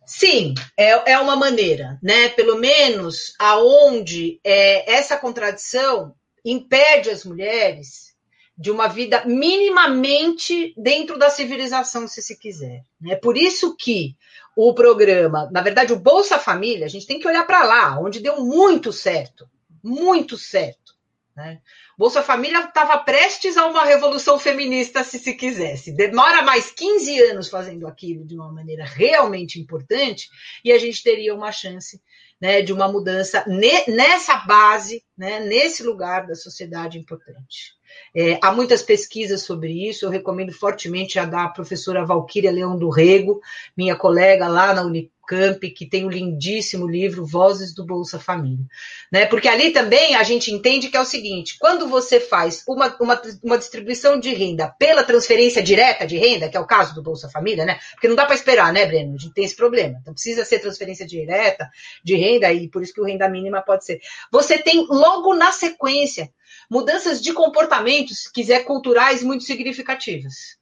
Sim, 0.06 0.53
é, 0.78 1.14
é 1.14 1.20
uma 1.20 1.36
maneira, 1.36 1.99
né? 2.01 2.30
Pelo 2.30 2.58
menos 2.58 3.34
aonde 3.39 4.39
é, 4.43 4.93
essa 4.93 5.18
contradição 5.18 6.16
impede 6.43 7.10
as 7.10 7.26
mulheres 7.26 8.16
de 8.58 8.72
uma 8.72 8.88
vida 8.88 9.26
minimamente 9.26 10.74
dentro 10.78 11.18
da 11.18 11.30
civilização, 11.30 12.08
se 12.08 12.22
se 12.22 12.38
quiser. 12.38 12.84
É 13.10 13.16
por 13.16 13.36
isso 13.36 13.76
que 13.76 14.16
o 14.56 14.74
programa, 14.74 15.49
na 15.51 15.62
verdade, 15.62 15.91
o 15.91 15.99
Bolsa 15.99 16.39
Família, 16.39 16.86
a 16.86 16.89
gente 16.89 17.06
tem 17.06 17.20
que 17.20 17.28
olhar 17.28 17.45
para 17.45 17.64
lá, 17.64 17.99
onde 17.99 18.22
deu 18.22 18.45
muito 18.45 18.93
certo, 18.93 19.49
muito 19.84 20.38
certo. 20.38 20.95
Né? 21.36 21.60
Bolsa 21.98 22.22
Família 22.22 22.60
estava 22.60 22.98
prestes 22.98 23.56
a 23.56 23.66
uma 23.68 23.86
revolução 23.86 24.38
feminista, 24.38 25.04
se 25.04 25.18
se 25.18 25.34
quisesse. 25.34 25.91
Demora 25.91 26.41
mais 26.41 26.72
15 26.72 27.22
anos 27.22 27.48
fazendo 27.48 27.88
aquilo 27.88 28.26
de 28.26 28.36
uma 28.36 28.52
maneira 28.52 28.84
realmente 28.86 29.60
importante, 29.60 30.30
e 30.64 30.72
a 30.72 30.78
gente 30.78 31.02
teria 31.02 31.34
uma 31.34 31.52
chance 31.52 32.02
né, 32.39 32.62
de 32.62 32.74
uma 32.74 32.88
mudança 32.88 33.46
nessa 33.88 34.38
base, 34.38 35.04
né, 35.18 35.39
nesse 35.39 35.84
lugar 35.84 36.28
da 36.28 36.36
sociedade 36.36 37.00
importante. 37.00 37.74
É, 38.14 38.38
há 38.41 38.52
muitas 38.52 38.82
pesquisas 38.82 39.43
sobre 39.43 39.72
isso, 39.88 40.06
eu 40.06 40.10
recomendo 40.10 40.52
fortemente 40.52 41.18
a 41.18 41.26
da 41.26 41.48
professora 41.48 42.06
Valquíria 42.06 42.52
Leão 42.52 42.78
do 42.78 42.89
Rego, 42.89 43.39
minha 43.76 43.96
colega 43.96 44.48
lá 44.48 44.74
na 44.74 44.84
Unicamp, 45.26 45.69
que 45.71 45.86
tem 45.86 46.03
o 46.03 46.07
um 46.07 46.09
lindíssimo 46.11 46.88
livro 46.88 47.26
Vozes 47.26 47.73
do 47.73 47.86
Bolsa 47.86 48.19
Família. 48.19 48.65
Né? 49.11 49.26
Porque 49.26 49.47
ali 49.47 49.71
também 49.71 50.15
a 50.15 50.23
gente 50.23 50.51
entende 50.51 50.89
que 50.89 50.97
é 50.97 51.01
o 51.01 51.05
seguinte: 51.05 51.57
quando 51.59 51.88
você 51.88 52.19
faz 52.19 52.63
uma, 52.67 52.95
uma, 52.99 53.21
uma 53.43 53.57
distribuição 53.57 54.19
de 54.19 54.34
renda 54.34 54.73
pela 54.80 55.03
transferência 55.03 55.61
direta 55.61 56.05
de 56.05 56.17
renda, 56.17 56.47
que 56.47 56.57
é 56.57 56.59
o 56.59 56.67
caso 56.67 56.93
do 56.93 57.01
Bolsa 57.01 57.30
Família, 57.30 57.65
né? 57.65 57.80
Porque 57.93 58.07
não 58.07 58.15
dá 58.15 58.26
para 58.26 58.36
esperar, 58.36 58.71
né, 58.71 58.86
Breno? 58.86 59.15
A 59.15 59.17
gente 59.17 59.34
tem 59.34 59.43
esse 59.43 59.55
problema. 59.55 59.97
Então 60.01 60.13
precisa 60.13 60.45
ser 60.45 60.59
transferência 60.59 61.05
direta 61.05 61.69
de 62.03 62.15
renda, 62.15 62.51
e 62.53 62.69
por 62.69 62.82
isso 62.82 62.93
que 62.93 63.01
o 63.01 63.05
renda 63.05 63.28
mínima 63.28 63.61
pode 63.61 63.86
ser. 63.86 63.99
Você 64.32 64.57
tem 64.57 64.86
logo 64.88 65.34
na 65.34 65.51
sequência 65.51 66.32
mudanças 66.69 67.21
de 67.21 67.34
comportamentos, 67.34 68.23
se 68.23 68.34
quiser, 68.34 68.63
culturais 68.63 69.21
muito 69.21 69.43
significativas. 69.43 70.57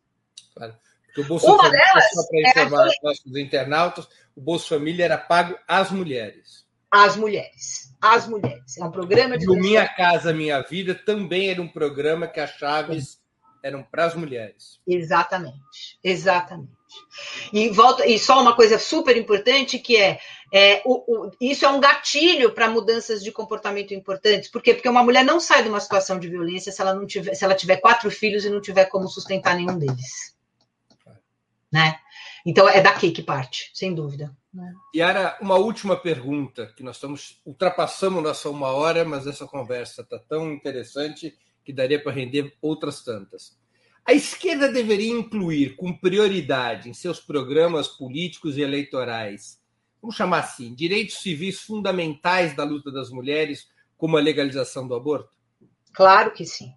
Claro. 0.54 0.76
Porque 1.14 1.22
o 1.22 1.26
Bolsa 1.26 1.46
Uma 1.46 1.58
Família, 1.58 1.86
delas 1.86 2.10
só 2.12 2.28
para 2.28 2.40
informar 2.42 2.88
é 2.88 2.96
nossos 3.04 3.36
internautas, 3.36 4.08
o 4.36 4.42
Bolsa 4.42 4.70
Família 4.70 5.06
era 5.06 5.18
pago 5.18 5.56
às 5.68 5.92
mulheres. 5.92 6.66
Às 6.90 7.16
mulheres. 7.16 7.94
Às 8.02 8.28
mulheres. 8.28 8.78
É 8.78 8.84
um 8.84 8.92
programa 8.92 9.38
de. 9.38 9.46
E 9.46 9.50
o 9.50 9.54
Minha 9.54 9.88
Casa 9.88 10.34
Minha 10.34 10.62
Vida 10.62 10.96
também 10.96 11.52
era 11.52 11.62
um 11.62 11.68
programa 11.68 12.28
que 12.28 12.40
as 12.40 12.50
chaves 12.52 13.22
eram 13.62 13.84
para 13.84 14.06
as 14.06 14.16
mulheres. 14.16 14.80
Exatamente. 14.88 16.00
Exatamente. 16.04 16.74
E, 17.54 17.70
volta, 17.70 18.06
e 18.06 18.20
só 18.20 18.42
uma 18.42 18.56
coisa 18.56 18.78
super 18.78 19.16
importante 19.16 19.80
que 19.80 19.96
é, 19.96 20.20
é 20.52 20.82
o, 20.84 21.28
o, 21.28 21.32
isso 21.40 21.66
é 21.66 21.70
um 21.70 21.80
gatilho 21.80 22.54
para 22.54 22.70
mudanças 22.70 23.24
de 23.24 23.32
comportamento 23.32 23.94
importantes. 23.94 24.50
Por 24.50 24.62
quê? 24.62 24.74
Porque 24.74 24.90
uma 24.90 25.04
mulher 25.04 25.24
não 25.24 25.40
sai 25.40 25.64
de 25.64 25.70
uma 25.70 25.80
situação 25.80 26.20
de 26.20 26.28
violência 26.28 26.72
se 26.72 26.82
ela 26.82 26.94
não 26.94 27.06
tiver, 27.06 27.36
se 27.36 27.46
ela 27.46 27.56
tiver 27.56 27.78
quatro 27.78 28.12
filhos 28.12 28.46
e 28.46 28.50
não 28.50 28.60
tiver 28.60 28.86
como 28.86 29.08
sustentar 29.08 29.56
nenhum 29.56 29.78
deles. 29.78 30.34
Né? 31.74 32.00
Então 32.46 32.70
é 32.70 32.82
daqui 32.82 33.10
que 33.12 33.24
parte, 33.24 33.72
sem 33.74 33.96
dúvida. 33.96 34.32
Né? 34.54 34.72
Yara, 34.96 35.36
uma 35.42 35.56
última 35.56 35.98
pergunta, 35.98 36.72
que 36.78 36.84
nós 36.84 36.98
estamos 36.98 37.42
ultrapassamos 37.44 38.22
nossa 38.22 38.48
uma 38.48 38.68
hora, 38.68 39.04
mas 39.04 39.26
essa 39.26 39.48
conversa 39.48 40.04
está 40.04 40.20
tão 40.20 40.54
interessante 40.54 41.36
que 41.66 41.74
daria 41.74 42.02
para 42.02 42.12
render 42.12 42.56
outras 42.62 43.04
tantas. 43.04 43.58
A 44.06 44.14
esquerda 44.14 44.72
deveria 44.72 45.12
incluir 45.12 45.76
com 45.76 45.98
prioridade 45.98 46.90
em 46.90 46.94
seus 46.94 47.20
programas 47.20 47.88
políticos 47.88 48.56
e 48.56 48.62
eleitorais, 48.62 49.60
vamos 50.00 50.16
chamar 50.16 50.40
assim, 50.42 50.76
direitos 50.76 51.16
civis 51.22 51.62
fundamentais 51.62 52.56
da 52.56 52.64
luta 52.64 52.92
das 52.92 53.10
mulheres, 53.10 53.68
como 53.98 54.18
a 54.18 54.22
legalização 54.22 54.88
do 54.88 54.94
aborto? 54.94 55.36
Claro 55.94 56.34
que 56.34 56.46
sim. 56.46 56.72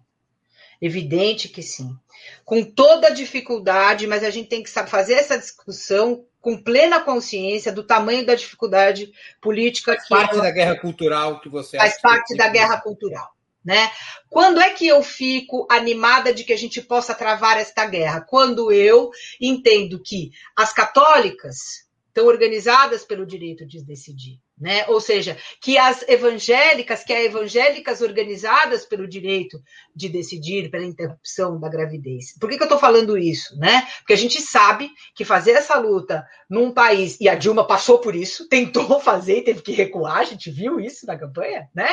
Evidente 0.81 1.49
que 1.49 1.61
sim. 1.61 1.95
Com 2.43 2.63
toda 2.63 3.07
a 3.07 3.13
dificuldade, 3.13 4.07
mas 4.07 4.23
a 4.23 4.29
gente 4.29 4.49
tem 4.49 4.63
que 4.63 4.69
fazer 4.69 5.13
essa 5.13 5.37
discussão 5.37 6.25
com 6.39 6.61
plena 6.61 7.01
consciência 7.01 7.71
do 7.71 7.83
tamanho 7.83 8.25
da 8.25 8.35
dificuldade 8.35 9.11
política 9.41 9.93
faz 9.93 10.03
que 10.03 10.09
parte 10.09 10.33
ela... 10.33 10.43
da 10.43 10.51
guerra 10.51 10.75
cultural 10.79 11.41
que 11.41 11.49
você 11.49 11.77
faz 11.77 11.99
parte 11.99 12.35
da 12.35 12.47
guerra 12.47 12.79
cultural. 12.79 13.29
Né? 13.65 13.91
Quando 14.29 14.61
é 14.61 14.69
que 14.69 14.87
eu 14.87 15.03
fico 15.03 15.67
animada 15.69 16.33
de 16.33 16.45
que 16.45 16.53
a 16.53 16.57
gente 16.57 16.81
possa 16.81 17.13
travar 17.13 17.57
esta 17.57 17.85
guerra? 17.85 18.21
Quando 18.21 18.71
eu 18.71 19.11
entendo 19.41 20.01
que 20.01 20.31
as 20.55 20.71
católicas 20.71 21.87
estão 22.17 22.25
organizadas 22.25 23.03
pelo 23.03 23.25
direito 23.25 23.65
de 23.65 23.83
decidir. 23.83 24.39
Né? 24.57 24.85
Ou 24.87 24.99
seja, 24.99 25.37
que 25.61 25.77
as 25.77 26.01
evangélicas, 26.07 27.03
que 27.03 27.13
as 27.13 27.25
evangélicas 27.25 28.01
organizadas 28.01 28.85
pelo 28.85 29.07
direito 29.07 29.61
de 29.97 30.07
decidir 30.07 30.69
pela 30.69 30.85
interrupção 30.85 31.59
da 31.59 31.67
gravidez. 31.67 32.37
Por 32.39 32.49
que, 32.49 32.55
que 32.55 32.63
eu 32.63 32.67
estou 32.67 32.79
falando 32.79 33.17
isso? 33.17 33.57
Né? 33.57 33.85
Porque 33.99 34.13
a 34.13 34.17
gente 34.17 34.39
sabe 34.41 34.91
que 35.15 35.25
fazer 35.25 35.51
essa 35.51 35.77
luta 35.79 36.25
num 36.47 36.71
país, 36.71 37.17
e 37.19 37.27
a 37.27 37.35
Dilma 37.35 37.65
passou 37.65 37.99
por 37.99 38.15
isso, 38.15 38.47
tentou 38.47 38.99
fazer 39.01 39.39
e 39.39 39.43
teve 39.43 39.61
que 39.61 39.71
recuar, 39.71 40.19
a 40.19 40.23
gente 40.23 40.51
viu 40.51 40.79
isso 40.79 41.05
na 41.05 41.17
campanha, 41.17 41.67
né? 41.73 41.89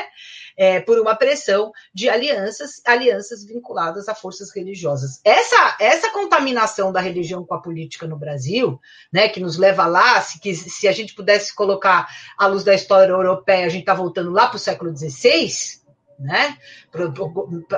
É, 0.57 0.81
por 0.81 0.99
uma 1.01 1.17
pressão 1.17 1.73
de 1.93 2.09
alianças, 2.09 2.81
alianças 2.85 3.45
vinculadas 3.45 4.09
a 4.09 4.15
forças 4.15 4.55
religiosas. 4.55 5.21
Essa, 5.25 5.77
essa 5.81 6.11
contaminação 6.13 6.93
da 6.93 7.01
religião 7.01 7.45
com 7.45 7.55
a 7.55 7.61
política 7.61 8.07
no 8.07 8.19
Brasil, 8.19 8.79
né, 9.13 9.29
que 9.29 9.41
nos 9.41 9.57
leva 9.57 9.87
lá, 9.87 10.21
se, 10.21 10.39
que, 10.39 10.55
se 10.55 10.87
a 10.87 10.93
gente 10.93 11.15
pudesse 11.15 11.55
colocar 11.55 12.07
a 12.39 12.47
luz 12.47 12.63
da 12.63 12.75
história 12.75 13.13
europeia, 13.13 13.67
a 13.67 13.69
gente 13.69 13.81
está 13.81 13.95
voltando 13.95 14.31
lá 14.31 14.47
para 14.47 14.57
o 14.57 14.61
século 14.61 14.97
XVI, 14.97 15.84
né? 16.19 16.57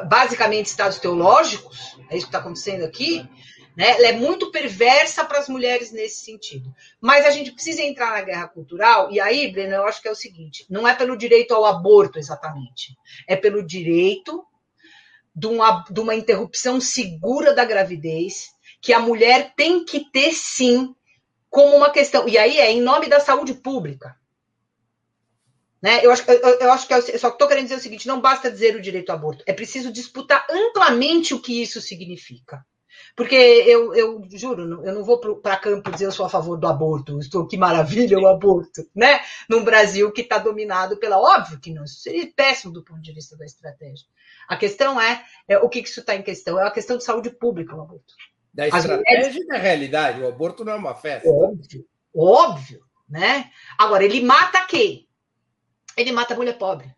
basicamente 0.09 0.66
estados 0.66 0.99
teológicos, 0.99 1.99
é 2.11 2.16
isso 2.16 2.26
que 2.26 2.30
está 2.30 2.39
acontecendo 2.39 2.84
aqui, 2.84 3.28
né? 3.76 3.91
Ela 3.91 4.09
é 4.09 4.12
muito 4.12 4.51
perversa 4.51 5.22
para 5.24 5.39
as 5.39 5.49
mulheres 5.49 5.93
nesse 5.93 6.24
sentido. 6.24 6.74
Mas 6.99 7.26
a 7.26 7.30
gente 7.30 7.53
precisa 7.53 7.82
entrar 7.82 8.12
na 8.12 8.22
guerra 8.22 8.49
cultural, 8.49 9.12
e 9.12 9.20
aí, 9.20 9.53
Breno, 9.53 9.74
eu 9.74 9.84
acho 9.84 10.01
que 10.01 10.09
é 10.09 10.11
o 10.11 10.16
seguinte: 10.16 10.64
não 10.70 10.89
é 10.89 10.95
pelo 10.95 11.16
direito 11.16 11.55
ao 11.55 11.66
aborto 11.66 12.18
exatamente, 12.18 12.97
é 13.28 13.37
pelo 13.37 13.62
direito 13.62 14.45
de 15.34 15.47
uma, 15.47 15.84
de 15.91 16.01
uma 16.01 16.14
interrupção 16.14 16.80
segura 16.80 17.53
da 17.53 17.66
gravidez, 17.66 18.55
que 18.80 18.95
a 18.95 18.99
mulher 18.99 19.53
tem 19.55 19.84
que 19.84 20.11
ter 20.11 20.32
sim 20.32 20.95
como 21.51 21.76
uma 21.76 21.91
questão. 21.91 22.26
E 22.26 22.39
aí 22.39 22.59
é 22.59 22.72
em 22.72 22.80
nome 22.80 23.09
da 23.09 23.20
saúde 23.20 23.53
pública. 23.53 24.16
Né? 25.87 26.05
Eu, 26.05 26.11
acho, 26.11 26.28
eu, 26.28 26.59
eu 26.59 26.72
acho 26.72 26.89
que 26.89 26.95
eu 26.95 27.01
só 27.16 27.28
estou 27.28 27.47
querendo 27.47 27.66
dizer 27.66 27.76
o 27.76 27.80
seguinte: 27.80 28.09
não 28.09 28.20
basta 28.20 28.51
dizer 28.51 28.74
o 28.74 28.82
direito 28.82 29.11
ao 29.11 29.16
aborto, 29.18 29.45
é 29.47 29.53
preciso 29.53 29.93
disputar 29.93 30.45
amplamente 30.51 31.32
o 31.32 31.41
que 31.41 31.62
isso 31.62 31.80
significa. 31.80 32.66
Porque 33.14 33.37
eu, 33.37 33.95
eu 33.95 34.20
juro, 34.32 34.84
eu 34.84 34.93
não 34.93 35.05
vou 35.05 35.20
para 35.41 35.57
campo 35.57 35.93
dizer 35.93 36.07
eu 36.07 36.11
sou 36.11 36.26
a 36.26 36.28
favor 36.28 36.59
do 36.59 36.66
aborto, 36.66 37.20
estou 37.20 37.47
que 37.47 37.57
maravilha 37.57 38.18
o 38.18 38.26
aborto, 38.26 38.84
né? 38.93 39.20
Num 39.49 39.62
Brasil 39.62 40.11
que 40.11 40.22
está 40.22 40.39
dominado 40.39 40.97
pela. 40.97 41.20
Óbvio 41.20 41.61
que 41.61 41.72
não, 41.72 41.84
isso 41.84 42.01
seria 42.01 42.28
péssimo 42.34 42.72
do 42.72 42.82
ponto 42.82 43.01
de 43.01 43.12
vista 43.12 43.37
da 43.37 43.45
estratégia. 43.45 44.09
A 44.49 44.57
questão 44.57 45.01
é, 45.01 45.22
é 45.47 45.57
o 45.59 45.68
que, 45.68 45.82
que 45.82 45.89
isso 45.89 46.01
está 46.01 46.16
em 46.16 46.22
questão? 46.22 46.59
É 46.61 46.66
a 46.66 46.70
questão 46.72 46.99
de 46.99 47.05
saúde 47.05 47.30
pública, 47.30 47.76
o 47.76 47.80
aborto. 47.80 48.12
Da 48.53 48.66
estratégia 48.66 48.97
mulheres... 48.97 49.37
e 49.37 49.47
da 49.47 49.57
realidade, 49.57 50.20
o 50.20 50.26
aborto 50.26 50.64
não 50.64 50.72
é 50.72 50.76
uma 50.76 50.97
festa. 50.97 51.28
Óbvio, 51.28 51.84
óbvio, 52.12 52.80
né? 53.09 53.53
Agora, 53.78 54.05
ele 54.05 54.20
mata 54.20 54.66
quem? 54.66 55.05
Ele 55.97 56.12
mata 56.12 56.34
a 56.34 56.36
mulher 56.36 56.59
pobre. 56.59 56.94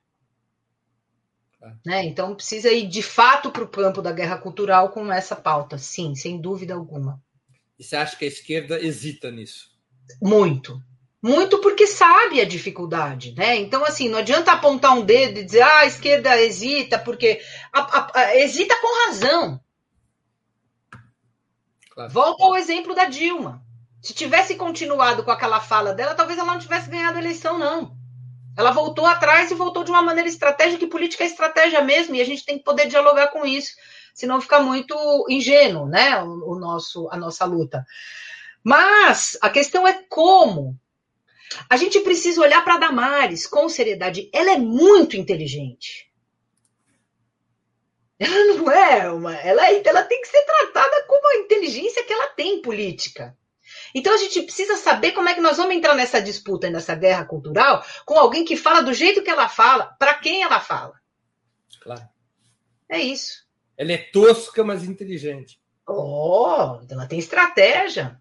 É. 1.62 1.72
Né? 1.84 2.04
Então 2.04 2.34
precisa 2.34 2.70
ir 2.70 2.86
de 2.86 3.02
fato 3.02 3.50
para 3.50 3.64
o 3.64 3.68
campo 3.68 4.02
da 4.02 4.12
guerra 4.12 4.38
cultural 4.38 4.90
com 4.90 5.12
essa 5.12 5.36
pauta, 5.36 5.78
sim, 5.78 6.14
sem 6.14 6.40
dúvida 6.40 6.74
alguma. 6.74 7.22
E 7.78 7.84
você 7.84 7.96
acha 7.96 8.16
que 8.16 8.24
a 8.24 8.28
esquerda 8.28 8.82
hesita 8.82 9.30
nisso? 9.30 9.70
Muito. 10.20 10.82
Muito 11.20 11.60
porque 11.60 11.86
sabe 11.86 12.40
a 12.40 12.44
dificuldade, 12.44 13.34
né? 13.36 13.56
Então, 13.56 13.84
assim, 13.84 14.08
não 14.08 14.18
adianta 14.18 14.52
apontar 14.52 14.96
um 14.96 15.04
dedo 15.04 15.40
e 15.40 15.44
dizer, 15.44 15.62
ah, 15.62 15.80
a 15.80 15.86
esquerda 15.86 16.40
hesita, 16.40 16.96
porque 16.96 17.40
a, 17.72 17.80
a, 17.80 18.20
a, 18.20 18.36
hesita 18.36 18.76
com 18.80 19.06
razão. 19.06 19.60
Claro. 21.90 22.12
Volta 22.12 22.44
ao 22.44 22.56
exemplo 22.56 22.94
da 22.94 23.06
Dilma. 23.06 23.64
Se 24.00 24.14
tivesse 24.14 24.54
continuado 24.54 25.24
com 25.24 25.32
aquela 25.32 25.60
fala 25.60 25.92
dela, 25.92 26.14
talvez 26.14 26.38
ela 26.38 26.52
não 26.52 26.60
tivesse 26.60 26.88
ganhado 26.88 27.18
a 27.18 27.20
eleição, 27.20 27.58
não. 27.58 27.97
Ela 28.58 28.72
voltou 28.72 29.06
atrás 29.06 29.52
e 29.52 29.54
voltou 29.54 29.84
de 29.84 29.90
uma 29.92 30.02
maneira 30.02 30.28
estratégica, 30.28 30.82
e 30.82 30.88
política 30.88 31.22
é 31.22 31.28
estratégia 31.28 31.80
mesmo, 31.80 32.16
e 32.16 32.20
a 32.20 32.24
gente 32.24 32.44
tem 32.44 32.58
que 32.58 32.64
poder 32.64 32.88
dialogar 32.88 33.28
com 33.28 33.46
isso, 33.46 33.76
senão 34.12 34.40
fica 34.40 34.58
muito 34.58 34.96
ingênuo, 35.30 35.86
né, 35.86 36.20
o, 36.20 36.58
nosso, 36.58 37.08
a 37.12 37.16
nossa 37.16 37.44
luta. 37.44 37.86
Mas 38.64 39.38
a 39.40 39.48
questão 39.48 39.86
é 39.86 40.02
como. 40.08 40.76
A 41.70 41.76
gente 41.76 42.00
precisa 42.00 42.40
olhar 42.40 42.64
para 42.64 42.78
Damares 42.78 43.46
com 43.46 43.68
seriedade. 43.68 44.28
Ela 44.34 44.54
é 44.54 44.58
muito 44.58 45.16
inteligente. 45.16 46.10
Ela 48.18 48.44
não 48.54 48.72
é 48.72 49.08
uma. 49.08 49.36
Ela, 49.36 49.68
é, 49.68 49.80
ela 49.86 50.02
tem 50.02 50.20
que 50.20 50.26
ser 50.26 50.42
tratada 50.42 51.04
como 51.06 51.28
a 51.28 51.36
inteligência 51.36 52.02
que 52.02 52.12
ela 52.12 52.26
tem 52.26 52.60
política. 52.60 53.38
Então 53.94 54.14
a 54.14 54.16
gente 54.18 54.42
precisa 54.42 54.76
saber 54.76 55.12
como 55.12 55.28
é 55.28 55.34
que 55.34 55.40
nós 55.40 55.56
vamos 55.56 55.74
entrar 55.74 55.94
nessa 55.94 56.20
disputa, 56.20 56.70
nessa 56.70 56.94
guerra 56.94 57.24
cultural, 57.24 57.84
com 58.04 58.18
alguém 58.18 58.44
que 58.44 58.56
fala 58.56 58.82
do 58.82 58.92
jeito 58.92 59.22
que 59.22 59.30
ela 59.30 59.48
fala, 59.48 59.86
para 59.98 60.14
quem 60.14 60.42
ela 60.42 60.60
fala. 60.60 60.94
Claro. 61.80 62.08
É 62.88 62.98
isso. 62.98 63.46
Ela 63.76 63.92
é 63.92 63.98
tosca, 63.98 64.64
mas 64.64 64.84
inteligente. 64.84 65.60
Oh, 65.86 66.80
ela 66.90 67.06
tem 67.06 67.18
estratégia. 67.18 68.20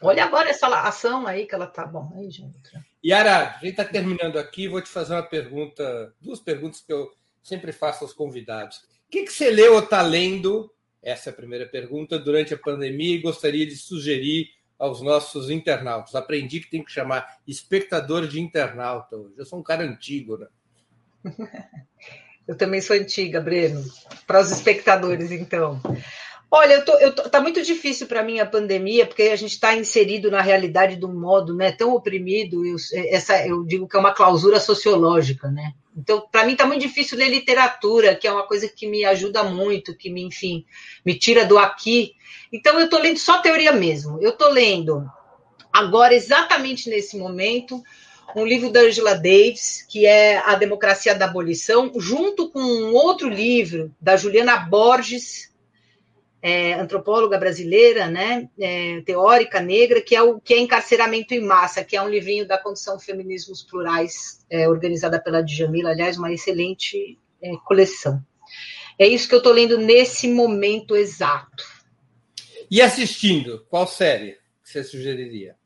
Olha 0.00 0.24
agora 0.24 0.48
essa 0.48 0.66
ação 0.66 1.26
aí 1.26 1.46
que 1.46 1.54
ela 1.54 1.66
tá. 1.66 1.86
Bom, 1.86 2.12
aí, 2.16 2.30
gente. 2.30 2.56
Yara, 3.04 3.50
a 3.50 3.58
gente 3.58 3.70
está 3.70 3.84
terminando 3.84 4.38
aqui. 4.38 4.68
Vou 4.68 4.80
te 4.80 4.88
fazer 4.88 5.14
uma 5.14 5.22
pergunta, 5.22 6.14
duas 6.20 6.40
perguntas 6.40 6.80
que 6.80 6.92
eu 6.92 7.10
sempre 7.42 7.72
faço 7.72 8.04
aos 8.04 8.12
convidados. 8.12 8.78
O 8.78 9.10
que, 9.10 9.24
que 9.24 9.32
você 9.32 9.50
leu 9.50 9.74
ou 9.74 9.80
está 9.80 10.02
lendo? 10.02 10.72
Essa 11.02 11.30
é 11.30 11.32
a 11.32 11.36
primeira 11.36 11.66
pergunta 11.66 12.18
durante 12.18 12.52
a 12.52 12.58
pandemia 12.58 13.14
e 13.14 13.22
gostaria 13.22 13.66
de 13.66 13.76
sugerir 13.76 14.48
aos 14.78 15.02
nossos 15.02 15.50
internautas. 15.50 16.14
Aprendi 16.14 16.60
que 16.60 16.70
tem 16.70 16.84
que 16.84 16.92
chamar 16.92 17.38
espectador 17.46 18.26
de 18.26 18.40
internauta 18.40 19.16
hoje. 19.16 19.34
Eu 19.36 19.44
sou 19.44 19.58
um 19.58 19.62
cara 19.62 19.82
antigo, 19.82 20.38
né? 20.38 20.46
Eu 22.46 22.56
também 22.56 22.80
sou 22.80 22.96
antiga, 22.96 23.42
Breno. 23.42 23.84
Para 24.26 24.40
os 24.40 24.50
espectadores, 24.50 25.30
então. 25.30 25.78
Olha, 26.50 26.76
eu 26.76 26.84
tô, 26.84 26.92
eu 26.94 27.14
tô, 27.14 27.28
tá 27.28 27.42
muito 27.42 27.62
difícil 27.62 28.06
para 28.06 28.22
mim 28.22 28.40
a 28.40 28.46
pandemia, 28.46 29.06
porque 29.06 29.24
a 29.24 29.36
gente 29.36 29.52
está 29.52 29.74
inserido 29.74 30.30
na 30.30 30.40
realidade 30.40 30.96
de 30.96 31.04
um 31.04 31.12
modo 31.12 31.54
né, 31.54 31.72
tão 31.72 31.94
oprimido. 31.94 32.64
Eu, 32.64 32.76
essa, 33.10 33.46
eu 33.46 33.62
digo 33.64 33.86
que 33.86 33.94
é 33.94 34.00
uma 34.00 34.14
clausura 34.14 34.58
sociológica, 34.58 35.50
né? 35.50 35.74
Então, 35.98 36.24
para 36.30 36.44
mim 36.44 36.52
está 36.52 36.64
muito 36.64 36.80
difícil 36.80 37.18
ler 37.18 37.28
literatura, 37.28 38.14
que 38.14 38.28
é 38.28 38.32
uma 38.32 38.46
coisa 38.46 38.68
que 38.68 38.86
me 38.86 39.04
ajuda 39.04 39.42
muito, 39.42 39.96
que 39.96 40.08
me, 40.08 40.22
enfim, 40.22 40.64
me 41.04 41.18
tira 41.18 41.44
do 41.44 41.58
aqui. 41.58 42.14
Então, 42.52 42.78
eu 42.78 42.84
estou 42.84 43.00
lendo 43.00 43.18
só 43.18 43.38
teoria 43.38 43.72
mesmo. 43.72 44.16
Eu 44.22 44.30
estou 44.30 44.48
lendo 44.48 45.04
agora, 45.72 46.14
exatamente 46.14 46.88
nesse 46.88 47.18
momento, 47.18 47.82
um 48.36 48.46
livro 48.46 48.70
da 48.70 48.80
Angela 48.80 49.16
Davis, 49.16 49.84
que 49.88 50.06
é 50.06 50.38
A 50.38 50.54
Democracia 50.54 51.16
da 51.16 51.24
Abolição, 51.24 51.90
junto 51.96 52.48
com 52.48 52.60
um 52.60 52.94
outro 52.94 53.28
livro 53.28 53.92
da 54.00 54.16
Juliana 54.16 54.56
Borges, 54.56 55.47
é, 56.40 56.74
antropóloga 56.74 57.36
brasileira, 57.38 58.08
né, 58.08 58.48
é, 58.58 59.00
teórica 59.02 59.60
negra, 59.60 60.00
que 60.00 60.14
é 60.14 60.22
o 60.22 60.40
que 60.40 60.54
é 60.54 60.58
Encarceramento 60.58 61.34
em 61.34 61.40
Massa, 61.40 61.84
que 61.84 61.96
é 61.96 62.02
um 62.02 62.08
livrinho 62.08 62.46
da 62.46 62.58
Condição 62.58 62.98
Feminismos 62.98 63.62
Plurais, 63.62 64.44
é, 64.50 64.68
organizada 64.68 65.20
pela 65.20 65.42
Djamila, 65.42 65.90
aliás, 65.90 66.16
uma 66.16 66.32
excelente 66.32 67.18
é, 67.42 67.50
coleção. 67.64 68.22
É 68.98 69.06
isso 69.06 69.28
que 69.28 69.34
eu 69.34 69.38
estou 69.38 69.52
lendo 69.52 69.78
nesse 69.78 70.28
momento 70.28 70.96
exato. 70.96 71.64
E 72.70 72.82
assistindo, 72.82 73.64
qual 73.68 73.86
série 73.86 74.38
que 74.62 74.70
você 74.70 74.84
sugeriria? 74.84 75.56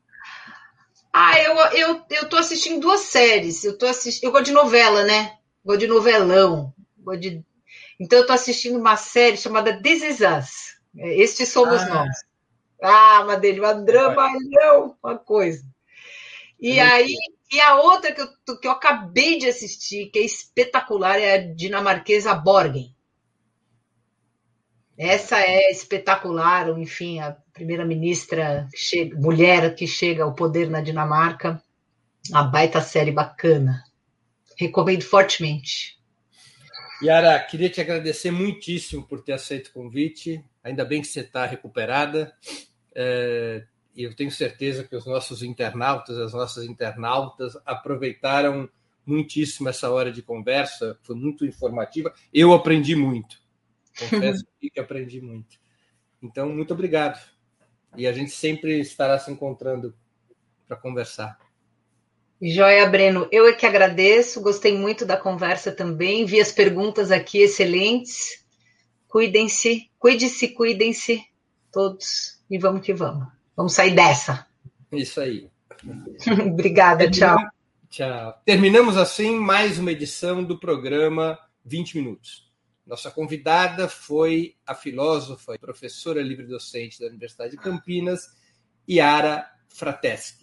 Ah, 1.11 1.39
eu, 1.39 1.55
eu, 1.77 2.01
eu 2.09 2.29
tô 2.29 2.37
assistindo 2.37 2.79
duas 2.79 3.01
séries. 3.01 3.63
Eu 3.63 3.77
tô 3.77 3.85
assistindo, 3.85 4.25
eu 4.25 4.31
gosto 4.31 4.45
de 4.45 4.51
novela, 4.51 5.03
né? 5.03 5.37
Gosto 5.63 5.81
de 5.81 5.87
novelão. 5.87 6.73
Gosto 6.97 7.19
de 7.19 7.43
então, 7.99 8.19
eu 8.19 8.23
estou 8.23 8.33
assistindo 8.33 8.77
uma 8.77 8.97
série 8.97 9.37
chamada 9.37 9.81
This 9.81 10.03
Is 10.03 10.19
Us. 10.19 10.73
É, 10.97 11.21
Estes 11.21 11.49
somos 11.49 11.81
ah, 11.81 11.89
nós. 11.89 12.17
Ah, 12.81 13.21
uma 13.23 13.37
dele, 13.37 13.61
um 13.61 13.85
dramalhão, 13.85 14.97
uma 15.03 15.17
coisa. 15.17 15.63
E 16.59 16.79
é 16.79 16.81
aí, 16.81 17.15
e 17.51 17.59
a 17.61 17.75
outra 17.75 18.11
que 18.11 18.21
eu, 18.21 18.59
que 18.59 18.67
eu 18.67 18.71
acabei 18.71 19.37
de 19.37 19.47
assistir, 19.47 20.09
que 20.11 20.19
é 20.19 20.23
espetacular, 20.23 21.19
é 21.19 21.33
a 21.35 21.53
dinamarquesa 21.53 22.33
Borgen. 22.33 22.95
Essa 24.97 25.39
é 25.39 25.71
espetacular, 25.71 26.69
enfim, 26.79 27.19
a 27.19 27.35
primeira-ministra, 27.51 28.67
mulher 29.15 29.75
que 29.75 29.87
chega 29.87 30.23
ao 30.23 30.35
poder 30.35 30.69
na 30.69 30.81
Dinamarca. 30.81 31.61
Uma 32.29 32.43
baita 32.43 32.79
série 32.79 33.11
bacana. 33.11 33.83
Recomendo 34.57 35.01
fortemente. 35.01 35.97
Yara, 37.03 37.37
queria 37.39 37.69
te 37.69 37.81
agradecer 37.81 38.31
muitíssimo 38.31 39.03
por 39.03 39.21
ter 39.21 39.33
aceito 39.33 39.67
o 39.67 39.73
convite. 39.73 40.43
Ainda 40.63 40.85
bem 40.85 41.01
que 41.01 41.07
você 41.07 41.19
está 41.19 41.45
recuperada. 41.45 42.33
É, 42.95 43.65
e 43.93 44.03
eu 44.03 44.15
tenho 44.15 44.31
certeza 44.31 44.85
que 44.85 44.95
os 44.95 45.05
nossos 45.05 45.43
internautas, 45.43 46.17
as 46.17 46.31
nossas 46.31 46.63
internautas 46.63 47.57
aproveitaram 47.65 48.69
muitíssimo 49.05 49.67
essa 49.67 49.91
hora 49.91 50.13
de 50.13 50.21
conversa. 50.21 50.97
Foi 51.03 51.15
muito 51.15 51.45
informativa. 51.45 52.13
Eu 52.33 52.53
aprendi 52.53 52.95
muito. 52.95 53.37
Confesso 53.99 54.45
que 54.61 54.79
aprendi 54.79 55.19
muito. 55.19 55.59
Então, 56.21 56.49
muito 56.49 56.73
obrigado. 56.73 57.19
E 57.97 58.07
a 58.07 58.13
gente 58.13 58.31
sempre 58.31 58.79
estará 58.79 59.19
se 59.19 59.29
encontrando 59.29 59.93
para 60.65 60.77
conversar. 60.77 61.37
Joia 62.45 62.85
Breno, 62.89 63.25
eu 63.31 63.47
é 63.47 63.53
que 63.53 63.65
agradeço, 63.65 64.41
gostei 64.41 64.77
muito 64.77 65.05
da 65.05 65.15
conversa 65.15 65.71
também, 65.71 66.25
vi 66.25 66.41
as 66.41 66.51
perguntas 66.51 67.09
aqui 67.09 67.37
excelentes. 67.37 68.43
Cuidem-se, 69.07 69.89
cuide-se, 69.97 70.49
cuidem-se 70.49 71.23
todos 71.71 72.43
e 72.49 72.57
vamos 72.57 72.85
que 72.85 72.93
vamos. 72.93 73.27
Vamos 73.55 73.73
sair 73.73 73.95
dessa. 73.95 74.45
Isso 74.91 75.21
aí. 75.21 75.49
Obrigada, 76.51 77.09
tchau. 77.09 77.37
Tchau. 77.89 78.33
Terminamos 78.43 78.97
assim 78.97 79.37
mais 79.37 79.77
uma 79.77 79.93
edição 79.93 80.43
do 80.43 80.59
programa 80.59 81.39
20 81.63 81.95
Minutos. 81.95 82.51
Nossa 82.85 83.09
convidada 83.09 83.87
foi 83.87 84.55
a 84.67 84.75
filósofa 84.75 85.55
e 85.55 85.59
professora 85.59 86.21
livre-docente 86.21 86.99
da 86.99 87.07
Universidade 87.07 87.51
de 87.51 87.57
Campinas, 87.57 88.27
Yara 88.89 89.49
Frateschi. 89.69 90.42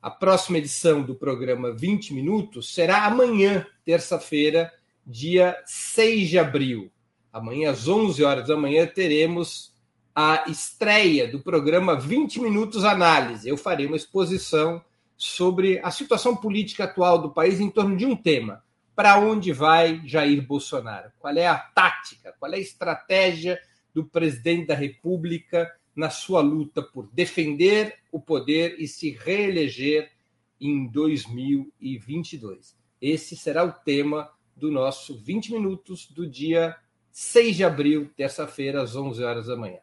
A 0.00 0.10
próxima 0.10 0.58
edição 0.58 1.02
do 1.02 1.12
programa 1.12 1.72
20 1.72 2.14
Minutos 2.14 2.72
será 2.72 3.04
amanhã, 3.04 3.66
terça-feira, 3.84 4.72
dia 5.04 5.60
6 5.66 6.28
de 6.28 6.38
abril. 6.38 6.88
Amanhã, 7.32 7.72
às 7.72 7.88
11 7.88 8.22
horas 8.22 8.46
da 8.46 8.56
manhã, 8.56 8.86
teremos 8.86 9.74
a 10.14 10.44
estreia 10.46 11.26
do 11.26 11.40
programa 11.40 11.98
20 11.98 12.40
Minutos 12.40 12.84
Análise. 12.84 13.48
Eu 13.48 13.56
farei 13.56 13.86
uma 13.86 13.96
exposição 13.96 14.80
sobre 15.16 15.80
a 15.82 15.90
situação 15.90 16.36
política 16.36 16.84
atual 16.84 17.18
do 17.18 17.30
país 17.32 17.58
em 17.58 17.68
torno 17.68 17.96
de 17.96 18.06
um 18.06 18.14
tema. 18.14 18.62
Para 18.94 19.18
onde 19.18 19.52
vai 19.52 20.00
Jair 20.04 20.46
Bolsonaro? 20.46 21.10
Qual 21.18 21.36
é 21.36 21.48
a 21.48 21.58
tática? 21.58 22.32
Qual 22.38 22.52
é 22.52 22.56
a 22.56 22.60
estratégia 22.60 23.58
do 23.92 24.04
presidente 24.04 24.68
da 24.68 24.76
República 24.76 25.68
na 25.98 26.10
sua 26.10 26.40
luta 26.40 26.80
por 26.80 27.08
defender 27.08 27.98
o 28.12 28.20
poder 28.20 28.76
e 28.78 28.86
se 28.86 29.10
reeleger 29.10 30.12
em 30.60 30.86
2022. 30.86 32.76
Esse 33.02 33.36
será 33.36 33.64
o 33.64 33.72
tema 33.72 34.30
do 34.54 34.70
nosso 34.70 35.18
20 35.18 35.54
minutos 35.54 36.06
do 36.06 36.24
dia 36.24 36.76
6 37.10 37.56
de 37.56 37.64
abril, 37.64 38.08
terça-feira, 38.16 38.80
às 38.80 38.94
11 38.94 39.24
horas 39.24 39.46
da 39.48 39.56
manhã. 39.56 39.80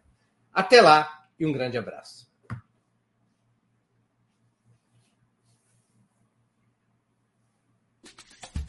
Até 0.53 0.82
lá 0.82 1.28
e 1.38 1.45
um 1.45 1.51
grande 1.51 1.78
abraço. 1.78 2.26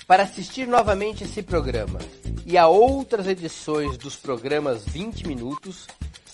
Para 0.04 0.24
assistir 0.24 0.66
novamente 0.66 1.22
esse 1.22 1.44
programa 1.44 2.00
e 2.44 2.58
a 2.58 2.66
outras 2.66 3.28
edições 3.28 3.96
dos 3.96 4.16
programas 4.16 4.84
20 4.84 5.28
minutos, 5.28 5.86